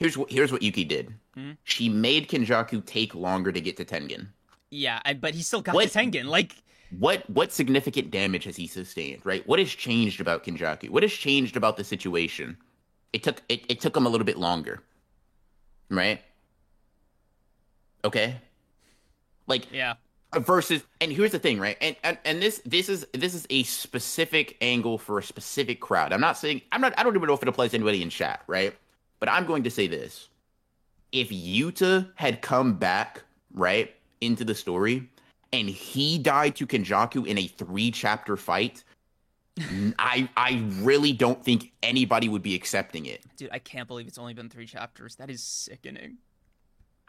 [0.00, 1.52] here's what here's what yuki did Hmm?
[1.64, 4.28] She made Kenjaku take longer to get to Tengen.
[4.70, 6.26] Yeah, but he still got what, to Tengen.
[6.26, 6.56] Like
[6.98, 9.46] what what significant damage has he sustained, right?
[9.46, 10.90] What has changed about Kenjaku?
[10.90, 12.56] What has changed about the situation?
[13.12, 14.82] It took it, it took him a little bit longer.
[15.88, 16.20] Right?
[18.04, 18.36] Okay?
[19.46, 19.94] Like Yeah.
[20.32, 21.76] Versus and here's the thing, right?
[21.80, 26.12] And, and and this this is this is a specific angle for a specific crowd.
[26.12, 28.10] I'm not saying I'm not I don't even know if it applies to anybody in
[28.10, 28.74] chat, right?
[29.20, 30.28] But I'm going to say this
[31.12, 33.22] if Yuta had come back,
[33.54, 35.08] right, into the story
[35.52, 38.84] and he died to Kenjaku in a three chapter fight,
[39.98, 43.22] I I really don't think anybody would be accepting it.
[43.36, 45.16] Dude, I can't believe it's only been three chapters.
[45.16, 46.18] That is sickening.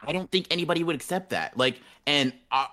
[0.00, 1.56] I don't think anybody would accept that.
[1.56, 2.66] Like, and I,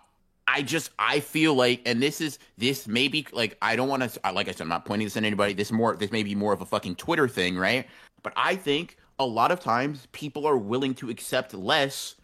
[0.47, 4.31] I just I feel like, and this is this maybe like I don't want to
[4.31, 5.53] like I said I'm not pointing this at anybody.
[5.53, 7.87] This more this may be more of a fucking Twitter thing, right?
[8.23, 12.15] But I think a lot of times people are willing to accept less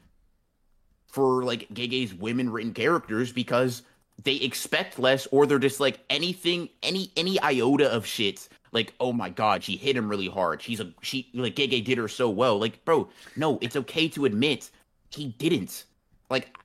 [1.07, 3.83] for like Gege's women written characters because
[4.23, 8.47] they expect less or they're just like anything any any iota of shit.
[8.71, 10.61] Like oh my god she hit him really hard.
[10.61, 12.57] She's a she like Gege did her so well.
[12.57, 14.71] Like bro no it's okay to admit
[15.09, 15.83] he didn't.
[16.29, 16.57] Like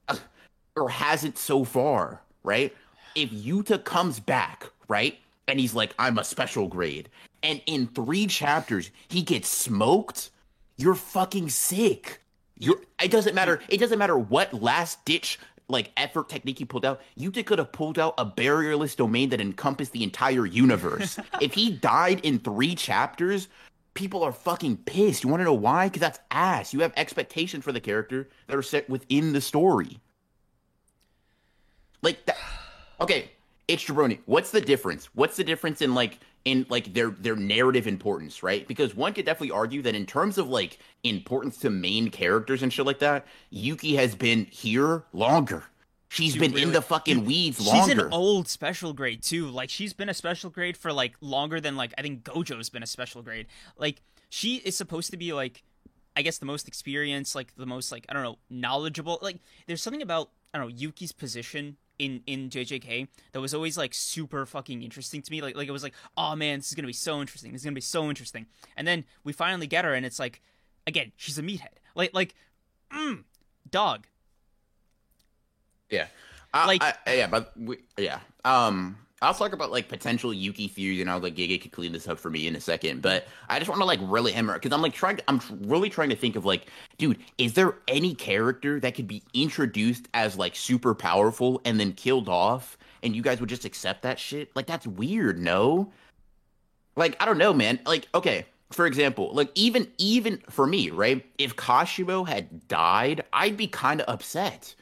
[0.77, 2.75] or hasn't so far right?
[3.17, 5.19] If Yuta comes back right
[5.49, 7.09] and he's like I'm a special grade
[7.43, 10.31] and in three chapters he gets smoked,
[10.77, 12.21] you're fucking sick.
[12.59, 13.61] You're, it doesn't matter.
[13.69, 15.39] It doesn't matter what last ditch
[15.71, 17.01] like effort technique he pulled out.
[17.17, 21.19] You could have pulled out a barrierless domain that encompassed the entire universe.
[21.41, 23.49] if he died in three chapters,
[23.95, 25.25] people are fucking pissed.
[25.25, 25.89] You want to know why?
[25.89, 26.73] Because that's ass.
[26.73, 30.01] You have expectations for the character that are set within the story.
[32.03, 32.37] Like that.
[33.01, 33.31] Okay,
[33.69, 34.19] it's Jabroni.
[34.27, 35.07] What's the difference?
[35.15, 38.67] What's the difference in like in like their their narrative importance, right?
[38.67, 42.73] Because one could definitely argue that in terms of like importance to main characters and
[42.73, 45.65] shit like that, Yuki has been here longer.
[46.09, 46.63] She's Dude, been really?
[46.65, 47.93] in the fucking weeds longer.
[47.93, 49.47] She's an old special grade too.
[49.49, 52.83] Like she's been a special grade for like longer than like I think Gojo's been
[52.83, 53.47] a special grade.
[53.77, 55.63] Like she is supposed to be like
[56.17, 59.19] I guess the most experienced, like the most like I don't know, knowledgeable.
[59.23, 63.77] Like there's something about I don't know Yuki's position in in JJK that was always
[63.77, 65.43] like super fucking interesting to me.
[65.43, 67.53] Like like it was like, oh man, this is gonna be so interesting.
[67.53, 68.47] This is gonna be so interesting.
[68.77, 70.41] And then we finally get her, and it's like,
[70.87, 71.77] again, she's a meathead.
[71.95, 72.35] Like like,
[72.93, 73.25] mm,
[73.71, 74.07] dog.
[75.91, 76.07] Yeah,
[76.55, 78.21] uh, like I, yeah, but we, yeah.
[78.45, 82.09] Um, I'll talk about like potential Yuki theories and how like Gege could clean this
[82.09, 83.03] up for me in a second.
[83.03, 85.21] But I just want to like really hammer because I'm like trying.
[85.29, 86.67] I'm really trying to think of like,
[86.97, 91.93] dude, is there any character that could be introduced as like super powerful and then
[91.93, 94.55] killed off, and you guys would just accept that shit?
[94.57, 95.39] Like that's weird.
[95.39, 95.93] No,
[96.97, 97.79] like I don't know, man.
[97.85, 101.25] Like okay, for example, like even even for me, right?
[101.37, 104.75] If Kashimo had died, I'd be kind of upset.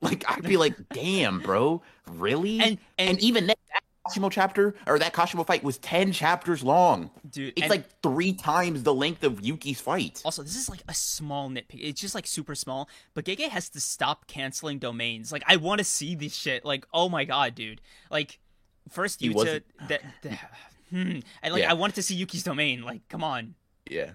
[0.00, 2.60] Like I'd be like, damn, bro, really?
[2.60, 6.62] And and, and even that, that Kashimo chapter or that Kashimo fight was ten chapters
[6.62, 7.10] long.
[7.28, 10.22] Dude, it's like three times the length of Yuki's fight.
[10.24, 11.80] Also, this is like a small nitpick.
[11.80, 12.88] It's just like super small.
[13.14, 15.32] But Gege has to stop canceling domains.
[15.32, 16.64] Like I want to see this shit.
[16.64, 17.80] Like oh my god, dude.
[18.10, 18.38] Like
[18.88, 20.02] first you to that.
[20.90, 21.20] hmm.
[21.42, 21.70] And like, yeah.
[21.70, 22.82] I wanted to see Yuki's domain.
[22.82, 23.54] Like, come on.
[23.88, 24.10] Yeah.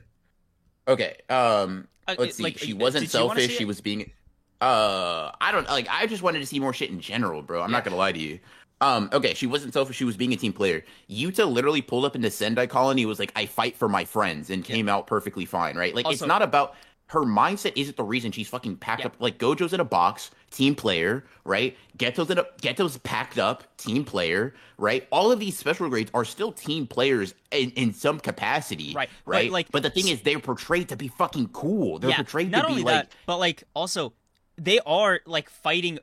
[0.88, 1.18] Okay.
[1.30, 1.88] Um.
[2.07, 2.44] Uh, let's see.
[2.44, 3.57] Like, she wasn't selfish.
[3.57, 4.12] She was being.
[4.61, 5.88] Uh, I don't like.
[5.90, 7.61] I just wanted to see more shit in general, bro.
[7.61, 7.77] I'm yeah.
[7.77, 8.40] not gonna lie to you.
[8.82, 9.95] Um, okay, she wasn't selfish.
[9.95, 10.84] She was being a team player.
[11.10, 14.64] Yuta literally pulled up into Sendai Colony, was like, "I fight for my friends," and
[14.64, 15.77] came out perfectly fine.
[15.77, 15.95] Right?
[15.95, 16.76] Like, also, it's not about
[17.07, 17.73] her mindset.
[17.76, 19.07] Isn't the reason she's fucking packed yeah.
[19.07, 19.15] up.
[19.19, 21.77] Like Gojo's in a box, team player, right?
[21.98, 25.07] Geto's in a Geto's packed up, team player, right?
[25.11, 29.10] All of these special grades are still team players in, in some capacity, right?
[29.26, 29.48] Right.
[29.48, 31.99] But like, but the thing is, they're portrayed to be fucking cool.
[31.99, 34.14] They're portrayed to be like, that, but like also
[34.57, 35.99] they are like fighting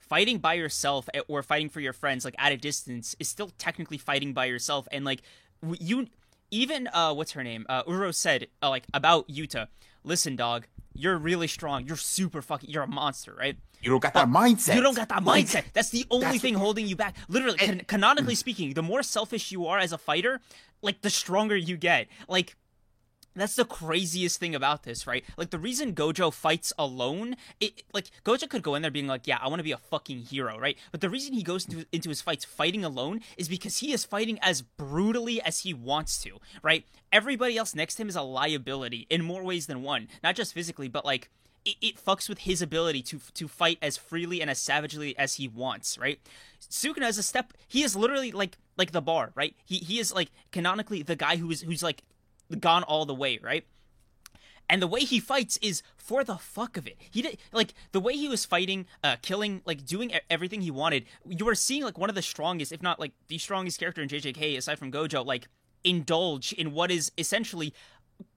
[0.00, 3.96] fighting by yourself or fighting for your friends like at a distance is still technically
[3.98, 4.88] fighting by yourself.
[4.92, 5.22] And like
[5.78, 6.08] you
[6.50, 7.64] even uh what's her name?
[7.68, 9.68] Uh uro said uh, like about yuta
[10.04, 11.86] listen dog you're really strong.
[11.86, 13.56] You're super fucking you're a monster right?
[13.80, 14.74] You don't got that mindset.
[14.74, 15.64] you don't got that mindset.
[15.72, 17.16] That's the only that's thing holding you back.
[17.28, 20.40] Literally and, can- canonically speaking the more selfish you are as a fighter
[20.82, 22.08] like the stronger you get.
[22.28, 22.56] Like
[23.40, 25.24] that's the craziest thing about this, right?
[25.36, 29.26] Like the reason Gojo fights alone, it like Gojo could go in there being like,
[29.26, 30.76] "Yeah, I want to be a fucking hero," right?
[30.92, 34.04] But the reason he goes into, into his fights fighting alone is because he is
[34.04, 36.84] fighting as brutally as he wants to, right?
[37.12, 40.54] Everybody else next to him is a liability in more ways than one, not just
[40.54, 41.30] physically, but like
[41.64, 45.34] it, it fucks with his ability to to fight as freely and as savagely as
[45.34, 46.20] he wants, right?
[46.60, 47.52] Sukuna is a step.
[47.68, 49.54] He is literally like like the bar, right?
[49.64, 52.02] He he is like canonically the guy who is who's like
[52.58, 53.64] gone all the way, right?
[54.68, 56.96] And the way he fights is for the fuck of it.
[57.10, 61.06] He did like the way he was fighting, uh, killing, like doing everything he wanted.
[61.26, 64.08] You were seeing like one of the strongest, if not like the strongest character in
[64.08, 65.48] JJK aside from Gojo, like
[65.82, 67.74] indulge in what is essentially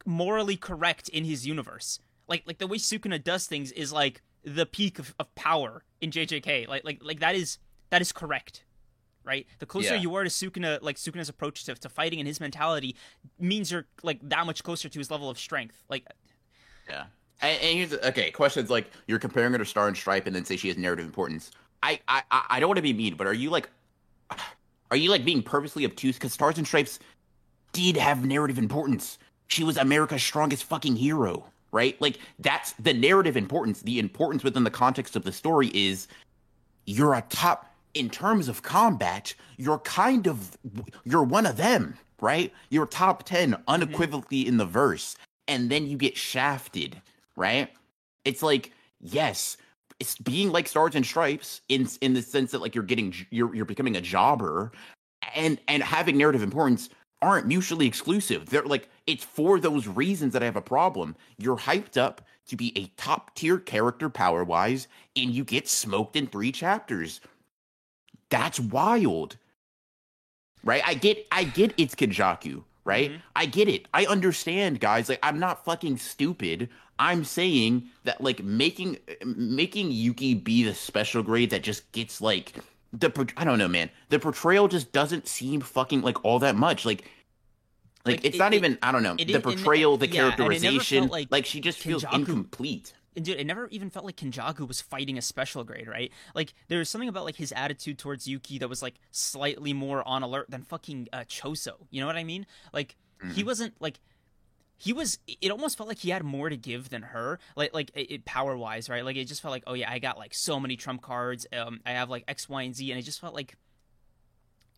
[0.05, 1.99] morally correct in his universe.
[2.27, 6.09] Like like the way Sukuna does things is like the peak of, of power in
[6.09, 6.67] JJK.
[6.67, 7.59] Like like like that is
[7.91, 8.63] that is correct
[9.23, 9.47] right?
[9.59, 10.01] The closer yeah.
[10.01, 12.95] you are to Sukuna, like Sukuna's approach to, to fighting and his mentality
[13.39, 15.83] means you're like that much closer to his level of strength.
[15.89, 16.05] Like,
[16.89, 17.05] yeah.
[17.41, 18.31] And, and here's okay.
[18.31, 21.05] Questions like you're comparing her to Star and Stripe, and then say she has narrative
[21.05, 21.51] importance.
[21.81, 23.69] I I I don't want to be mean, but are you like,
[24.91, 26.15] are you like being purposely obtuse?
[26.15, 26.99] Because Stars and Stripes
[27.73, 29.17] did have narrative importance.
[29.47, 31.99] She was America's strongest fucking hero, right?
[32.01, 33.81] Like that's the narrative importance.
[33.81, 36.07] The importance within the context of the story is
[36.85, 40.57] you're a top in terms of combat, you're kind of
[41.03, 42.51] you're one of them, right?
[42.69, 43.61] You're top 10 mm-hmm.
[43.67, 44.49] unequivocally mm-hmm.
[44.49, 45.15] in the verse
[45.47, 47.01] and then you get shafted,
[47.35, 47.69] right?
[48.25, 49.57] It's like, yes,
[49.99, 53.53] it's being like stars and stripes in in the sense that like you're getting you're
[53.53, 54.71] you're becoming a jobber
[55.35, 56.89] and and having narrative importance
[57.21, 58.49] aren't mutually exclusive.
[58.49, 61.15] They're like it's for those reasons that I have a problem.
[61.37, 66.15] You're hyped up to be a top tier character power wise, and you get smoked
[66.15, 67.21] in three chapters.
[68.33, 69.37] That's wild.
[70.63, 70.81] Right?
[70.83, 73.11] I get I get it's Kenjaku, right?
[73.11, 73.19] Mm-hmm.
[73.35, 73.87] I get it.
[73.93, 75.07] I understand, guys.
[75.07, 76.69] Like I'm not fucking stupid.
[76.97, 82.53] I'm saying that like making making Yuki be the special grade that just gets like
[82.91, 83.91] the I don't know, man.
[84.09, 86.85] The portrayal just doesn't seem fucking like all that much.
[86.85, 87.03] Like
[88.03, 90.13] like, like it's it, not it, even I don't know it, the portrayal, the yeah,
[90.13, 91.07] characterization.
[91.07, 94.81] Like, like, she just Kenjaku, feels incomplete dude, it never even felt like Kenjaku was
[94.81, 96.11] fighting a special grade, right?
[96.33, 100.07] Like there was something about like his attitude towards Yuki that was like slightly more
[100.07, 101.73] on alert than fucking uh, Choso.
[101.89, 102.45] You know what I mean?
[102.73, 103.31] Like mm-hmm.
[103.31, 103.99] he wasn't like
[104.77, 105.19] he was.
[105.27, 108.57] It almost felt like he had more to give than her, like like it, power
[108.57, 109.05] wise, right?
[109.05, 111.47] Like it just felt like oh yeah, I got like so many trump cards.
[111.57, 113.55] Um, I have like X, Y, and Z, and it just felt like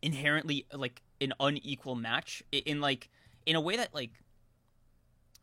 [0.02, 3.10] inherently like an unequal match in like
[3.46, 4.12] in a way that like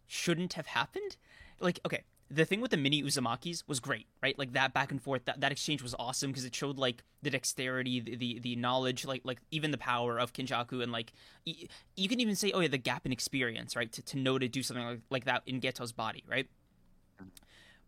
[0.06, 1.16] shouldn't have happened.
[1.58, 4.38] Like okay, the thing with the mini Uzumakis was great, right?
[4.38, 7.30] Like that back and forth, that, that exchange was awesome because it showed like the
[7.30, 11.12] dexterity, the, the, the knowledge, like like even the power of Kenjaku, and like
[11.46, 13.92] y- you can even say, oh yeah, the gap in experience, right?
[13.92, 16.48] To to know to do something like, like that in Geto's body, right?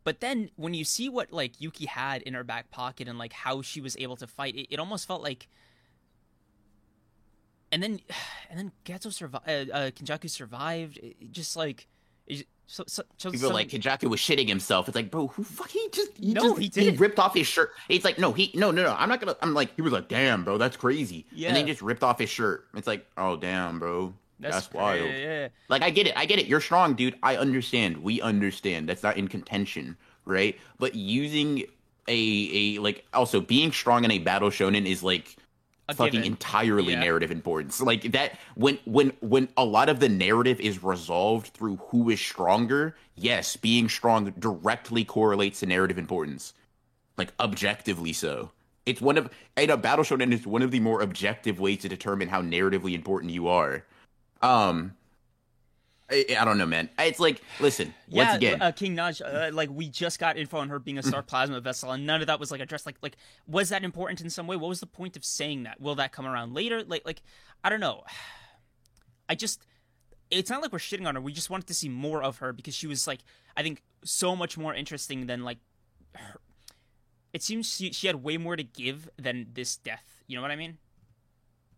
[0.05, 3.33] But then when you see what like Yuki had in her back pocket and like
[3.33, 5.49] how she was able to fight, it, it almost felt like.
[7.73, 8.01] And then,
[8.51, 9.49] and then Geto survived.
[9.49, 10.99] Uh, uh, Kenjaku survived.
[10.99, 11.89] It, just like
[12.27, 14.89] it, so, so, so People like Kenjaku was shitting himself.
[14.89, 15.69] It's like, bro, who fuck?
[15.69, 16.93] He just he no, just, he, did.
[16.93, 17.71] he ripped off his shirt.
[17.89, 18.95] It's like, no, he no no no.
[18.99, 19.37] I'm not gonna.
[19.43, 21.27] I'm like, he was like, damn, bro, that's crazy.
[21.33, 21.49] Yeah.
[21.49, 22.67] And then he just ripped off his shirt.
[22.75, 25.09] It's like, oh damn, bro, that's, that's wild.
[25.09, 25.49] Yeah, yeah.
[25.69, 26.47] Like I get it, I get it.
[26.47, 27.17] You're strong, dude.
[27.23, 27.99] I understand.
[27.99, 28.89] We understand.
[28.89, 30.59] That's not in contention, right?
[30.79, 31.65] But using
[32.09, 35.37] a a like also being strong in a battle shonen is like
[35.93, 36.27] fucking given.
[36.27, 37.01] entirely yeah.
[37.01, 37.81] narrative importance.
[37.81, 42.21] Like that when when when a lot of the narrative is resolved through who is
[42.21, 46.55] stronger, yes, being strong directly correlates to narrative importance.
[47.17, 48.51] Like objectively so.
[48.87, 50.33] It's one of in a battle shonen.
[50.33, 53.85] It's one of the more objective ways to determine how narratively important you are.
[54.43, 54.95] Um,
[56.15, 56.89] I, I don't know, man.
[56.99, 60.59] It's like, listen, yeah, once again, uh, King Naj, uh, like we just got info
[60.59, 62.87] on her being a star plasma vessel, and none of that was like addressed.
[62.87, 63.17] Like, like
[63.47, 64.57] was that important in some way?
[64.57, 65.81] What was the point of saying that?
[65.81, 66.85] Will that come around later?
[66.85, 67.23] Like, like
[67.63, 68.05] I don't know.
[69.29, 69.65] I just,
[70.31, 71.21] it's not like we're shitting on her.
[71.21, 73.21] We just wanted to see more of her because she was like,
[73.57, 75.59] I think, so much more interesting than like.
[76.15, 76.41] Her.
[77.33, 80.23] It seems she she had way more to give than this death.
[80.27, 80.79] You know what I mean?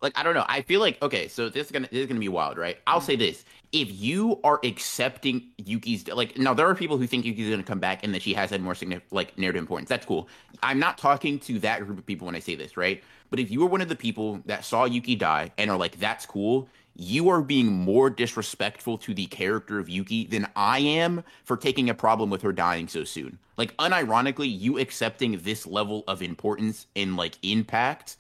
[0.03, 0.45] Like I don't know.
[0.49, 2.79] I feel like okay, so this is gonna this is gonna be wild, right?
[2.87, 3.23] I'll say mm-hmm.
[3.23, 7.63] this: if you are accepting Yuki's like now, there are people who think Yuki's gonna
[7.63, 9.89] come back and that she has had more significant like narrative importance.
[9.89, 10.29] That's cool.
[10.63, 13.03] I'm not talking to that group of people when I say this, right?
[13.31, 15.99] But if you are one of the people that saw Yuki die and are like,
[15.99, 21.25] "That's cool," you are being more disrespectful to the character of Yuki than I am
[21.45, 23.39] for taking a problem with her dying so soon.
[23.57, 28.17] Like, unironically, you accepting this level of importance and like impact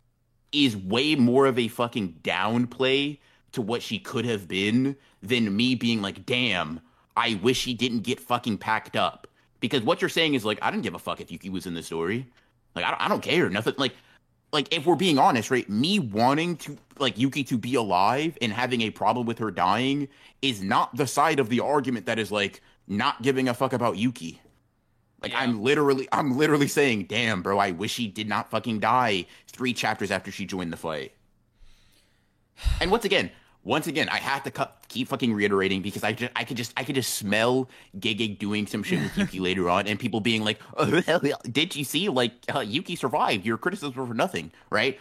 [0.64, 3.18] is way more of a fucking downplay
[3.52, 6.80] to what she could have been than me being like, damn,
[7.16, 9.26] I wish she didn't get fucking packed up.
[9.60, 11.74] Because what you're saying is like, I didn't give a fuck if Yuki was in
[11.74, 12.26] the story.
[12.74, 13.48] Like, I don't, I don't care.
[13.48, 13.74] Nothing.
[13.78, 13.94] Like,
[14.52, 15.68] like if we're being honest, right?
[15.68, 20.08] Me wanting to like Yuki to be alive and having a problem with her dying
[20.42, 23.96] is not the side of the argument that is like not giving a fuck about
[23.96, 24.40] Yuki.
[25.26, 25.40] Like yeah.
[25.40, 29.72] I'm literally I'm literally saying, "Damn, bro, I wish he did not fucking die 3
[29.72, 31.10] chapters after she joined the fight."
[32.80, 33.32] And once again,
[33.64, 36.72] once again, I have to cut, keep fucking reiterating because I just I could just
[36.76, 40.44] I could just smell Gege doing some shit with Yuki later on, and people being
[40.44, 41.02] like, oh,
[41.50, 42.08] "Did you see?
[42.08, 43.44] Like uh, Yuki survived.
[43.44, 45.00] Your criticisms were for nothing, right?"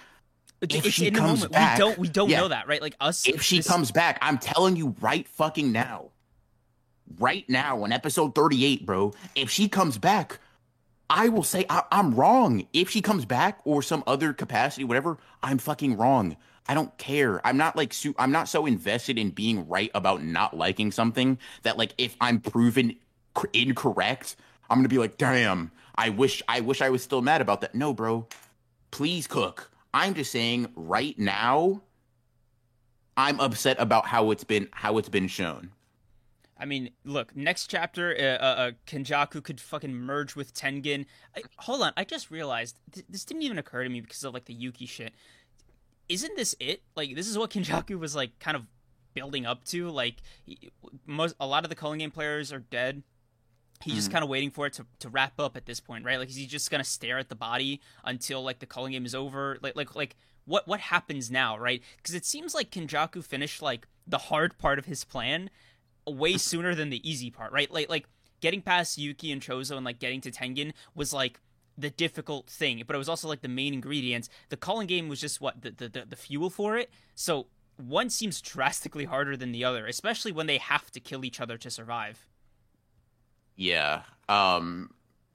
[0.62, 2.82] If she comes back, we don't we don't yeah, know that, right?
[2.82, 3.28] Like us.
[3.28, 3.68] If she this...
[3.68, 6.10] comes back, I'm telling you right fucking now,
[7.20, 10.40] right now in episode 38, bro, if she comes back,
[11.10, 12.68] I will say I, am wrong.
[12.74, 16.36] If she comes back or some other capacity, whatever, I'm fucking wrong.
[16.68, 17.46] I don't care.
[17.46, 21.38] I'm not like su- I'm not so invested in being right about not liking something
[21.62, 22.96] that like if I'm proven
[23.36, 24.36] cr- incorrect,
[24.70, 25.72] I'm gonna be like, damn.
[25.96, 27.76] I wish I wish I was still mad about that.
[27.76, 28.28] No, bro.
[28.92, 29.72] Please cook.
[29.94, 31.82] I'm just saying right now.
[33.18, 35.72] I'm upset about how it's been how it's been shown.
[36.58, 41.06] I mean, look, next chapter, uh, uh, uh, Kenjaku could fucking merge with Tengen.
[41.36, 44.34] I, hold on, I just realized th- this didn't even occur to me because of
[44.34, 45.14] like the Yuki shit.
[46.08, 46.82] Isn't this it?
[46.96, 48.64] Like, this is what Kenjaku was like, kind of
[49.14, 49.90] building up to.
[49.90, 50.16] Like,
[51.06, 53.04] most a lot of the Culling game players are dead.
[53.84, 53.98] He's mm-hmm.
[53.98, 56.18] just kind of waiting for it to, to wrap up at this point, right?
[56.18, 59.14] Like, is he just gonna stare at the body until like the Culling game is
[59.14, 59.58] over?
[59.62, 60.16] Like, like, like,
[60.46, 61.82] what what happens now, right?
[61.98, 65.50] Because it seems like Kenjaku finished like the hard part of his plan
[66.12, 67.72] way sooner than the easy part, right?
[67.72, 68.08] Like like
[68.42, 71.40] getting past Yuki and Choso and like getting to Tengen was like
[71.78, 74.30] the difficult thing, but it was also like the main ingredients.
[74.50, 76.90] The Culling game was just what the the, the, the fuel for it.
[77.16, 81.42] So one seems drastically harder than the other, especially when they have to kill each
[81.42, 82.28] other to survive.
[83.56, 84.04] Yeah.
[84.30, 84.92] Um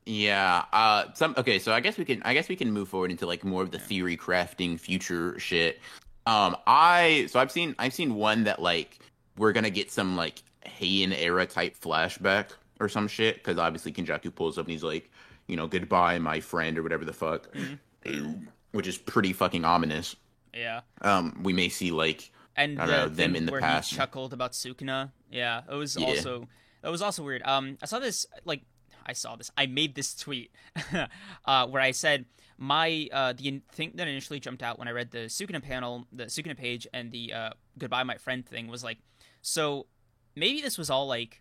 [0.06, 0.64] yeah.
[0.72, 3.26] Uh some okay, so I guess we can I guess we can move forward into
[3.26, 5.80] like more of the theory crafting future shit.
[6.26, 8.98] Um I so I've seen I've seen one that like
[9.36, 12.50] we're going to get some like Heian era type flashback
[12.80, 15.10] or some shit because obviously Kenjaku pulls up and he's like,
[15.46, 18.44] you know, goodbye, my friend, or whatever the fuck, mm-hmm.
[18.72, 20.16] which is pretty fucking ominous.
[20.54, 20.80] Yeah.
[21.02, 23.90] Um, we may see like and I don't the know them in the where past.
[23.90, 25.12] He chuckled about Sukuna.
[25.30, 26.06] Yeah, it was yeah.
[26.06, 26.48] also
[26.82, 27.42] that was also weird.
[27.44, 28.62] Um, I saw this like
[29.06, 29.50] I saw this.
[29.56, 30.52] I made this tweet
[31.44, 32.26] uh, where I said
[32.58, 36.24] my uh, the thing that initially jumped out when I read the Sukuna panel, the
[36.24, 38.98] Sukuna page, and the uh, goodbye my friend thing was like,
[39.42, 39.86] so
[40.35, 41.40] maybe this was all like,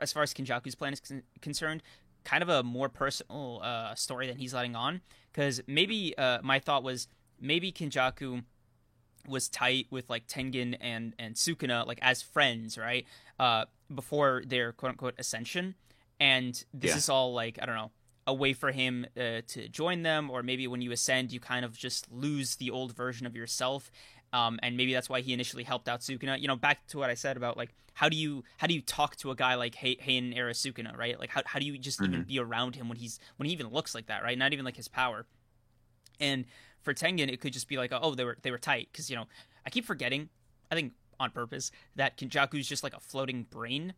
[0.00, 1.82] as far as Kenjaku's plan is con- concerned,
[2.24, 5.00] kind of a more personal uh, story than he's letting on.
[5.32, 7.08] Because maybe uh, my thought was
[7.40, 8.42] maybe Kenjaku
[9.28, 13.06] was tight with like Tengen and and Sukuna like as friends, right?
[13.38, 15.74] Uh, before their quote unquote ascension,
[16.18, 16.96] and this yeah.
[16.96, 17.90] is all like I don't know
[18.26, 21.64] a way for him uh, to join them, or maybe when you ascend, you kind
[21.64, 23.90] of just lose the old version of yourself,
[24.32, 26.40] um, and maybe that's why he initially helped out Sukuna.
[26.40, 28.82] You know, back to what I said about like how do you how do you
[28.82, 31.18] talk to a guy like Hay- Heian Era Sukuna, right?
[31.18, 32.12] Like how how do you just mm-hmm.
[32.12, 34.36] even be around him when he's when he even looks like that, right?
[34.36, 35.26] Not even like his power.
[36.20, 36.44] And
[36.82, 39.16] for Tengen, it could just be like, oh, they were they were tight because you
[39.16, 39.24] know
[39.64, 40.28] I keep forgetting,
[40.70, 43.94] I think on purpose that Kenjaku's just like a floating brain.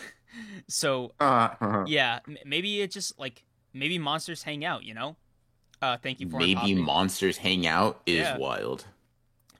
[0.68, 1.84] so uh-huh.
[1.86, 5.16] yeah, m- maybe it just like maybe monsters hang out, you know.
[5.80, 8.36] Uh, thank you for maybe monsters hang out is yeah.
[8.36, 8.84] wild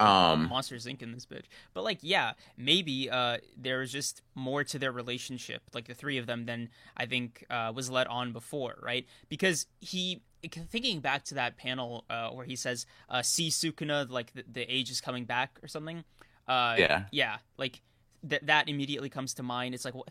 [0.01, 4.79] um monsters inc in this bitch but like yeah maybe uh there's just more to
[4.79, 8.79] their relationship like the three of them than i think uh was let on before
[8.83, 10.23] right because he
[10.71, 14.63] thinking back to that panel uh, where he says, uh, "See Sukuna, like the, the
[14.73, 16.05] age is coming back" or something.
[16.47, 17.05] Uh, Yeah.
[17.11, 17.83] yeah, like
[18.23, 18.47] that.
[18.47, 19.75] That immediately comes to mind.
[19.75, 20.09] It's like wh-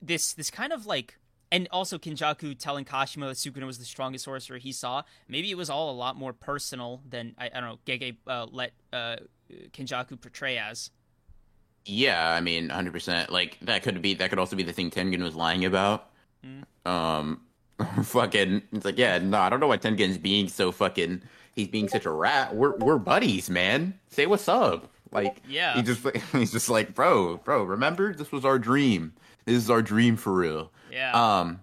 [0.00, 1.18] this, this kind of like,
[1.52, 5.02] and also Kenjaku telling Kashimo that Sukuna was the strongest sorcerer he saw.
[5.28, 7.78] Maybe it was all a lot more personal than I, I don't know.
[7.86, 9.16] Gege uh, let uh,
[9.72, 10.90] Kenjaku portray as.
[11.84, 13.30] Yeah, I mean, hundred percent.
[13.30, 16.10] Like that could be that could also be the thing Tengen was lying about.
[16.84, 17.42] Um,
[18.02, 21.22] fucking, it's like, yeah, no, I don't know why Tengen's being so fucking.
[21.54, 22.54] He's being such a rat.
[22.54, 23.98] We're we're buddies, man.
[24.08, 24.90] Say what's up.
[25.12, 25.74] Like, Yeah.
[25.74, 27.62] he just he's just like, bro, bro.
[27.62, 29.14] Remember, this was our dream.
[29.44, 30.72] This is our dream for real.
[30.96, 31.12] Yeah.
[31.12, 31.60] Um,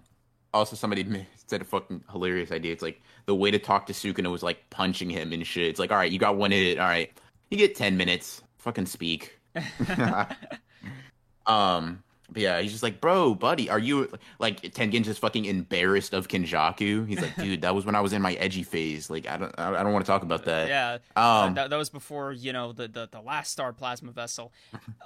[0.52, 2.72] also somebody said a fucking hilarious idea.
[2.72, 5.66] It's like the way to talk to Sukuna was like punching him and shit.
[5.66, 6.78] It's like, all right, you got one hit.
[6.78, 7.10] All right,
[7.50, 8.42] you get ten minutes.
[8.58, 9.38] Fucking speak.
[11.46, 16.14] um, but yeah, he's just like, bro, buddy, are you like Tengen's just fucking embarrassed
[16.14, 17.06] of Kenjaku?
[17.06, 19.10] He's like, dude, that was when I was in my edgy phase.
[19.10, 20.68] Like, I don't, I don't want to talk about that.
[20.68, 24.12] Yeah, uh, Um, that, that was before you know the, the the last star plasma
[24.12, 24.52] vessel.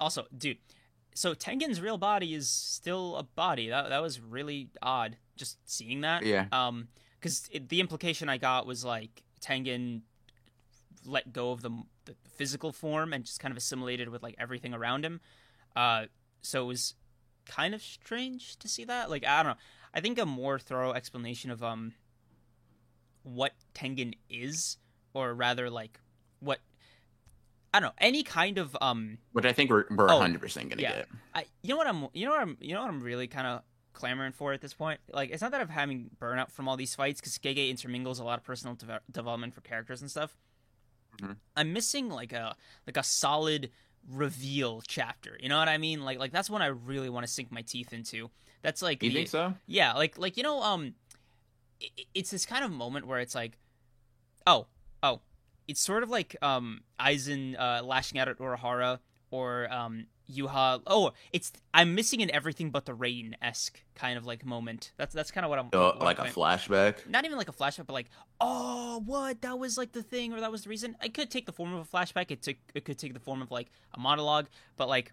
[0.01, 0.59] also, dude,
[1.15, 3.69] so Tengen's real body is still a body.
[3.69, 6.25] That that was really odd just seeing that.
[6.25, 6.47] Yeah.
[6.53, 6.89] Um,
[7.21, 10.03] because the implication I got was like Tengen
[11.05, 11.71] let go of the,
[12.05, 15.21] the physical form and just kind of assimilated with like everything around him.
[15.75, 16.07] Uh,
[16.43, 16.95] so it was
[17.47, 19.11] kind of strange to see that.
[19.11, 19.59] Like I don't know.
[19.95, 21.95] I think a more thorough explanation of um
[23.23, 24.79] what Tengen is,
[25.15, 26.01] or rather like
[26.41, 26.61] what
[27.75, 30.71] I don't know, any kind of um which I think we're we're Oh, hundred percent
[30.71, 30.93] gonna yeah.
[30.97, 31.09] get.
[31.35, 33.47] I you know what I'm you know what I'm you know what I'm really kind
[33.47, 33.63] of
[33.93, 35.01] clamoring for at this point.
[35.13, 38.25] Like it's not that I'm having burnout from all these fights because Gege intermingles a
[38.25, 40.37] lot of personal deve- development for characters and stuff.
[41.19, 41.37] Mhm.
[41.57, 42.55] I'm missing like a
[42.87, 43.71] like a solid
[44.09, 45.37] reveal chapter.
[45.41, 46.05] You know what I mean?
[46.05, 48.31] Like like that's one I really want to sink my teeth into.
[48.63, 49.55] That's like You the- think so?
[49.67, 50.95] yeah, like like you know, um,
[51.83, 53.59] i i- it's this kind of moment where it's like,
[54.47, 54.67] oh,
[55.69, 58.99] it's sort of like um Aizen uh, lashing out at Urahara
[59.31, 60.83] or um Yuha.
[60.87, 64.93] Oh, it's I'm missing an everything but the rain esque kind of like moment.
[64.99, 67.09] That's that's kind of what I'm Uh, what like a I'm- flashback.
[67.09, 69.41] Not even like a flashback, but like, oh, what?
[69.41, 70.97] That was like the thing, or that was the reason.
[71.03, 72.31] It could take the form of a flashback.
[72.31, 72.57] It took.
[72.75, 75.13] It could take the form of like a monologue, but like,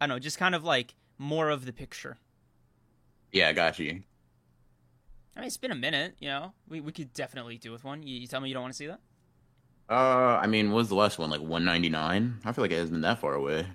[0.00, 2.18] I don't know, just kind of like more of the picture.
[3.32, 4.02] Yeah, got you.
[5.36, 6.52] I mean, it's been a minute, you know.
[6.68, 8.02] We we could definitely do with one.
[8.02, 9.00] You, you tell me you don't want to see that?
[9.90, 11.30] Uh, I mean, what was the last one?
[11.30, 12.40] Like 199?
[12.44, 13.66] I feel like it hasn't been that far away.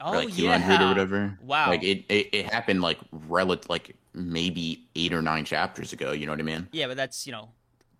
[0.00, 1.38] Oh or like yeah, 200 or whatever.
[1.42, 1.70] Wow.
[1.70, 6.12] Like it, it, it happened like relative, like maybe eight or nine chapters ago.
[6.12, 6.68] You know what I mean?
[6.70, 7.48] Yeah, but that's you know,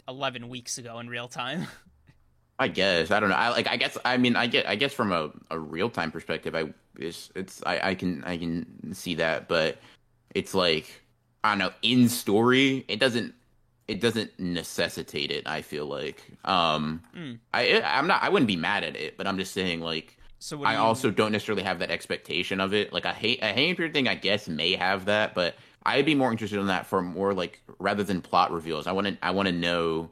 [0.07, 1.67] eleven weeks ago in real time.
[2.61, 3.37] I guess I don't know.
[3.37, 3.69] I like.
[3.69, 3.97] I guess.
[4.05, 4.69] I mean, I get.
[4.69, 7.63] I guess from a, a real time perspective, I it's it's.
[7.65, 9.79] I, I can I can see that, but
[10.35, 11.03] it's like
[11.45, 11.71] I don't know.
[11.83, 13.35] In story, it doesn't.
[13.89, 15.47] It doesn't necessitate it.
[15.49, 16.23] I feel like.
[16.45, 17.03] Um.
[17.17, 17.39] Mm.
[17.55, 18.23] I I'm not.
[18.23, 20.17] I wouldn't be mad at it, but I'm just saying like.
[20.41, 22.93] So do I you, also don't necessarily have that expectation of it.
[22.93, 26.15] Like a hate a hate period thing, I guess may have that, but I'd be
[26.15, 28.87] more interested in that for more like rather than plot reveals.
[28.87, 30.11] I want to I want to know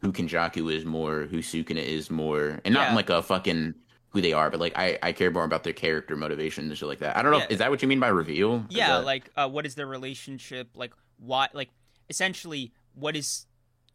[0.00, 2.94] who Kenjaku is more, who Sukuna is more, and not Yeah.
[2.94, 3.74] like a fucking
[4.10, 6.88] who they are, but like I I care more about their character motivations and shit
[6.88, 7.14] like that.
[7.16, 7.38] I don't know.
[7.38, 7.46] Yeah.
[7.50, 8.64] Is that what you mean by reveal?
[8.70, 10.70] Yeah, that- like uh, what is their relationship?
[10.74, 11.48] Like why?
[11.52, 11.68] Like
[12.08, 13.46] essentially, what is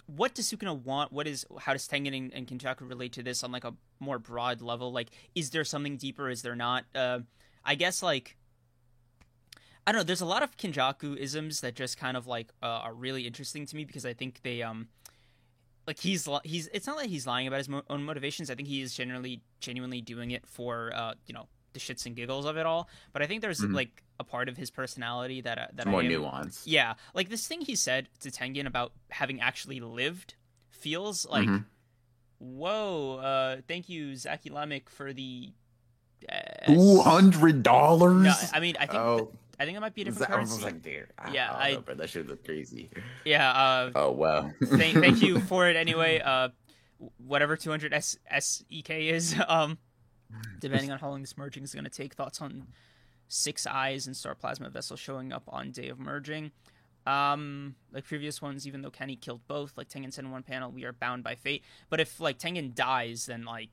[0.06, 1.12] what does Sukuna want?
[1.12, 4.62] What is how does Tengen and, and relate to this on like a more broad
[4.62, 4.92] level?
[4.92, 6.30] Like, is there something deeper?
[6.30, 6.86] Is there not?
[6.94, 7.20] Uh,
[7.64, 8.38] I guess like
[9.86, 10.04] I don't know.
[10.04, 13.66] There's a lot of Kenjaku isms that just kind of like uh, are really interesting
[13.66, 14.90] to me because I think they um
[15.88, 18.50] like he's he's it's not like he's lying about his mo- own motivations.
[18.52, 22.16] I think he is generally genuinely doing it for uh you know the shits and
[22.16, 22.90] giggles of it all.
[23.14, 23.74] But I think there's Mhm.
[23.74, 26.66] like a part of his personality that uh, that more I am, nuance.
[26.68, 30.36] yeah, like this thing he said to Tengen about having actually lived
[30.70, 31.66] feels like, Mhm.
[32.40, 35.52] whoa, uh, thank you, Zaki Lamek, for the.
[36.32, 38.24] Uh, Two hundred dollars.
[38.24, 40.42] No, I mean, I think Oh, I think it might be a different that, I
[40.42, 40.86] was like,
[41.18, 42.90] I, Yeah, I, I- don't know, that shit was crazy.
[43.26, 44.52] yeah, uh, Oh wow.
[44.64, 46.20] thank, thank you for it anyway.
[46.20, 46.50] Uh,
[47.18, 49.80] whatever 200 S- SEK is, um,
[50.60, 52.14] depending on how long this merging is going to take.
[52.14, 52.68] Thoughts on
[53.28, 56.52] Six Eyes and Star Plasma Vessel showing up on day of merging.
[57.08, 60.72] Um, like previous ones, even though Kenny killed both, like Tengen said in one panel,
[60.72, 61.64] we are bound by fate.
[61.90, 63.70] But if like Tengen dies, then like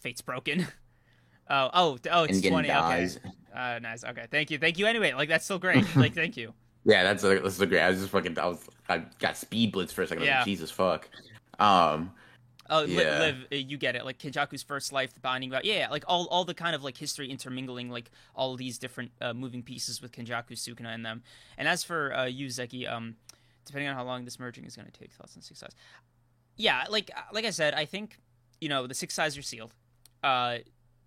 [0.00, 0.66] fate's broken.
[1.50, 2.68] oh, oh, oh, it's Tengen twenty.
[2.68, 3.18] dies.
[3.18, 4.02] Okay, uh, nice.
[4.02, 4.86] Okay, thank you, thank you.
[4.86, 5.84] Anyway, like that's still great.
[5.96, 6.54] like, thank you.
[6.84, 7.82] Yeah, that's a, that's a great.
[7.82, 8.38] I was just fucking.
[8.38, 8.66] I was.
[8.88, 10.24] I got speed blitz for a second.
[10.24, 10.38] Yeah.
[10.38, 11.08] like, Jesus fuck.
[11.60, 12.12] Um.
[12.70, 13.18] Oh, Yeah.
[13.18, 14.04] Liv, uh, you get it.
[14.04, 16.96] Like Kenjaku's first life, the binding about, yeah, like all, all the kind of like
[16.96, 21.22] history intermingling, like all these different uh, moving pieces with Kenjaku, Sukuna, and them.
[21.58, 23.16] And as for uh, you, Zeki, um,
[23.64, 25.12] depending on how long this merging is going to take.
[25.12, 25.74] Thoughts on six eyes?
[26.56, 28.18] Yeah, like like I said, I think
[28.60, 29.72] you know the six eyes are sealed.
[30.22, 30.58] Uh,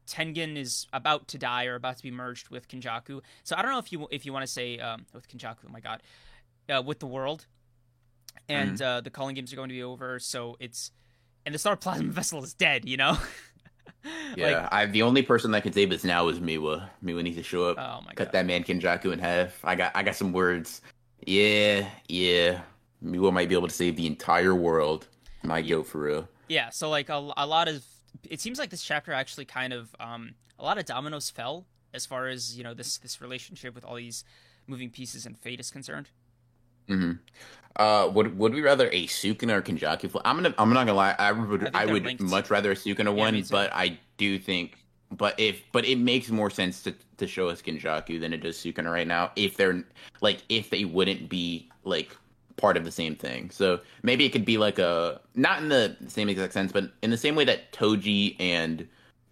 [0.07, 3.21] Tengen is about to die or about to be merged with Kenjaku.
[3.43, 5.65] So I don't know if you if you want to say um, with Kenjaku.
[5.67, 6.01] Oh my god,
[6.69, 7.45] uh, with the world,
[8.49, 8.83] and mm-hmm.
[8.83, 10.19] uh, the Culling games are going to be over.
[10.19, 10.91] So it's
[11.45, 12.87] and the Star Plasma Vessel is dead.
[12.87, 13.17] You know.
[14.35, 16.89] yeah, like, I the only person that can save us now is Miwa.
[17.03, 17.77] Miwa needs to show up.
[17.77, 18.31] Oh my cut god.
[18.33, 19.59] that man Kenjaku in half.
[19.63, 20.81] I got I got some words.
[21.25, 22.61] Yeah, yeah.
[23.03, 25.07] Miwa might be able to save the entire world.
[25.43, 26.27] My goat for real.
[26.47, 27.83] Yeah, so like a, a lot of
[28.29, 32.05] it seems like this chapter actually kind of um, a lot of dominoes fell as
[32.05, 34.23] far as you know this this relationship with all these
[34.67, 36.09] moving pieces and fate is concerned.
[36.87, 37.13] Hmm.
[37.75, 40.19] Uh, would would we rather a Sukuna or Kenjaku?
[40.23, 41.15] I'm gonna I'm not gonna lie.
[41.19, 42.21] I would I, I would linked.
[42.23, 44.77] much rather a Sukuna yeah, one, but I do think.
[45.11, 48.57] But if but it makes more sense to to show us Kenjaku than it does
[48.57, 49.31] Sukuna right now.
[49.35, 49.83] If they're
[50.21, 52.15] like if they wouldn't be like
[52.57, 53.49] part of the same thing.
[53.49, 57.09] So maybe it could be like a not in the same exact sense, but in
[57.09, 58.87] the same way that Toji and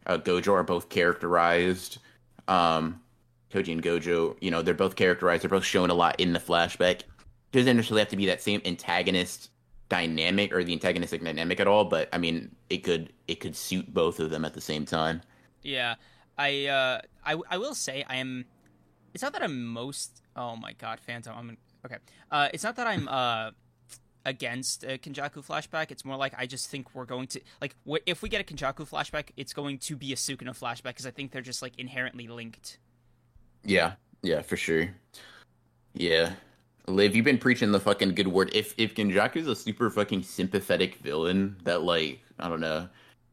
[0.06, 2.00] uh, Gojo are both characterized.
[2.48, 3.00] Um,
[3.54, 5.44] Toji and Gojo, you know, they're both characterized.
[5.44, 7.04] They're both shown a lot in the flashback.
[7.54, 9.50] Doesn't necessarily have to be that same antagonist
[9.88, 13.94] dynamic or the antagonistic dynamic at all, but I mean, it could it could suit
[13.94, 15.22] both of them at the same time.
[15.62, 15.96] Yeah,
[16.38, 18.46] I uh, I I will say I am.
[19.14, 20.22] It's not that I'm most.
[20.36, 21.34] Oh my god, Phantom!
[21.38, 21.98] I'm Okay.
[22.32, 23.52] Uh, it's not that I'm uh,
[24.26, 25.92] against a Kenjaku flashback.
[25.92, 28.44] It's more like I just think we're going to like wh- if we get a
[28.44, 31.74] Kenjaku flashback, it's going to be a Sukuna flashback because I think they're just like
[31.78, 32.80] inherently linked.
[33.64, 33.94] Yeah.
[34.22, 34.90] Yeah, for sure.
[35.94, 36.34] Yeah.
[36.88, 38.52] Liv, you've been preaching the fucking good word.
[38.54, 42.88] If if Kenjaku's a super fucking sympathetic villain that like I don't know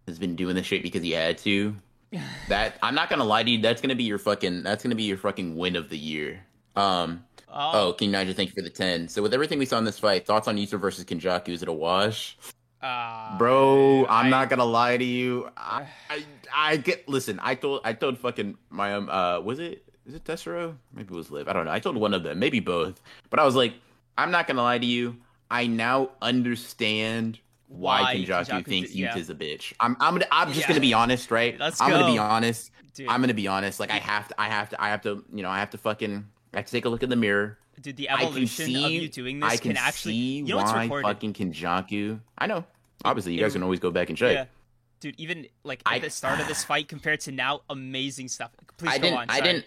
[0.07, 1.75] has been doing this shit because he had to,
[2.49, 5.05] that I'm not gonna lie to you, that's gonna be your fucking that's gonna be
[5.05, 6.41] your fucking win of the year.
[6.77, 9.09] Um, Oh, oh King Nigel, thank you for the 10.
[9.09, 11.49] So, with everything we saw in this fight, thoughts on Yuta versus Kenjaku?
[11.49, 12.39] Is it a wash?
[12.81, 15.51] Uh, Bro, I'm I, not gonna lie to you.
[15.57, 16.25] I, I,
[16.55, 17.41] I, get listen.
[17.43, 20.77] I told I told fucking my um uh was it is it Tessero?
[20.93, 21.49] Maybe it was Liv.
[21.49, 21.71] I don't know.
[21.71, 23.01] I told one of them, maybe both.
[23.29, 23.75] But I was like,
[24.19, 25.17] I'm not gonna lie to you.
[25.51, 29.15] I now understand why, why Kenjaku, Kenjaku thinks yeah.
[29.15, 29.73] Yuta's a bitch.
[29.81, 30.69] I'm I'm I'm just yeah.
[30.69, 31.59] gonna be honest, right?
[31.59, 32.01] Let's I'm go.
[32.01, 32.71] gonna be honest.
[32.95, 33.09] Dude.
[33.09, 33.81] I'm gonna be honest.
[33.81, 35.79] Like I have to I have to I have to you know I have to
[35.79, 37.59] fucking I have to take a look in the mirror.
[37.81, 40.57] Dude, the evolution see, of you doing this I can, can actually see you know
[40.57, 42.21] why fucking Kenjaku.
[42.37, 42.65] I know.
[43.05, 44.35] Obviously, you guys can always go back and check.
[44.35, 44.45] Yeah.
[45.01, 48.51] Dude, even like at I, the start of this fight compared to now, amazing stuff.
[48.77, 49.29] Please I go didn't, on.
[49.29, 49.41] Sorry.
[49.41, 49.65] I didn't.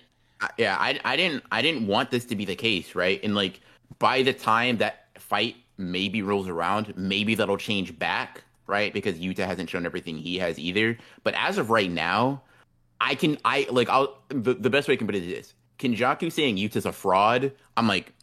[0.58, 1.44] Yeah, I, I didn't.
[1.52, 3.20] I didn't want this to be the case, right?
[3.24, 3.62] And like
[4.00, 8.94] by the time that fight maybe rolls around, maybe that'll change back, right?
[8.94, 10.98] Because Yuta hasn't shown everything he has either.
[11.24, 12.42] But as of right now,
[13.02, 13.38] I can.
[13.46, 13.90] I like.
[13.90, 14.18] I'll.
[14.30, 17.52] The, the best way I can put it is this: Kenjaku saying Yuta's a fraud,
[17.76, 18.14] I'm like,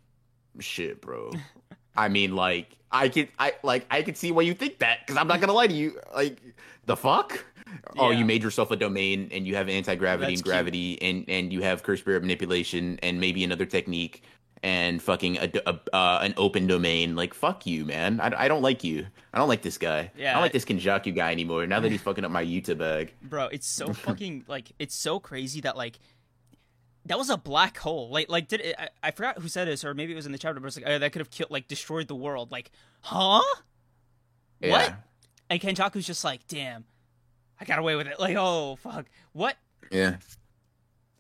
[0.59, 1.33] shit, bro.
[1.97, 5.17] I mean, like, I could, I like, I could see why you think that because
[5.17, 5.99] I'm not gonna lie to you.
[6.15, 6.41] Like,
[6.87, 7.45] the fuck?
[7.95, 8.03] Yeah.
[8.03, 11.03] Oh, you made yourself a domain and you have anti gravity and gravity cute.
[11.03, 14.23] and and you have curse spirit manipulation and maybe another technique
[14.63, 17.17] and fucking a, a uh, an open domain.
[17.17, 18.21] Like, fuck you, man.
[18.21, 19.07] I, I don't like you.
[19.33, 20.11] I don't like this guy.
[20.17, 21.67] Yeah, I don't like this Kenjaku guy anymore.
[21.67, 23.47] Now that he's fucking up my Yuta bag, bro.
[23.47, 25.99] It's so fucking like it's so crazy that like
[27.07, 28.11] that was a black hole.
[28.11, 30.33] Like, like did it, I, I forgot who said this, or maybe it was in
[30.33, 30.61] the chapter.
[30.61, 32.53] But it's like, oh, that could have killed, like, destroyed the world.
[32.53, 32.71] Like,
[33.01, 33.43] huh?
[34.61, 34.71] Yeah.
[34.71, 34.95] What?
[35.49, 36.85] And Kenjaku's just like, damn,
[37.61, 38.19] I got away with it.
[38.19, 39.57] Like, oh fuck, what?
[39.91, 40.17] Yeah.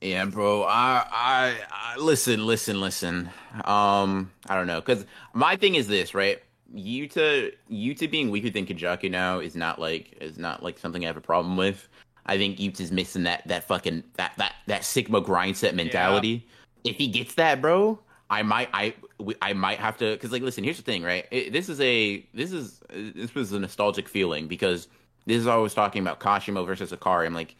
[0.00, 0.62] Yeah, bro.
[0.64, 3.28] I, I, I listen, listen, listen.
[3.64, 5.04] Um, I don't know, because
[5.34, 6.42] my thing is this, right?
[6.74, 11.08] Yuta, Yuta being weaker than Kenjaku now is not like is not like something I
[11.08, 11.88] have a problem with.
[12.26, 16.46] I think Utes is missing that that fucking that that that Sigma grind set mentality.
[16.84, 16.92] Yeah.
[16.92, 17.98] If he gets that, bro,
[18.30, 18.94] I might I
[19.42, 21.26] I might have to because like listen, here's the thing, right?
[21.30, 24.86] It, this is a this is this was a nostalgic feeling because
[25.26, 27.26] this is always talking about Kashimo versus Hakari.
[27.26, 27.56] I'm like,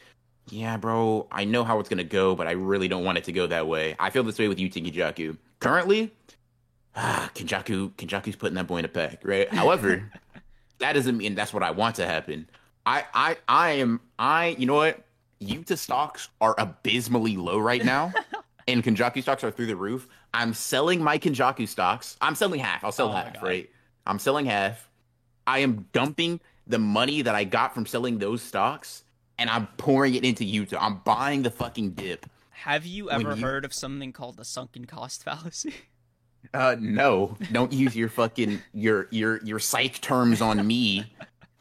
[0.49, 3.33] yeah, bro, I know how it's gonna go, but I really don't want it to
[3.33, 3.97] go that way.
[3.99, 5.37] I feel this way with Yuta Kenjaku.
[5.61, 6.13] Currently,
[6.97, 9.49] ah, Kenjaku Kenjaku's putting that boy in a pack, right?
[9.53, 10.11] However,
[10.79, 12.49] that doesn't mean that's what I want to happen.
[12.87, 15.05] I, I, I am, I, you know what?
[15.41, 18.13] Yuta stocks are abysmally low right now,
[18.69, 20.09] and Kenjaku stocks are through the roof.
[20.35, 22.17] I'm selling my Kenjaku stocks.
[22.21, 22.85] I'm selling half.
[22.85, 23.71] I'll sell oh half, right?
[24.07, 24.89] I'm selling half.
[25.47, 29.05] I am dumping the money that I got from selling those stocks,
[29.39, 30.79] and I'm pouring it into Yuta.
[30.81, 32.27] I'm buying the fucking dip.
[32.51, 33.43] Have you ever you...
[33.43, 35.75] heard of something called the sunken cost fallacy?
[36.55, 37.37] Uh, no.
[37.53, 41.13] Don't use your fucking your your your psych terms on me.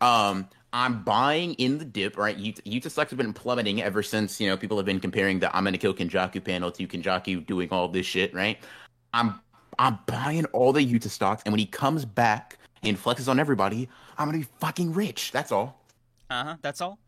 [0.02, 2.38] Um, I'm buying in the dip, right?
[2.38, 5.64] Yuta stocks have been plummeting ever since, you know, people have been comparing the I'm
[5.64, 8.58] gonna kill Kenjaku panel to Kenjaku doing all this shit, right?
[9.14, 9.40] I'm
[9.80, 13.90] I'm buying all the Yuta stocks, and when he comes back and flexes on everybody,
[14.20, 15.32] I'm gonna be fucking rich.
[15.32, 15.82] That's all.
[16.30, 16.56] Uh huh.
[16.62, 17.00] That's all,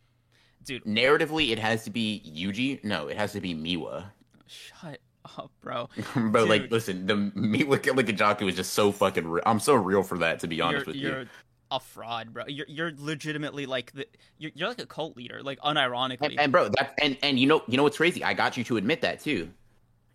[0.64, 0.86] dude.
[0.86, 2.84] Narratively, it has to be Yuji.
[2.84, 4.06] No, it has to be Miwa.
[4.48, 5.00] Shut
[5.38, 5.90] up, bro.
[6.16, 6.50] bro, dude.
[6.50, 9.28] like, listen, the Miwa Kenjaku is just so fucking.
[9.28, 9.44] Real.
[9.46, 11.28] I'm so real for that, to be honest you're, with you're, you
[11.72, 12.44] a fraud, bro.
[12.48, 14.06] You're you're legitimately like the
[14.38, 16.32] you're, you're like a cult leader, like unironically.
[16.32, 18.24] And, and bro, that and and you know you know what's crazy?
[18.24, 19.50] I got you to admit that too.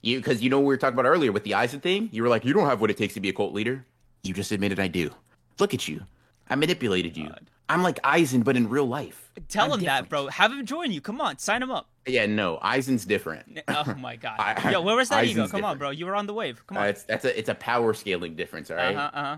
[0.02, 2.08] You because you know we were talking about earlier with the Aizen thing.
[2.12, 3.84] You were like, you don't have what it takes to be a cult leader.
[4.22, 5.10] You just admitted I do.
[5.58, 6.02] Look at you.
[6.48, 7.28] I manipulated you.
[7.28, 7.50] God.
[7.68, 9.30] I'm like Aizen, but in real life.
[9.48, 10.04] Tell I'm him different.
[10.04, 10.28] that, bro.
[10.28, 11.00] Have him join you.
[11.00, 11.88] Come on, sign him up.
[12.06, 13.60] Yeah, no, Aizen's different.
[13.68, 14.36] oh my god.
[14.38, 15.40] I, Yo, where was that Aizen's ego?
[15.42, 15.64] Come different.
[15.64, 15.90] on, bro.
[15.90, 16.64] You were on the wave.
[16.66, 16.84] Come on.
[16.84, 18.94] Uh, it's that's a it's a power scaling difference, all right?
[18.94, 19.10] Uh huh.
[19.12, 19.36] Uh-huh.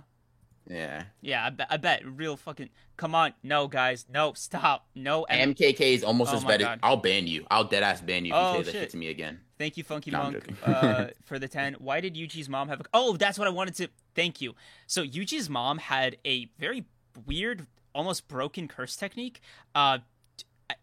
[0.69, 1.05] Yeah.
[1.23, 1.67] Yeah, I bet.
[1.71, 2.03] I bet.
[2.05, 2.69] Real fucking.
[2.99, 5.23] Come on, no, guys, no, stop, no.
[5.25, 6.61] M- MKK is almost oh as bad.
[6.63, 6.79] As.
[6.83, 7.47] I'll ban you.
[7.51, 8.73] I'll dead ass ban you if oh, you say shit.
[8.73, 9.41] that shit to me again.
[9.57, 11.75] Thank you, Funky no, Monk, uh, for the ten.
[11.79, 12.81] Why did Yuji's mom have?
[12.81, 13.89] A- oh, that's what I wanted to.
[14.15, 14.55] Thank you.
[14.87, 16.85] So Yuji's mom had a very
[17.27, 19.41] weird, almost broken curse technique.
[19.75, 19.99] Uh,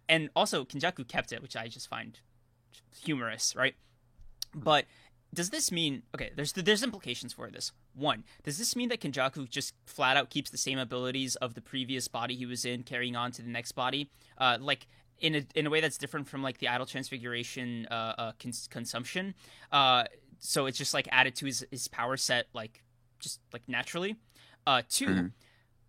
[0.10, 2.20] and also Kenjaku kept it, which I just find
[3.04, 3.76] humorous, right?
[4.54, 4.86] But
[5.34, 6.32] does this mean okay?
[6.36, 7.72] There's there's implications for this.
[7.94, 11.62] One, does this mean that Kenjaku just flat out keeps the same abilities of the
[11.62, 14.88] previous body he was in, carrying on to the next body, uh, like
[15.20, 18.68] in a in a way that's different from like the idol transfiguration uh, uh cons-
[18.70, 19.36] consumption?
[19.72, 20.06] Uh,
[20.40, 22.84] so it's just like added to his his power set, like
[23.20, 24.16] just like naturally.
[24.68, 25.28] Uh, 2 mm-hmm.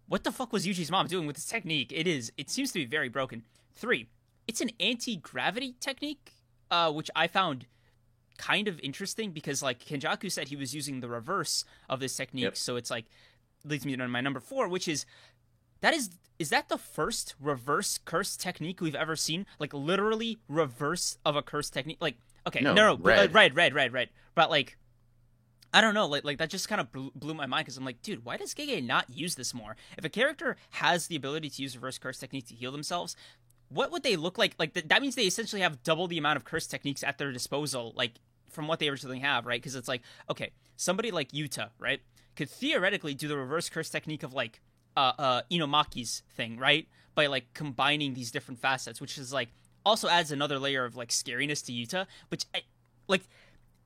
[0.08, 1.92] What the fuck was Yuji's mom doing with this technique?
[1.94, 3.44] It is it seems to be very broken.
[3.74, 4.08] Three,
[4.46, 6.34] it's an anti gravity technique,
[6.70, 7.66] uh, which I found
[8.38, 12.44] kind of interesting because like Kenjaku said he was using the reverse of this technique,
[12.44, 12.56] yep.
[12.56, 13.06] so it's like
[13.64, 15.06] leads me to my number four, which is
[15.80, 19.46] that is is that the first reverse curse technique we've ever seen?
[19.58, 21.98] Like literally reverse of a curse technique.
[22.00, 22.16] Like
[22.46, 23.30] okay, no, no, red.
[23.30, 24.10] Uh, red, red, red, red.
[24.34, 24.76] But like
[25.76, 27.84] I don't know, like like that just kind of blew, blew my mind because I'm
[27.84, 29.76] like, dude, why does Gege not use this more?
[29.98, 33.14] If a character has the ability to use reverse curse technique to heal themselves,
[33.68, 34.54] what would they look like?
[34.58, 37.92] Like that means they essentially have double the amount of curse techniques at their disposal,
[37.94, 38.12] like
[38.50, 39.60] from what they originally have, right?
[39.60, 40.00] Because it's like,
[40.30, 42.00] okay, somebody like Yuta, right,
[42.36, 44.62] could theoretically do the reverse curse technique of like
[44.96, 46.88] uh, uh, Inumaki's thing, right?
[47.14, 49.50] By like combining these different facets, which is like
[49.84, 52.62] also adds another layer of like scariness to Yuta, which I,
[53.08, 53.28] like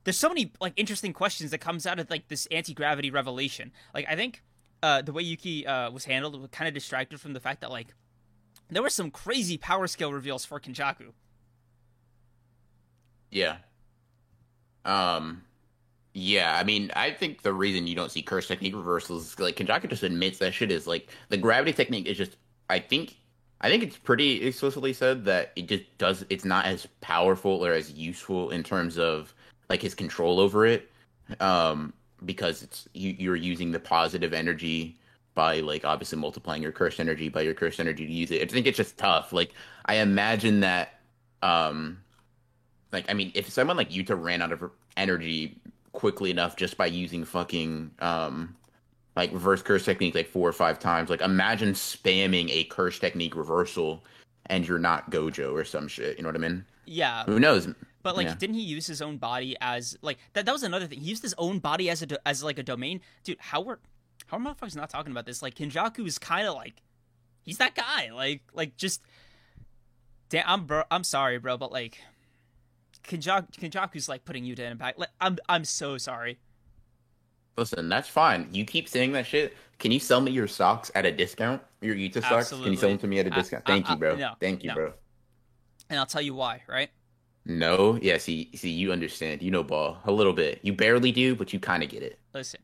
[0.03, 3.71] there's so many like interesting questions that comes out of like this anti gravity revelation.
[3.93, 4.41] Like I think
[4.81, 7.69] uh, the way Yuki uh, was handled was kind of distracted from the fact that
[7.69, 7.93] like
[8.69, 11.11] there were some crazy power scale reveals for Kenjaku.
[13.29, 13.57] Yeah.
[14.85, 15.43] Um.
[16.13, 19.55] Yeah, I mean, I think the reason you don't see curse technique reversals is like
[19.55, 22.37] Kenjaku just admits that shit is like the gravity technique is just.
[22.69, 23.17] I think,
[23.59, 26.25] I think it's pretty explicitly said that it just does.
[26.29, 29.33] It's not as powerful or as useful in terms of
[29.71, 30.91] like his control over it,
[31.39, 31.93] um,
[32.25, 34.97] because it's you, you're using the positive energy
[35.33, 38.41] by like obviously multiplying your cursed energy by your cursed energy to use it.
[38.41, 39.31] I think it's just tough.
[39.31, 39.53] Like
[39.85, 40.99] I imagine that
[41.41, 41.97] um
[42.91, 45.57] like I mean if someone like Yuta ran out of energy
[45.93, 48.55] quickly enough just by using fucking um
[49.15, 53.37] like reverse curse technique like four or five times, like imagine spamming a curse technique
[53.37, 54.03] reversal
[54.47, 56.17] and you're not Gojo or some shit.
[56.17, 56.65] You know what I mean?
[56.85, 57.23] Yeah.
[57.23, 57.69] Who knows?
[58.03, 58.35] But like, yeah.
[58.35, 60.45] didn't he use his own body as like that?
[60.45, 60.99] That was another thing.
[60.99, 63.37] He used his own body as a as like a domain, dude.
[63.39, 63.79] How were
[64.27, 65.41] how are motherfuckers not talking about this?
[65.41, 66.81] Like Kenjaku is kind of like
[67.41, 68.11] he's that guy.
[68.13, 69.01] Like like just
[70.29, 70.43] damn.
[70.47, 70.83] I'm bro.
[70.89, 71.97] I'm sorry, bro, but like
[73.03, 74.99] Kenjaku, Kenjaku's like putting you to impact.
[74.99, 76.39] Like I'm I'm so sorry.
[77.57, 78.47] Listen, that's fine.
[78.51, 79.55] You keep saying that shit.
[79.77, 81.61] Can you sell me your socks at a discount?
[81.81, 82.49] Your Yuta socks?
[82.49, 83.63] Can you sell them to me at a discount?
[83.65, 84.15] I, Thank I, you, bro.
[84.15, 84.75] no, Thank you, no.
[84.75, 84.93] bro.
[85.89, 86.89] And I'll tell you why, right?
[87.45, 89.41] No, yeah, see, see, you understand.
[89.41, 90.59] You know ball a little bit.
[90.61, 92.19] You barely do, but you kind of get it.
[92.33, 92.61] Listen,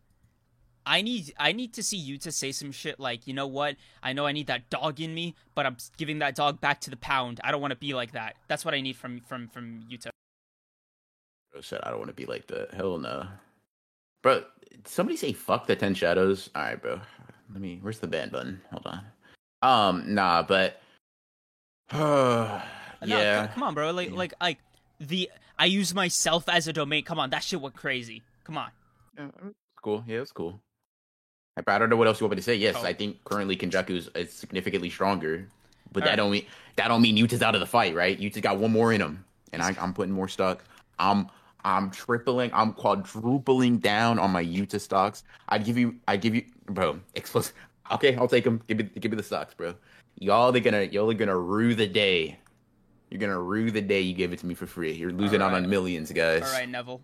[0.88, 3.76] I need I need to see you to say some shit like, you know what?
[4.02, 6.90] I know I need that dog in me, but I'm giving that dog back to
[6.90, 7.42] the pound.
[7.44, 8.36] I don't want to be like that.
[8.48, 10.12] That's what I need from from from you to.
[11.52, 12.74] Bro said I don't want to be like that.
[12.74, 13.28] Hell no.
[14.24, 14.44] Bro,
[14.86, 16.50] somebody say fuck the ten shadows.
[16.56, 17.02] All right, bro.
[17.52, 17.80] Let me.
[17.82, 18.62] Where's the ban button?
[18.72, 19.02] Hold on.
[19.62, 20.82] Um, nah, but.
[23.00, 23.42] Uh, yeah.
[23.42, 23.92] No, come on, bro.
[23.92, 24.16] Like, yeah.
[24.16, 24.58] like, like
[25.00, 27.04] the I use myself as a domain.
[27.04, 28.22] Come on, that shit went crazy.
[28.44, 28.70] Come on.
[29.18, 29.28] Yeah,
[29.82, 30.04] cool.
[30.08, 30.60] Yeah, it's cool.
[31.66, 32.56] I don't know what else you want me to say.
[32.56, 32.86] Yes, oh.
[32.86, 35.50] I think currently Kenjaku is significantly stronger,
[35.92, 36.16] but All that right.
[36.16, 36.46] don't mean
[36.76, 38.20] that don't mean Yuta's out of the fight, right?
[38.20, 40.64] Yuta's got one more in him, and I, am putting more stock.
[41.00, 41.30] I'm
[41.68, 45.24] I'm tripling, I'm quadrupling down on my Yuta stocks.
[45.50, 47.00] I'd give you, I give you, bro.
[47.16, 47.54] Explicit.
[47.92, 48.62] Okay, I'll take them.
[48.68, 49.76] Give me, give me the stocks, bro.
[50.20, 52.40] Y'all are gonna, y'all are gonna rue the day.
[53.10, 54.94] You're gonna rue the day you gave it to me for free.
[54.94, 55.48] You're losing right.
[55.48, 56.44] out on millions, guys.
[56.44, 57.02] All right, Neville.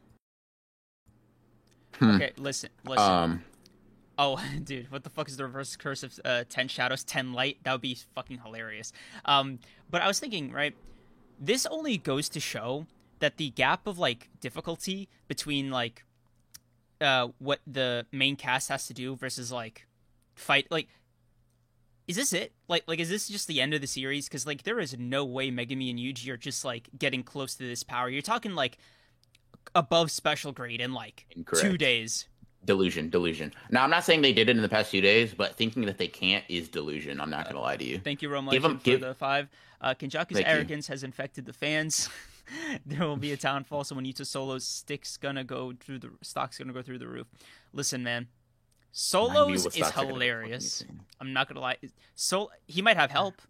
[1.99, 2.15] Hmm.
[2.15, 3.11] Okay, listen, listen.
[3.11, 3.43] Um,
[4.17, 7.57] oh, dude, what the fuck is the reverse curse of uh, ten shadows, ten light?
[7.63, 8.91] That would be fucking hilarious.
[9.25, 9.59] Um,
[9.89, 10.75] but I was thinking, right?
[11.39, 12.87] This only goes to show
[13.19, 16.03] that the gap of like difficulty between like
[16.99, 19.87] uh what the main cast has to do versus like
[20.35, 20.89] fight like
[22.07, 22.53] is this it?
[22.67, 24.27] Like, like is this just the end of the series?
[24.27, 27.63] Because like, there is no way Megumi and Yuji are just like getting close to
[27.63, 28.09] this power.
[28.09, 28.77] You're talking like
[29.75, 31.65] above special grade in like Incorrect.
[31.65, 32.27] two days.
[32.65, 33.51] Delusion, delusion.
[33.71, 35.97] Now, I'm not saying they did it in the past few days, but thinking that
[35.97, 37.19] they can't is delusion.
[37.19, 37.99] I'm not gonna lie to you.
[37.99, 39.01] Thank you, Rome give them, for give...
[39.01, 39.49] the five.
[39.81, 40.93] Uh, Kenjaku's arrogance you.
[40.93, 42.09] has infected the fans.
[42.85, 43.83] there will be a downfall.
[43.83, 47.27] So when Yuta Solo's stick's gonna go through the stock's gonna go through the roof.
[47.73, 48.27] Listen, man,
[48.93, 50.85] Solos is hilarious.
[51.19, 51.77] I'm not gonna lie.
[52.15, 53.41] So he might have help.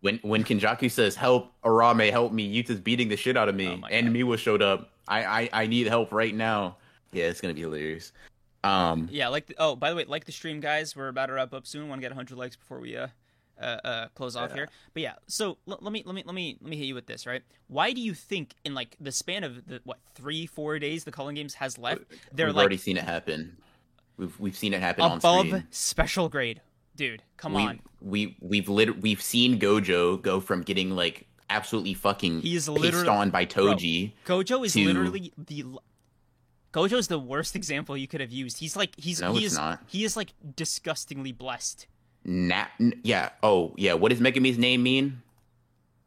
[0.00, 3.80] When when Kenjaku says help Uraume help me, Yuta's beating the shit out of me,
[3.82, 4.90] oh and Miwa showed up.
[5.06, 6.76] I, I I need help right now.
[7.12, 8.12] Yeah, it's gonna be hilarious.
[8.64, 9.08] Um.
[9.10, 11.54] Yeah, like the, oh by the way, like the stream guys, we're about to wrap
[11.54, 11.88] up soon.
[11.88, 13.06] Want to get 100 likes before we uh
[13.60, 14.56] uh, uh, close off yeah.
[14.56, 14.68] here.
[14.94, 17.06] But yeah, so l- let me let me let me let me hit you with
[17.06, 17.42] this, right?
[17.68, 21.12] Why do you think in like the span of the what three four days the
[21.12, 22.02] Culling Games has left,
[22.32, 23.56] they're We've like already seen it happen.
[24.16, 25.18] We've we've seen it happen on.
[25.18, 26.60] above special grade,
[26.96, 27.22] dude.
[27.36, 27.80] Come we, on.
[28.00, 33.30] We we've lit we've seen Gojo go from getting like absolutely fucking he's literally on
[33.30, 34.12] by Toji.
[34.24, 34.84] Bro, Gojo is to...
[34.86, 35.64] literally the
[36.72, 38.58] Gojo is the worst example you could have used.
[38.58, 39.80] He's like he's no, he is not.
[39.86, 41.86] he is like disgustingly blessed.
[42.24, 42.66] Nah,
[43.02, 43.30] yeah.
[43.42, 43.94] Oh, yeah.
[43.94, 45.22] What does Megumi's name mean?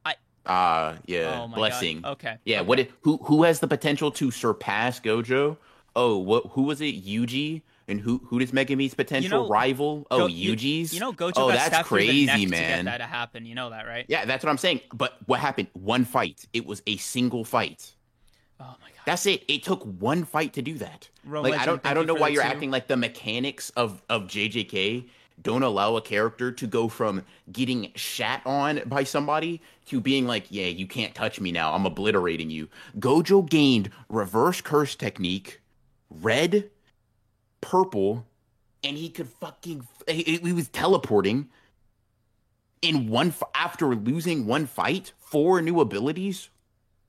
[0.06, 0.16] I.
[0.46, 1.42] Uh yeah.
[1.44, 2.02] Oh blessing.
[2.02, 2.12] God.
[2.14, 2.38] Okay.
[2.46, 2.60] Yeah.
[2.60, 2.68] Okay.
[2.68, 2.80] What?
[2.80, 3.18] It, who?
[3.24, 5.58] Who has the potential to surpass Gojo?
[5.96, 6.46] Oh, what?
[6.52, 7.06] Who was it?
[7.06, 7.62] Yuji.
[7.88, 8.20] And who?
[8.26, 10.08] Who does Megumi's potential you know, rival?
[10.10, 10.92] Oh, Go, Yuji's.
[10.92, 11.34] You, you know, Gojo.
[11.36, 12.86] Oh, that's crazy, man.
[12.86, 13.46] That to happen.
[13.46, 14.06] You know that, right?
[14.08, 14.82] Yeah, that's what I'm saying.
[14.94, 15.68] But what happened?
[15.74, 16.46] One fight.
[16.54, 17.94] It was a single fight.
[18.60, 19.02] Oh my god.
[19.06, 19.44] That's it.
[19.48, 21.10] It took one fight to do that.
[21.26, 21.86] like Legend, I don't.
[21.86, 22.50] I don't know why you're two.
[22.50, 25.06] acting like the mechanics of of JJK
[25.42, 30.46] don't allow a character to go from getting shat on by somebody to being like,
[30.50, 31.74] yeah, you can't touch me now.
[31.74, 32.70] I'm obliterating you.
[33.00, 35.62] Gojo gained reverse curse technique,
[36.10, 36.70] red,
[37.62, 38.26] purple,
[38.84, 39.88] and he could fucking.
[40.08, 41.50] He, he was teleporting
[42.82, 46.50] in one after losing one fight, four new abilities.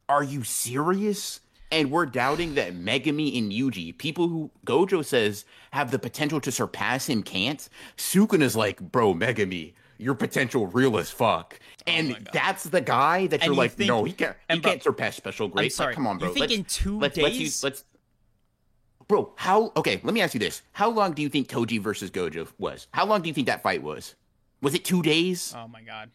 [0.08, 1.40] Are you serious?
[1.72, 6.52] and we're doubting that Megumi and Yuji, people who Gojo says have the potential to
[6.52, 7.68] surpass him, can't.
[7.96, 11.58] Sukuna's like, bro, Megumi, your potential real as fuck.
[11.60, 14.58] Oh and oh that's the guy that you're you like, think, no, he can't, he
[14.58, 15.76] bro, can't surpass special grade.
[15.78, 16.28] like, come on, bro.
[16.28, 17.24] You think let's, in 2 let's, days?
[17.24, 17.84] Let's, use, let's,
[19.08, 19.72] bro, how?
[19.76, 22.86] Okay, let me ask you this: How long do you think Toji versus Gojo was?
[22.92, 24.14] How long do you think that fight was?
[24.62, 25.54] Was it two days?
[25.56, 26.10] Oh my god.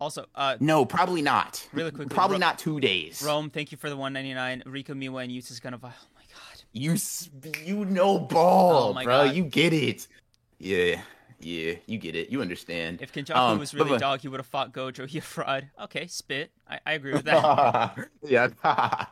[0.00, 1.66] Also, uh, no, probably not.
[1.72, 3.20] Really quickly, probably Ro- not two days.
[3.24, 4.62] Rome, thank you for the 199.
[4.70, 5.78] Rika Miwa and Yuta's gonna.
[5.82, 6.62] Oh my god.
[6.72, 6.96] You
[7.64, 9.04] you know ball, oh bro.
[9.04, 9.34] God.
[9.34, 10.06] You get it.
[10.58, 11.00] Yeah,
[11.40, 12.30] yeah, you get it.
[12.30, 13.00] You understand.
[13.02, 15.08] If Kenjaku um, was really but, dog, he would have fought Gojo.
[15.08, 15.68] He fraud.
[15.84, 16.52] Okay, spit.
[16.68, 18.08] I, I agree with that.
[18.22, 18.48] yeah,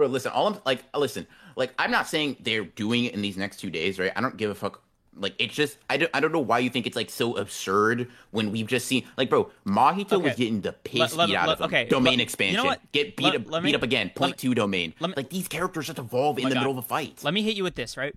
[0.00, 0.08] bro.
[0.08, 3.58] Listen, all I'm like, listen, like I'm not saying they're doing it in these next
[3.58, 4.12] two days, right?
[4.16, 4.82] I don't give a fuck
[5.16, 8.08] like it's just I don't I don't know why you think it's like so absurd
[8.30, 10.16] when we've just seen like bro Mahito okay.
[10.16, 11.66] was getting the piss let, beat out let, of him.
[11.66, 12.64] Okay, domain expansion.
[12.64, 14.10] You know Get beat up beat me, up again.
[14.14, 14.94] Point two domain.
[15.00, 16.60] Me, like these characters just evolve in the God.
[16.60, 17.22] middle of a fight.
[17.22, 18.14] Let me hit you with this, right?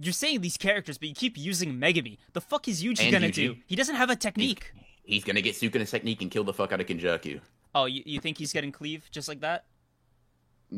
[0.00, 2.18] You're saying these characters, but you keep using Megumi.
[2.32, 3.34] The fuck is Yuji and gonna Yuji.
[3.34, 3.56] do?
[3.66, 4.72] He doesn't have a technique.
[5.04, 7.40] He's, he's gonna get Sukuna's technique and kill the fuck out of Kenjaku.
[7.74, 9.64] Oh, you, you think he's getting cleave just like that?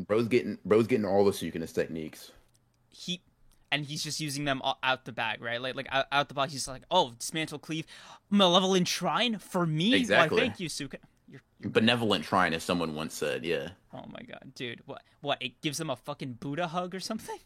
[0.07, 2.31] Bro's getting bro's getting all the Sukuna's techniques.
[2.89, 3.21] He
[3.71, 5.61] and he's just using them out the bag, right?
[5.61, 7.85] Like like out, out the box, he's like, "Oh, dismantle cleave,
[8.29, 10.37] malevolent shrine for me." Exactly.
[10.37, 10.97] Why, thank you, Suka.
[11.27, 11.71] You're, you're...
[11.71, 13.45] Benevolent shrine, as someone once said.
[13.45, 13.69] Yeah.
[13.93, 14.81] Oh my god, dude!
[14.85, 15.03] What?
[15.21, 15.41] What?
[15.41, 17.37] It gives them a fucking Buddha hug or something?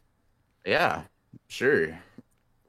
[0.65, 1.03] Yeah,
[1.47, 1.99] sure.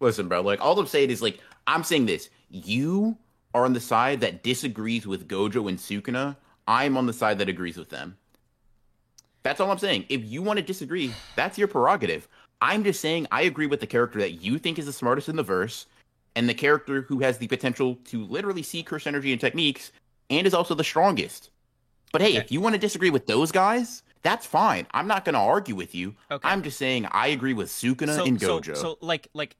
[0.01, 0.40] Listen, bro.
[0.40, 2.31] Like all I'm saying is like I'm saying this.
[2.51, 3.16] You
[3.55, 6.36] are on the side that disagrees with Gojo and Sukuna.
[6.66, 8.16] I'm on the side that agrees with them.
[9.44, 10.06] That's all I'm saying.
[10.08, 12.26] If you want to disagree, that's your prerogative.
[12.60, 15.36] I'm just saying I agree with the character that you think is the smartest in
[15.36, 15.86] the verse,
[16.34, 19.92] and the character who has the potential to literally see curse energy and techniques,
[20.30, 21.50] and is also the strongest.
[22.10, 22.38] But hey, okay.
[22.38, 24.86] if you want to disagree with those guys, that's fine.
[24.92, 26.14] I'm not going to argue with you.
[26.30, 26.48] Okay.
[26.48, 28.74] I'm just saying I agree with Sukuna so, and Gojo.
[28.74, 29.56] So, so like, like,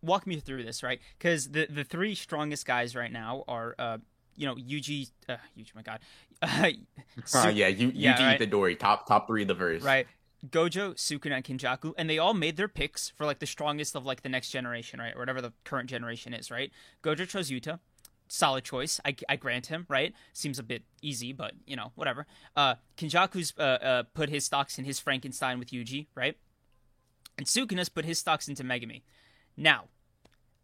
[0.00, 1.00] walk me through this, right?
[1.18, 3.98] Because the the three strongest guys right now are, uh,
[4.36, 5.98] you know, Yuji, uh, Yuji, my God,
[6.42, 6.68] uh,
[7.24, 8.40] Su- uh, yeah, you, yeah, Yuji right?
[8.40, 10.06] Itadori, top top three of the verse, right?
[10.50, 14.06] Gojo, Sukuna, and Kenjaku, and they all made their picks for like the strongest of
[14.06, 15.14] like the next generation, right?
[15.14, 16.70] Or whatever the current generation is, right?
[17.02, 17.80] Gojo chose Yuta.
[18.30, 19.00] Solid choice.
[19.06, 20.12] I, I grant him, right?
[20.34, 22.26] Seems a bit easy, but you know, whatever.
[22.54, 26.36] Uh, Kenjaku's uh, uh, put his stocks in his Frankenstein with Yuji, right?
[27.38, 29.02] and Sukuna's put his stocks into Megumi.
[29.56, 29.84] Now,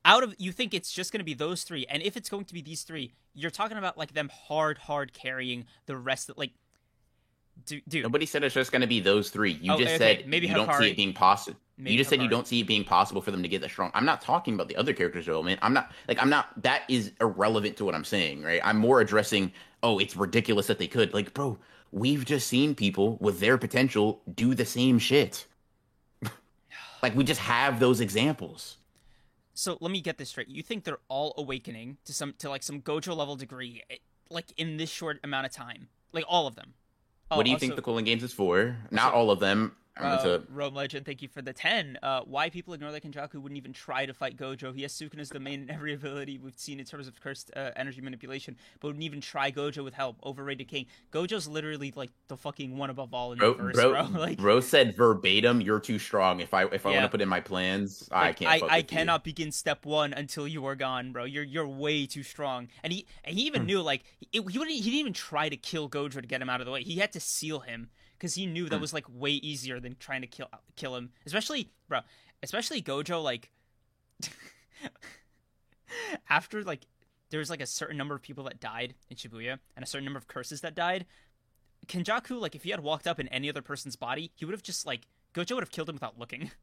[0.04, 2.44] out of you think it's just going to be those three, and if it's going
[2.46, 6.38] to be these three, you're talking about like them hard, hard carrying the rest of
[6.38, 6.52] like.
[7.66, 9.52] Dude, nobody said it's just going to be those three.
[9.52, 10.16] You oh, just okay.
[10.16, 10.66] said maybe you Hakari.
[10.66, 11.58] don't see it being possible.
[11.78, 12.10] You just Hakari.
[12.10, 13.92] said you don't see it being possible for them to get that strong.
[13.94, 15.60] I'm not talking about the other characters' development.
[15.62, 16.62] I'm not like I'm not.
[16.62, 18.60] That is irrelevant to what I'm saying, right?
[18.64, 19.52] I'm more addressing.
[19.84, 21.14] Oh, it's ridiculous that they could.
[21.14, 21.58] Like, bro,
[21.92, 25.46] we've just seen people with their potential do the same shit.
[27.02, 28.78] like we just have those examples.
[29.54, 30.48] So let me get this straight.
[30.48, 33.96] You think they're all awakening to some to like some Gojo level degree, eh,
[34.28, 36.74] like in this short amount of time, like all of them.
[37.30, 38.76] Oh, what do you also, think the Culling games is for?
[38.90, 39.76] Not all of them.
[39.96, 41.98] Uh, Rome Legend, thank you for the 10.
[42.02, 44.74] Uh, why people ignore that Kenjaku wouldn't even try to fight Gojo.
[44.74, 48.00] He has Sukuna's domain and every ability we've seen in terms of cursed uh, energy
[48.00, 50.16] manipulation, but wouldn't even try Gojo with help.
[50.24, 50.86] Overrated king.
[51.12, 53.92] Gojo's literally like the fucking one above all in bro, the verse, bro.
[53.92, 54.04] Bro.
[54.24, 56.40] Like, bro said verbatim, "You're too strong.
[56.40, 56.96] If I if I yeah.
[56.96, 58.62] want to put in my plans, like, I can't.
[58.62, 59.32] I, I cannot you.
[59.32, 61.24] begin step one until you are gone, bro.
[61.24, 63.66] You're you're way too strong." And he and he even hmm.
[63.66, 66.48] knew like it, he wouldn't he didn't even try to kill Gojo to get him
[66.48, 66.82] out of the way.
[66.82, 67.90] He had to seal him
[68.24, 68.80] because he knew that hmm.
[68.80, 71.10] was like way easier than trying to kill kill him.
[71.26, 72.00] Especially, bro,
[72.42, 73.22] especially Gojo.
[73.22, 73.50] Like
[76.30, 76.86] after like
[77.28, 80.06] there was like a certain number of people that died in Shibuya and a certain
[80.06, 81.04] number of curses that died.
[81.86, 84.62] Kenjaku, like if he had walked up in any other person's body, he would have
[84.62, 85.02] just like
[85.34, 86.50] Gojo would have killed him without looking.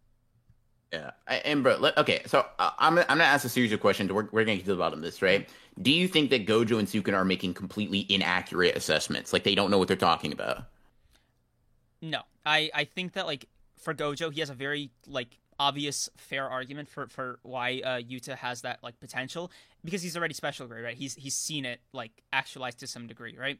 [0.94, 4.12] Yeah, and bro, let, okay, so uh, I'm I'm gonna ask a series of questions.
[4.12, 5.48] We're we're gonna get to the bottom of this, right?
[5.82, 9.72] Do you think that Gojo and Sukuna are making completely inaccurate assessments, like they don't
[9.72, 10.66] know what they're talking about?
[12.02, 13.48] No, I I think that like
[13.78, 18.36] for Gojo, he has a very like obvious fair argument for for why uh, Yuta
[18.36, 19.52] has that like potential
[19.84, 20.98] because he's already special grade, right?
[20.98, 23.60] He's he's seen it like actualized to some degree, right?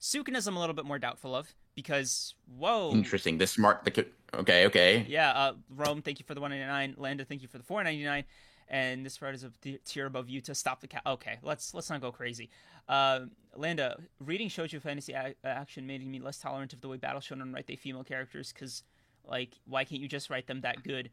[0.00, 3.38] Sukuna's I'm a little bit more doubtful of because whoa, interesting.
[3.38, 5.30] The smart, the okay, okay, yeah.
[5.30, 7.02] Uh, Rome, thank you for the 199.
[7.02, 8.24] Landa, thank you for the 499
[8.72, 9.50] and this part is a
[9.84, 11.02] tier above you to stop the cat.
[11.06, 12.48] Okay, let's let's not go crazy.
[12.88, 13.20] Uh,
[13.54, 17.54] Landa, reading shoujo fantasy a- action made me less tolerant of the way Battle Shonen
[17.54, 18.82] write their female characters because,
[19.28, 21.10] like, why can't you just write them that good?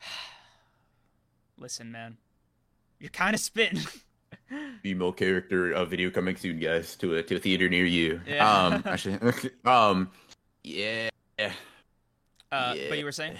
[1.58, 2.16] Listen, man,
[2.98, 3.80] you're kind of spitting.
[4.82, 8.22] female character a video coming soon, guys, to a to a theater near you.
[8.26, 8.66] Yeah.
[8.66, 9.18] Um, actually,
[9.66, 10.10] um,
[10.64, 11.10] yeah.
[11.38, 11.50] Uh,
[12.50, 12.88] yeah.
[12.88, 13.36] But you were saying?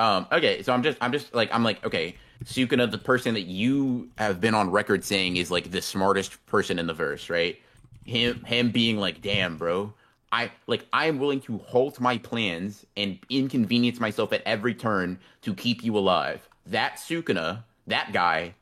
[0.00, 3.42] Um, okay, so I'm just I'm just like I'm like okay, Sukuna, the person that
[3.42, 7.60] you have been on record saying is like the smartest person in the verse, right?
[8.06, 9.92] Him him being like, damn, bro,
[10.32, 15.18] I like I am willing to halt my plans and inconvenience myself at every turn
[15.42, 16.48] to keep you alive.
[16.64, 18.54] That Sukuna, that guy,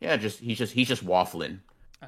[0.00, 1.60] yeah, just he's just he's just waffling.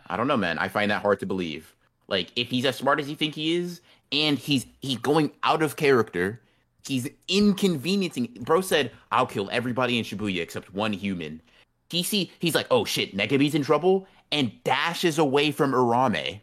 [0.09, 0.59] I don't know, man.
[0.59, 1.74] I find that hard to believe.
[2.06, 3.81] Like if he's as smart as you think he is,
[4.12, 6.43] and he's he's going out of character
[6.86, 8.39] He's inconveniencing.
[8.40, 11.40] Bro said, "I'll kill everybody in Shibuya except one human."
[11.89, 16.40] He see, he's like, "Oh shit, Megumi's in trouble," and dashes away from Uraume.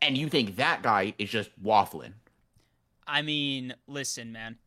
[0.00, 2.14] And you think that guy is just waffling?
[3.06, 4.58] I mean, listen, man.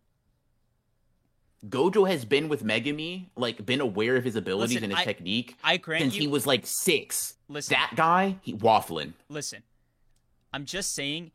[1.68, 5.06] Gojo has been with Megumi, like been aware of his abilities listen, and his I,
[5.06, 7.36] technique I grant since you, he was like six.
[7.48, 9.14] Listen, that guy, he waffling.
[9.30, 9.62] Listen,
[10.52, 11.32] I'm just saying.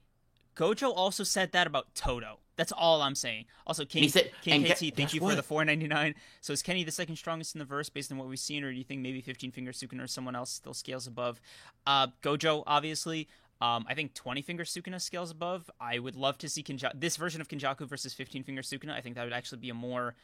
[0.57, 2.39] Gojo also said that about Todo.
[2.57, 3.45] That's all I'm saying.
[3.67, 5.31] Also, King, said, King KT, get, thank you what?
[5.31, 6.15] for the 499.
[6.41, 8.73] So is Kenny the second strongest in the verse based on what we've seen, or
[8.73, 11.41] do you think maybe 15 Finger Sukuna or someone else still scales above?
[11.87, 13.29] Uh, Gojo, obviously.
[13.61, 15.71] Um, I think 20 Finger Sukuna scales above.
[15.81, 16.65] I would love to see
[16.95, 18.93] this version of Kenjaku versus 15 Finger Sukuna.
[18.93, 20.15] I think that would actually be a more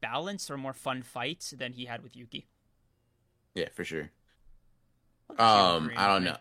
[0.00, 2.46] balanced or more fun fight than he had with Yuki.
[3.54, 4.10] Yeah, for sure.
[5.38, 6.36] Um, I don't know.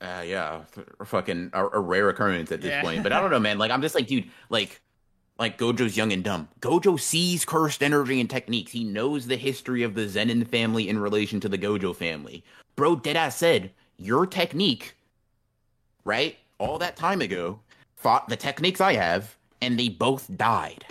[0.00, 0.60] Uh, yeah,
[1.04, 2.82] fucking a, a, rare occurrence at this yeah.
[2.82, 3.02] point.
[3.02, 3.56] But I don't know, man.
[3.56, 4.80] Like, I'm just like, dude, like,
[5.38, 6.48] like Gojo's young and dumb.
[6.60, 8.72] Gojo sees cursed energy and techniques.
[8.72, 12.44] He knows the history of the Zenin family in relation to the Gojo family.
[12.74, 14.94] Bro, deadass said your technique,
[16.04, 16.36] right?
[16.58, 17.60] All that time ago,
[17.94, 20.84] fought the techniques I have, and they both died.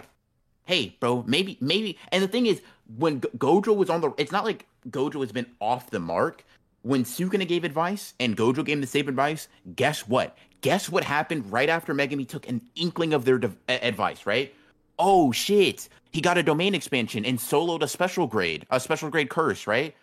[0.66, 1.98] Hey, bro, maybe, maybe.
[2.12, 2.62] And the thing is,
[2.98, 6.44] when Gojo was on the, it's not like Gojo has been off the mark
[6.86, 10.38] when Sukuna gave advice and Gojo gave the same advice, guess what?
[10.62, 14.54] Guess what happened right after Megumi took an inkling of their de- advice, right?
[15.00, 19.32] Oh shit, he got a domain expansion and soloed a special grade, a special grade
[19.32, 19.96] curse, right?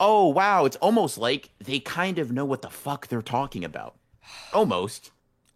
[0.00, 3.94] Oh wow, it's almost like they kind of know what the fuck they're talking about.
[4.54, 5.10] Almost.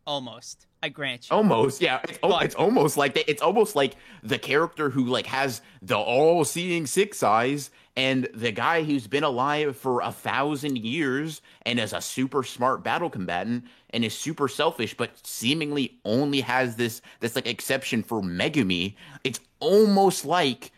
[0.07, 0.67] Almost.
[0.83, 1.37] I grant you.
[1.37, 2.01] Almost, yeah.
[2.05, 5.97] It's, but, it's almost like they, it's almost like the character who like has the
[5.97, 7.71] all-seeing six eyes
[8.01, 12.83] and the guy who's been alive for a thousand years and is a super smart
[12.83, 18.23] battle combatant and is super selfish, but seemingly only has this this like exception for
[18.23, 18.95] Megumi.
[19.23, 20.73] It's almost like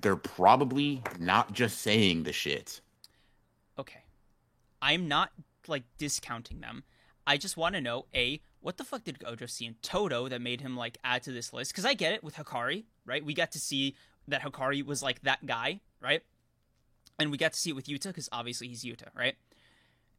[0.00, 2.80] they're probably not just saying the shit.
[3.78, 4.02] Okay,
[4.82, 5.30] I'm not
[5.68, 6.82] like discounting them.
[7.28, 10.40] I just want to know a what the fuck did Gojo see in Todo that
[10.40, 11.70] made him like add to this list?
[11.70, 13.24] Because I get it with Hakari, right?
[13.24, 13.94] We got to see
[14.26, 16.22] that Hakari was like that guy, right?
[17.18, 19.36] And we got to see it with Yuta because obviously he's Yuta, right?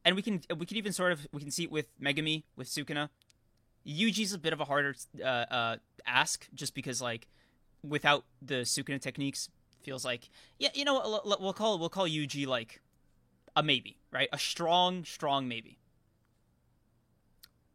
[0.04, 2.68] And we can we can even sort of we can see it with Megumi with
[2.68, 3.10] Sukuna.
[3.86, 5.76] Yuji's a bit of a harder uh, uh,
[6.06, 7.28] ask just because like
[7.84, 9.50] without the Sukuna techniques
[9.84, 10.30] feels like
[10.60, 12.82] yeah you know we'll call we'll call Yuji like
[13.56, 15.78] a maybe right a strong strong maybe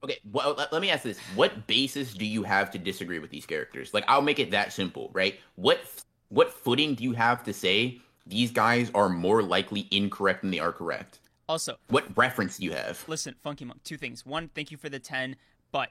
[0.05, 3.47] Okay, well, let me ask this: What basis do you have to disagree with these
[3.47, 3.95] characters?
[3.95, 5.39] Like, I'll make it that simple, right?
[5.55, 5.81] What
[6.29, 10.59] what footing do you have to say these guys are more likely incorrect than they
[10.59, 11.21] are correct?
[11.49, 13.05] Also, what reference do you have?
[13.09, 14.25] Listen, Funky Monk, two things.
[14.25, 15.37] One, thank you for the ten,
[15.71, 15.91] but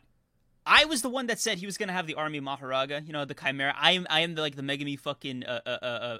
[0.65, 3.25] I was the one that said he was gonna have the army Mahoraga, you know,
[3.25, 3.75] the Chimera.
[3.77, 6.17] I am, I am the, like the Megumi fucking uh, uh, uh, uh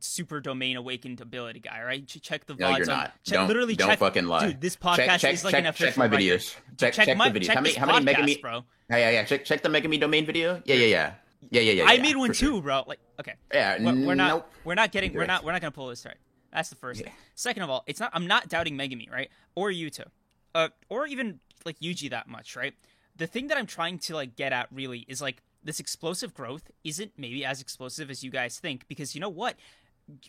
[0.00, 2.06] super domain awakened ability guy, right?
[2.06, 2.58] Check the VODs.
[2.58, 3.12] No, you're not.
[3.24, 4.48] Check, don't, literally don't check, fucking lie.
[4.48, 5.86] Dude, this podcast check, check, is like check, an official.
[5.86, 6.54] Check my videos.
[6.76, 7.46] Check, check, check my, the videos.
[7.46, 8.64] Check how many, how many podcast, Megumi, bro?
[8.90, 9.24] Yeah, yeah, yeah.
[9.24, 10.62] Check, check the Megumi domain video.
[10.64, 11.14] Yeah, yeah, yeah.
[11.50, 11.84] Yeah, yeah, yeah.
[11.86, 12.62] I yeah, made one too, sure.
[12.62, 12.84] bro.
[12.86, 13.34] Like, okay.
[13.52, 14.28] Yeah, we're, we're not.
[14.28, 14.52] Nope.
[14.64, 15.14] We're not getting.
[15.14, 15.44] We're not.
[15.44, 16.16] We're not gonna pull this right.
[16.52, 17.06] That's the first yeah.
[17.06, 17.14] thing.
[17.34, 18.10] Second of all, it's not.
[18.12, 19.28] I'm not doubting Megumi, right?
[19.54, 20.06] Or Yuta,
[20.54, 22.74] uh, or even like Yuji that much, right?
[23.16, 26.70] The thing that I'm trying to like get at really is like this explosive growth
[26.84, 29.56] isn't maybe as explosive as you guys think because you know what,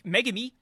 [0.04, 0.52] Megumi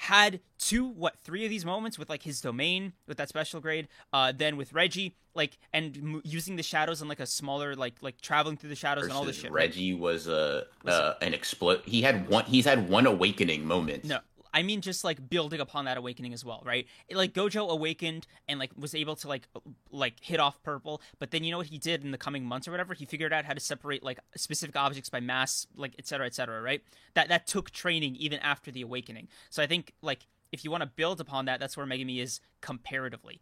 [0.00, 3.86] had two what three of these moments with like his domain with that special grade
[4.14, 7.92] uh then with reggie like and m- using the shadows and like a smaller like
[8.00, 11.34] like traveling through the shadows Versus and all this shit reggie was a uh, an
[11.34, 14.20] explode he had one he's had one awakening moment no
[14.52, 16.86] I mean, just like building upon that awakening as well, right?
[17.08, 19.46] It, like Gojo awakened and like was able to like
[19.90, 22.66] like hit off purple, but then you know what he did in the coming months
[22.66, 22.94] or whatever?
[22.94, 26.26] He figured out how to separate like specific objects by mass, like etc.
[26.26, 26.60] etc.
[26.60, 26.82] right?
[27.14, 29.28] That that took training even after the awakening.
[29.50, 32.40] So I think like if you want to build upon that, that's where Megumi is
[32.60, 33.40] comparatively.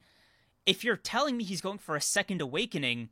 [0.66, 3.08] If you're telling me he's going for a second awakening,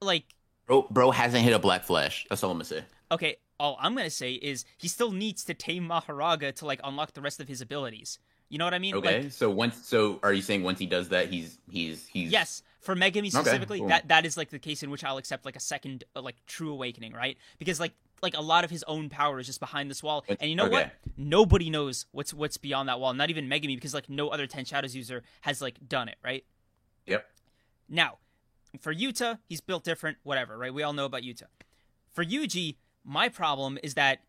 [0.00, 0.24] like
[0.66, 2.26] bro, bro hasn't hit a black flash.
[2.28, 2.84] That's all I'm gonna say.
[3.12, 7.12] Okay, all I'm gonna say is he still needs to tame Mahoraga to like unlock
[7.12, 8.18] the rest of his abilities.
[8.48, 8.96] You know what I mean?
[8.96, 9.22] Okay.
[9.22, 12.62] Like, so once, so are you saying once he does that, he's he's he's yes
[12.80, 13.88] for Megumi specifically okay, cool.
[13.88, 16.34] that that is like the case in which I'll accept like a second uh, like
[16.46, 17.36] true awakening, right?
[17.58, 17.92] Because like
[18.22, 20.64] like a lot of his own power is just behind this wall, and you know
[20.64, 20.72] okay.
[20.72, 20.92] what?
[21.16, 23.12] Nobody knows what's what's beyond that wall.
[23.14, 26.44] Not even Megumi, because like no other Ten Shadows user has like done it, right?
[27.06, 27.26] Yep.
[27.88, 28.18] Now,
[28.80, 30.16] for Yuta, he's built different.
[30.22, 30.72] Whatever, right?
[30.72, 31.44] We all know about Yuta.
[32.10, 34.20] For Yuji, my problem is that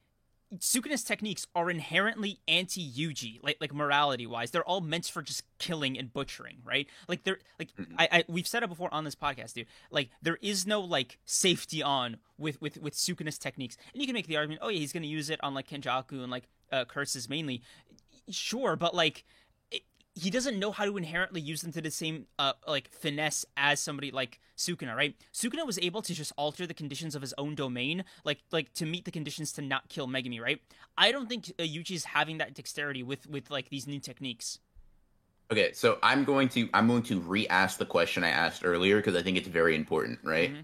[0.60, 4.52] Sukuna's techniques are inherently anti Yuji, like like morality wise.
[4.52, 6.88] They're all meant for just killing and butchering, right?
[7.08, 9.68] Like they're like I, I we've said it before on this podcast, dude.
[9.92, 14.14] Like there is no like safety on with with with Sukuna's techniques, and you can
[14.14, 16.84] make the argument, oh yeah, he's gonna use it on like Kenjaku and like uh,
[16.84, 17.62] curses mainly.
[18.30, 19.24] Sure, but like
[20.14, 23.80] he doesn't know how to inherently use them to the same uh, like finesse as
[23.80, 25.16] somebody like Sukuna, right?
[25.34, 28.86] Sukuna was able to just alter the conditions of his own domain, like like to
[28.86, 30.62] meet the conditions to not kill Megumi, right?
[30.98, 34.60] I don't think uh, Yuji is having that dexterity with with like these new techniques.
[35.50, 39.16] Okay, so I'm going to I'm going to re-ask the question I asked earlier because
[39.16, 40.52] I think it's very important, right?
[40.52, 40.62] Mm-hmm.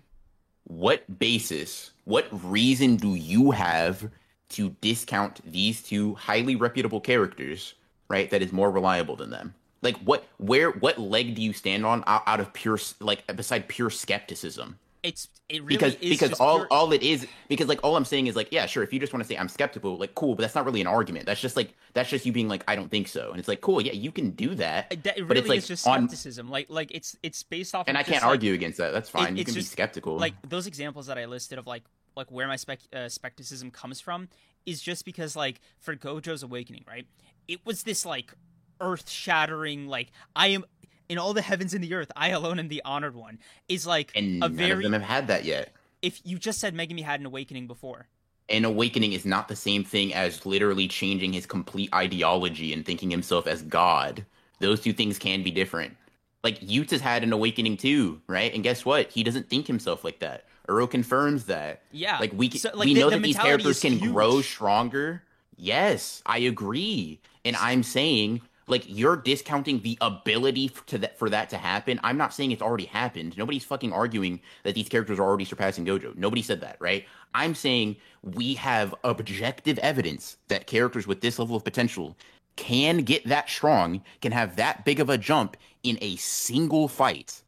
[0.66, 4.10] What basis, what reason do you have
[4.50, 7.74] to discount these two highly reputable characters
[8.10, 9.54] right, that is more reliable than them?
[9.82, 13.68] Like what where what leg do you stand on out, out of pure like beside
[13.68, 14.80] pure skepticism?
[15.04, 16.68] It's it really because is because all pure...
[16.72, 19.14] all it is because like all I'm saying is like yeah sure if you just
[19.14, 21.28] want to say I'm skeptical like cool but that's not really an argument.
[21.28, 23.30] That's just like that's just you being like I don't think so.
[23.30, 25.68] And it's like cool yeah you can do that, that really but it's like is
[25.68, 26.48] just skepticism.
[26.48, 26.52] On...
[26.52, 28.92] like like it's it's based off and of I can't like, argue against that.
[28.92, 29.36] That's fine.
[29.36, 30.18] It, you can just, be skeptical.
[30.18, 31.84] like those examples that I listed of like
[32.16, 34.28] like where my spec uh, skepticism comes from
[34.66, 37.06] is just because like for Gojo's awakening right
[37.48, 38.34] it was this like
[38.80, 40.66] earth shattering like I am
[41.10, 43.40] in all the heavens and the earth, I alone am the honored one.
[43.68, 44.72] Is like and a none very.
[44.72, 45.74] of them have had that yet.
[46.02, 48.08] If you just said Megumi had an awakening before,
[48.50, 53.10] an awakening is not the same thing as literally changing his complete ideology and thinking
[53.10, 54.26] himself as God.
[54.60, 55.96] Those two things can be different.
[56.44, 58.54] Like Yuta's had an awakening too, right?
[58.54, 59.10] And guess what?
[59.10, 60.46] He doesn't think himself like that.
[60.68, 61.82] Uro confirms that.
[61.92, 62.20] Yeah.
[62.20, 64.12] Like we so, like, we the, know the that these characters can huge.
[64.12, 65.24] grow stronger.
[65.56, 67.20] Yes, I agree.
[67.48, 71.98] And I'm saying like you're discounting the ability to that for that to happen.
[72.04, 73.38] I'm not saying it's already happened.
[73.38, 76.14] Nobody's fucking arguing that these characters are already surpassing Gojo.
[76.18, 77.06] Nobody said that, right?
[77.34, 82.18] I'm saying we have objective evidence that characters with this level of potential
[82.58, 87.44] can get that strong, can have that big of a jump in a single fight.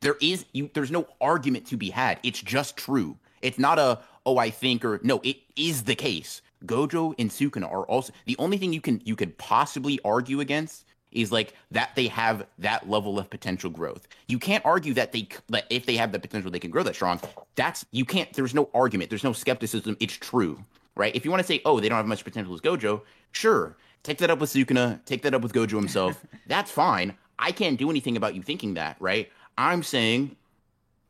[0.00, 2.18] There is you there's no argument to be had.
[2.24, 3.16] It's just true.
[3.42, 6.42] It's not a oh I think or no, it is the case.
[6.66, 10.84] Gojo and Sukuna are also the only thing you can you could possibly argue against
[11.12, 14.06] is like that they have that level of potential growth.
[14.28, 16.94] You can't argue that they that if they have the potential they can grow that
[16.94, 17.20] strong.
[17.56, 18.32] That's you can't.
[18.32, 19.10] There's no argument.
[19.10, 19.96] There's no skepticism.
[20.00, 20.64] It's true,
[20.96, 21.14] right?
[21.14, 24.18] If you want to say oh they don't have much potential as Gojo, sure, take
[24.18, 26.24] that up with Sukuna, take that up with Gojo himself.
[26.46, 27.14] that's fine.
[27.38, 29.30] I can't do anything about you thinking that, right?
[29.56, 30.36] I'm saying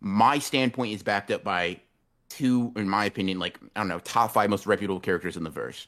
[0.01, 1.81] my standpoint is backed up by
[2.31, 5.51] two, in my opinion, like I don't know, top five most reputable characters in the
[5.51, 5.87] verse.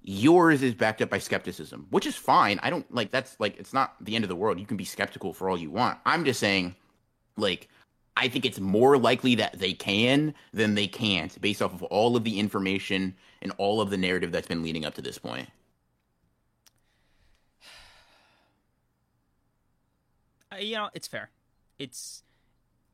[0.00, 2.58] Yours is backed up by skepticism, which is fine.
[2.62, 4.58] I don't like that's like it's not the end of the world.
[4.58, 5.98] You can be skeptical for all you want.
[6.06, 6.74] I'm just saying,
[7.36, 7.68] like,
[8.16, 12.16] I think it's more likely that they can than they can't, based off of all
[12.16, 15.48] of the information and all of the narrative that's been leading up to this point.
[20.52, 21.30] Uh, you know, it's fair.
[21.80, 22.22] It's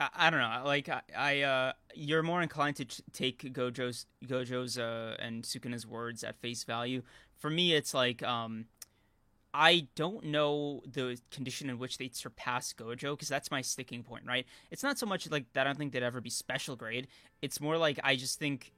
[0.00, 0.62] I, I don't know.
[0.64, 6.24] Like I, I uh, you're more inclined to take Gojo's Gojo's uh, and Sukuna's words
[6.24, 7.02] at face value.
[7.36, 8.64] For me, it's like um,
[9.52, 14.24] I don't know the condition in which they'd surpass Gojo because that's my sticking point,
[14.26, 14.46] right?
[14.70, 17.06] It's not so much like that I don't think they'd ever be special grade.
[17.42, 18.72] It's more like I just think,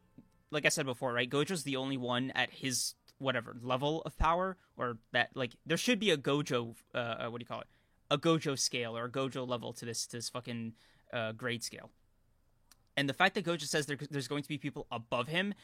[0.50, 1.30] like I said before, right?
[1.30, 6.00] Gojo's the only one at his whatever level of power, or that like there should
[6.00, 7.68] be a Gojo, uh, uh what do you call it?
[8.10, 10.74] A Gojo scale or a Gojo level to this to this fucking
[11.12, 11.90] uh, grade scale.
[12.96, 15.54] And the fact that Gojo says there, there's going to be people above him,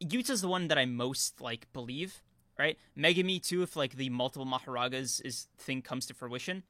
[0.00, 2.22] Yuta's the one that I most like believe,
[2.58, 2.78] right?
[2.96, 6.62] Megumi too, if like the multiple Mahoragas is thing comes to fruition.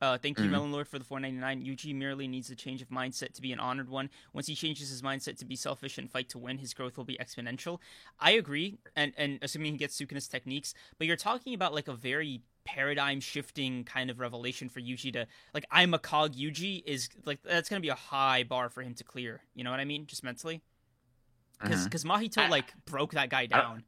[0.00, 0.52] Uh, thank you, mm-hmm.
[0.52, 1.64] Melon Lord, for the 499.
[1.64, 4.10] Yuji merely needs a change of mindset to be an honored one.
[4.34, 7.04] Once he changes his mindset to be selfish and fight to win, his growth will
[7.04, 7.78] be exponential.
[8.20, 11.94] I agree, and and assuming he gets Sukuna's techniques, but you're talking about like a
[11.94, 17.08] very paradigm shifting kind of revelation for Yuji to like I'm a cog Yuji is
[17.24, 19.40] like that's gonna be a high bar for him to clear.
[19.54, 20.06] You know what I mean?
[20.06, 20.60] Just mentally,
[21.62, 22.24] because because mm-hmm.
[22.24, 23.84] Mahito like broke that guy down.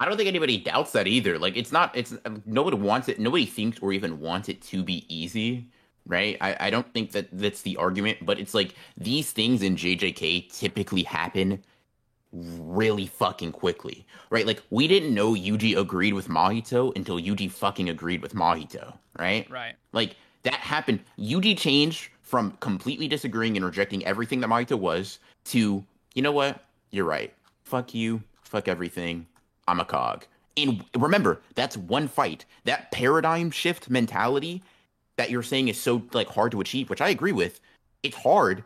[0.00, 1.38] I don't think anybody doubts that either.
[1.38, 2.14] Like it's not it's
[2.44, 3.18] nobody wants it.
[3.18, 5.68] Nobody thinks or even wants it to be easy.
[6.06, 9.76] Right, I, I don't think that that's the argument, but it's like these things in
[9.76, 11.62] JJK typically happen
[12.32, 14.46] really fucking quickly, right?
[14.46, 19.48] Like we didn't know Yuji agreed with Mahito until Yuji fucking agreed with Mahito, right?
[19.50, 19.74] Right.
[19.92, 21.00] Like that happened.
[21.18, 25.82] Yuji changed from completely disagreeing and rejecting everything that Mahito was to,
[26.14, 26.62] you know what?
[26.90, 27.32] You're right.
[27.64, 28.22] Fuck you.
[28.42, 29.26] Fuck everything.
[29.66, 30.26] I'm a cog.
[30.56, 32.44] And remember, that's one fight.
[32.64, 34.62] That paradigm shift mentality
[35.16, 37.60] that you're saying is so like hard to achieve, which I agree with.
[38.02, 38.64] It's hard,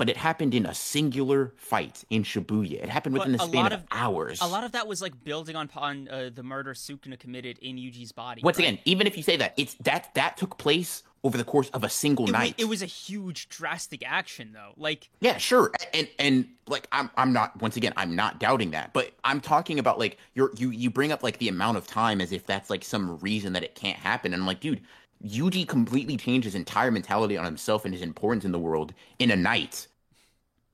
[0.00, 2.82] but it happened in a singular fight in Shibuya.
[2.82, 4.40] It happened within but the span of, of, hours.
[4.40, 7.76] A lot of that was like building on, on uh, the murder Sukuna committed in
[7.76, 8.40] Yuji's body.
[8.42, 8.66] Once right?
[8.66, 11.84] again, even if you say that, it's that that took place over the course of
[11.84, 12.56] a single it night.
[12.56, 14.72] Was, it was a huge, drastic action, though.
[14.78, 18.94] Like, yeah, sure, and and like I'm I'm not once again I'm not doubting that,
[18.94, 22.22] but I'm talking about like you're you you bring up like the amount of time
[22.22, 24.80] as if that's like some reason that it can't happen, and I'm like, dude.
[25.22, 29.30] Yuji completely changed his entire mentality on himself and his importance in the world in
[29.30, 29.86] a night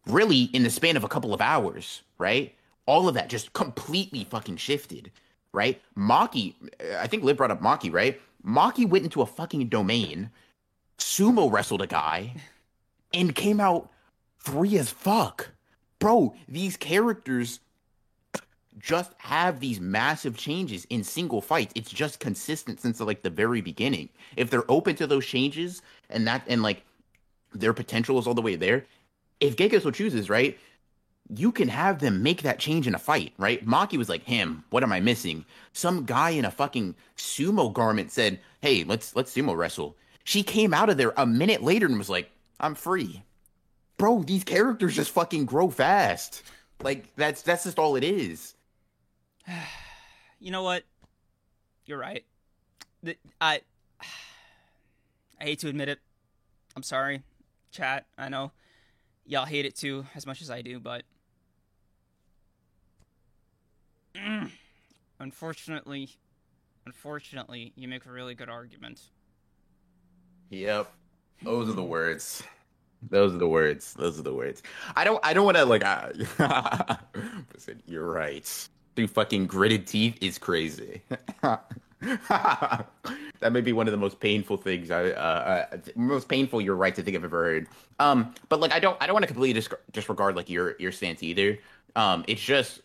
[0.07, 2.55] really in the span of a couple of hours, right?
[2.87, 5.11] All of that just completely fucking shifted,
[5.53, 5.81] right?
[5.97, 8.21] Maki, uh, I think Liv brought up Maki, right?
[8.47, 10.31] Maki went into a fucking domain,
[10.99, 12.35] sumo wrestled a guy,
[13.13, 13.91] and came out
[14.39, 15.51] free as fuck.
[15.99, 17.61] Bro, these characters
[18.79, 21.73] just have these massive changes in single fights.
[21.75, 24.11] It's just consistent since like the very beginning.
[24.37, 26.85] If they're open to those changes and that and like
[27.53, 28.85] their potential is all the way there,
[29.41, 30.59] if Gege so chooses, right,
[31.35, 33.67] you can have them make that change in a fight, right?
[33.67, 35.45] Maki was like, him, what am I missing?
[35.73, 39.97] Some guy in a fucking sumo garment said, Hey, let's let's sumo wrestle.
[40.25, 42.31] She came out of there a minute later and was like,
[42.61, 43.23] I'm free.
[43.99, 46.43] Bro, these characters just fucking grow fast.
[46.83, 48.55] Like that's that's just all it is.
[50.41, 50.85] you know what?
[51.87, 52.25] You're right.
[53.41, 53.61] I
[55.41, 55.99] I hate to admit it.
[56.75, 57.23] I'm sorry.
[57.73, 58.53] Chat, I know
[59.27, 61.03] y'all hate it too as much as I do, but
[65.21, 66.11] unfortunately,
[66.87, 69.01] unfortunately, you make a really good argument.
[70.51, 70.91] Yep,
[71.43, 72.43] those are the words.
[73.11, 73.93] Those are the words.
[73.95, 74.63] Those are the words.
[74.95, 75.21] I don't.
[75.25, 75.85] I don't want to like.
[75.85, 76.13] Uh,
[77.55, 78.69] listen, you're right.
[78.95, 81.03] Dude, fucking gritted teeth is crazy.
[82.29, 86.61] that may be one of the most painful things I, uh, uh, most painful.
[86.61, 87.69] You're right to think I've ever heard.
[87.99, 90.93] Um, but like, I don't, I don't want to completely dis- disregard like your your
[90.93, 91.59] stance either.
[91.95, 92.81] Um, it's just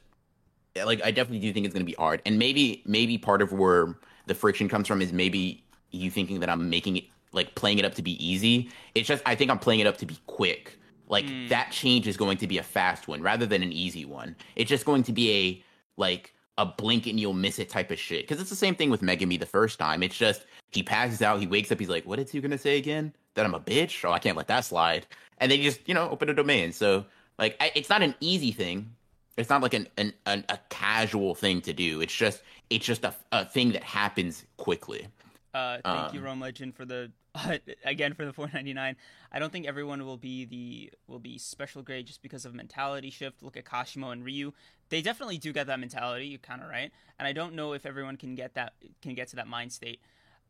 [0.85, 3.51] like I definitely do think it's going to be hard, and maybe maybe part of
[3.51, 3.95] where
[4.27, 7.85] the friction comes from is maybe you thinking that I'm making it like playing it
[7.85, 8.69] up to be easy.
[8.95, 10.77] It's just I think I'm playing it up to be quick.
[11.07, 11.49] Like mm.
[11.49, 14.35] that change is going to be a fast one rather than an easy one.
[14.55, 15.63] It's just going to be a
[15.97, 18.21] like a blink and you'll miss it type of shit.
[18.21, 20.03] Because it's the same thing with Megumi the first time.
[20.03, 22.77] It's just he passes out, he wakes up, he's like, "What is he gonna say
[22.77, 23.13] again?
[23.33, 24.07] That I'm a bitch?
[24.07, 25.07] Oh, I can't let that slide."
[25.39, 26.71] And they just you know open a domain.
[26.71, 27.05] So
[27.39, 28.93] like I, it's not an easy thing.
[29.37, 31.99] It's not like an, an, an a casual thing to do.
[31.99, 35.07] It's just it's just a, a thing that happens quickly.
[35.53, 38.95] Uh, thank um, you, Rome Legend, for the uh, again for the 499.
[39.31, 43.09] I don't think everyone will be the will be special grade just because of mentality
[43.09, 43.41] shift.
[43.41, 44.53] Look at Kashimo and Ryu;
[44.91, 46.27] they definitely do get that mentality.
[46.27, 49.29] You're kind of right, and I don't know if everyone can get that can get
[49.29, 50.01] to that mind state.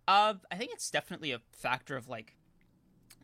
[0.07, 2.35] Uh, I think it's definitely a factor of like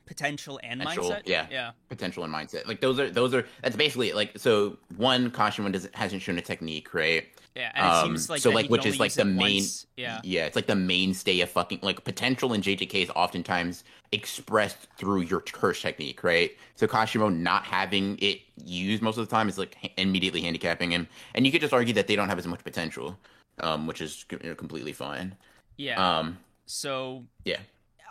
[0.05, 1.23] potential and potential, mindset.
[1.25, 2.67] Yeah, yeah, potential and mindset.
[2.67, 4.77] Like those are those are that's basically like so.
[4.95, 7.25] One caution one doesn't hasn't shown a technique, right?
[7.57, 9.55] Yeah, and it um, seems like so like which is like the main.
[9.55, 9.87] Once.
[9.95, 14.87] Yeah, yeah, it's like the mainstay of fucking like potential in JJK is oftentimes expressed
[14.95, 16.51] through your curse technique, right?
[16.75, 21.07] So Kashimo not having it used most of the time is like immediately handicapping him,
[21.33, 23.17] and you could just argue that they don't have as much potential,
[23.61, 25.35] um, which is you know, completely fine.
[25.77, 26.19] Yeah.
[26.19, 26.37] Um.
[26.67, 27.57] So yeah.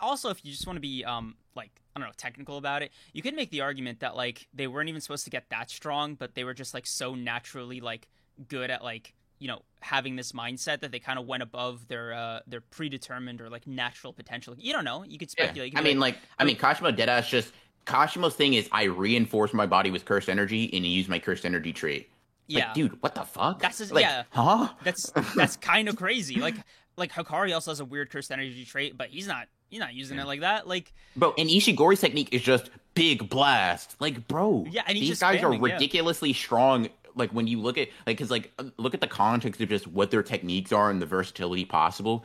[0.01, 2.91] Also, if you just want to be um like I don't know technical about it,
[3.13, 6.15] you could make the argument that like they weren't even supposed to get that strong,
[6.15, 8.09] but they were just like so naturally like
[8.49, 12.13] good at like you know having this mindset that they kind of went above their
[12.13, 14.55] uh their predetermined or like natural potential.
[14.57, 15.03] You don't know.
[15.03, 15.73] You could speculate.
[15.73, 15.79] Yeah.
[15.79, 17.53] I mean, like, like I mean, Kashimo Deadass just
[17.85, 21.73] Kashimo's thing is I reinforce my body with cursed energy and use my cursed energy
[21.73, 22.09] trait.
[22.47, 23.59] Yeah, like, dude, what the fuck?
[23.59, 24.69] That's just, like, yeah, huh?
[24.83, 26.39] That's that's kind of crazy.
[26.39, 26.55] Like
[26.95, 30.17] like Hakari also has a weird cursed energy trait, but he's not you're not using
[30.17, 30.23] yeah.
[30.23, 30.67] it like that.
[30.67, 33.95] Like, bro, and Ishigori's technique is just big blast.
[33.99, 36.35] Like, bro, yeah, and these guys spamming, are ridiculously yeah.
[36.35, 39.69] strong like when you look at like because like uh, look at the context of
[39.69, 42.23] just what their techniques are and the versatility possible.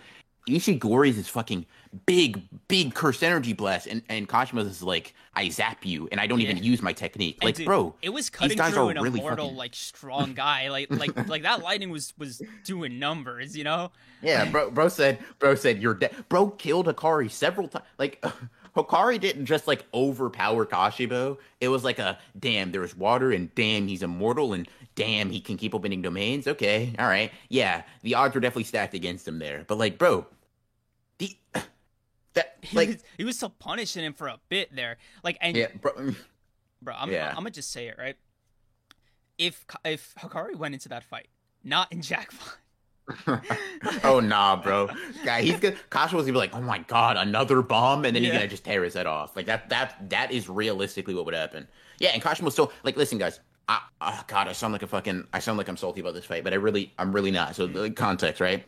[0.48, 1.66] Ishigori's is fucking
[2.04, 6.26] big, big curse energy blast, and and Kashimo's is like I zap you, and I
[6.26, 6.50] don't yeah.
[6.50, 7.38] even use my technique.
[7.42, 9.56] Like, dude, bro, it was cutting through an really immortal, fucking...
[9.56, 10.68] like strong guy.
[10.68, 13.92] Like, like, like that lightning was was doing numbers, you know?
[14.20, 14.70] Yeah, bro.
[14.70, 16.14] Bro said, bro said you're dead.
[16.28, 17.84] Bro killed Hakari several times.
[17.98, 18.24] Like,
[18.76, 21.38] Hakari didn't just like overpower Kashimo.
[21.60, 25.56] It was like a damn, there's water, and damn, he's immortal, and damn, he can
[25.56, 26.46] keep opening domains.
[26.46, 29.64] Okay, all right, yeah, the odds were definitely stacked against him there.
[29.66, 30.26] But like, bro,
[31.18, 31.36] the
[32.34, 34.98] that like he was, he was still punishing him for a bit there.
[35.22, 36.16] Like, and yeah, bro, mm.
[36.80, 37.28] bro I'm, yeah.
[37.30, 38.16] I'm gonna just say it right.
[39.38, 41.28] If if Hakari went into that fight,
[41.64, 42.32] not in Jack
[44.04, 44.88] oh nah, bro.
[45.24, 45.76] Guy, he's good.
[45.90, 48.30] Kasha was gonna be like, "Oh my god, another bomb," and then yeah.
[48.30, 49.36] he's gonna just tear his head off.
[49.36, 49.68] Like that.
[49.68, 51.66] That that is realistically what would happen.
[51.98, 53.40] Yeah, and Kasha was still like, listen, guys.
[53.68, 55.26] I, oh god, I sound like a fucking.
[55.32, 57.54] I sound like I'm salty about this fight, but I really, I'm really not.
[57.56, 58.64] So the context, right?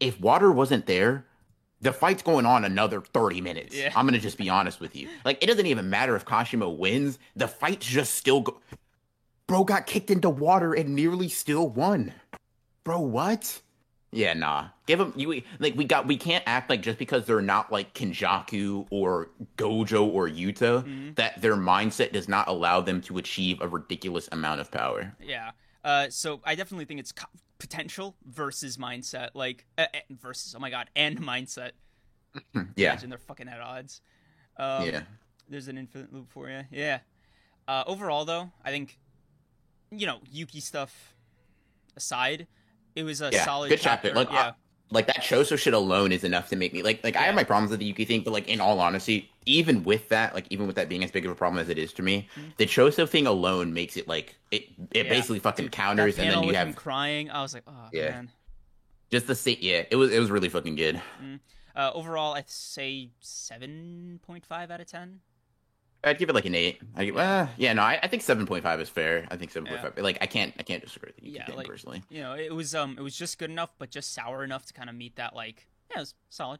[0.00, 1.26] If water wasn't there,
[1.80, 3.76] the fight's going on another 30 minutes.
[3.76, 3.92] Yeah.
[3.94, 5.08] I'm gonna just be honest with you.
[5.24, 7.18] Like, it doesn't even matter if Kashimo wins.
[7.36, 8.60] The fight's just still go.
[9.46, 12.12] Bro got kicked into water and nearly still won.
[12.84, 13.60] Bro, what?
[14.12, 14.68] Yeah, nah.
[14.86, 17.94] Give them you like we got we can't act like just because they're not like
[17.94, 21.14] Kenjaku or Gojo or Yuta mm-hmm.
[21.14, 25.16] that their mindset does not allow them to achieve a ridiculous amount of power.
[25.18, 25.52] Yeah.
[25.82, 27.26] Uh so I definitely think it's co-
[27.58, 31.70] potential versus mindset like uh, versus oh my god and mindset.
[32.76, 32.90] yeah.
[32.90, 34.02] Imagine they're fucking at odds.
[34.58, 35.02] Um, yeah.
[35.48, 36.64] There's an infinite loop for you.
[36.70, 36.98] Yeah.
[37.66, 38.98] Uh overall though, I think
[39.90, 41.14] you know, Yuki stuff
[41.96, 42.46] aside,
[42.94, 44.08] it was a yeah, solid good chapter.
[44.08, 44.18] chapter.
[44.18, 44.48] Like, yeah.
[44.48, 44.52] Uh,
[44.90, 47.22] like that Choso shit alone is enough to make me like like yeah.
[47.22, 50.08] I have my problems with the Yuki thing, but like in all honesty, even with
[50.10, 52.02] that, like even with that being as big of a problem as it is to
[52.02, 52.48] me, mm-hmm.
[52.58, 55.10] the Choso thing alone makes it like it it yeah.
[55.10, 57.30] basically fucking Dude, counters, and then you have crying.
[57.30, 58.10] I was like, oh yeah.
[58.10, 58.30] man.
[59.10, 59.84] Just the same, yeah.
[59.90, 61.00] It was it was really fucking good.
[61.22, 61.40] Mm.
[61.74, 65.20] Uh, overall, I'd say seven point five out of ten.
[66.04, 66.80] I'd give it like an eight.
[66.96, 69.26] I, uh, yeah, no, I, I think seven point five is fair.
[69.30, 69.92] I think seven point five.
[69.96, 70.02] Yeah.
[70.02, 71.32] Like, I can't, I can't disagree with you.
[71.32, 74.12] Yeah, like, personally, you know, it was um, it was just good enough, but just
[74.12, 76.58] sour enough to kind of meet that like, yeah, it was solid,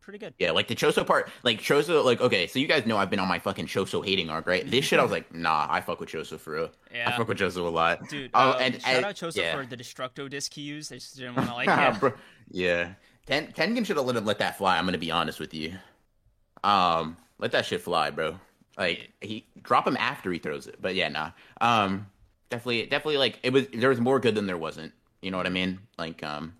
[0.00, 0.34] pretty good.
[0.38, 3.20] Yeah, like the Choso part, like Choso, like okay, so you guys know I've been
[3.20, 4.68] on my fucking Choso hating arc, right?
[4.68, 6.70] This shit, I was like, nah, I fuck with Choso for real.
[6.92, 8.30] Yeah, I fuck with Choso a lot, dude.
[8.34, 9.56] Oh, um, and shout out Choso yeah.
[9.56, 10.92] for the Destructo disc he used.
[10.92, 12.10] I just didn't want to like, yeah,
[12.50, 12.88] yeah.
[13.26, 14.76] Ten, Tengen should have let him let that fly.
[14.78, 15.74] I'm gonna be honest with you.
[16.64, 18.38] Um, let that shit fly, bro.
[18.80, 20.80] Like he drop him after he throws it.
[20.80, 21.32] But yeah, nah.
[21.60, 22.06] Um,
[22.48, 23.66] definitely, definitely like it was.
[23.74, 24.94] There was more good than there wasn't.
[25.20, 25.80] You know what I mean?
[25.98, 26.54] Like um,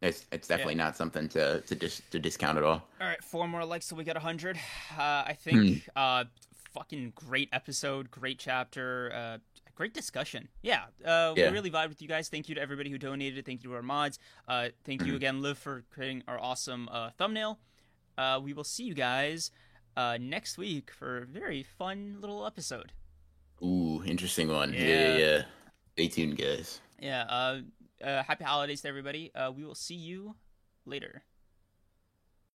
[0.00, 0.84] it's it's definitely yeah.
[0.84, 2.88] not something to to dis- to discount at all.
[2.98, 4.56] All right, four more likes so we get hundred.
[4.98, 5.90] Uh, I think hmm.
[5.94, 6.24] uh,
[6.72, 9.12] fucking great episode, great chapter.
[9.14, 9.38] Uh,
[9.74, 10.48] great discussion.
[10.62, 11.50] Yeah, uh, yeah.
[11.50, 12.30] we really vibed with you guys.
[12.30, 13.44] Thank you to everybody who donated.
[13.44, 14.18] Thank you to our mods.
[14.48, 15.16] Uh, thank you mm-hmm.
[15.16, 17.58] again, Liv, for creating our awesome uh, thumbnail.
[18.16, 19.50] Uh, we will see you guys
[19.96, 22.92] uh, next week for a very fun little episode.
[23.62, 24.72] Ooh, interesting one.
[24.72, 25.42] Yeah, yeah, yeah.
[25.92, 26.80] Stay tuned, guys.
[27.00, 27.24] Yeah.
[27.28, 27.60] Uh,
[28.02, 29.34] uh, happy holidays to everybody.
[29.34, 30.34] Uh, we will see you
[30.84, 31.22] later.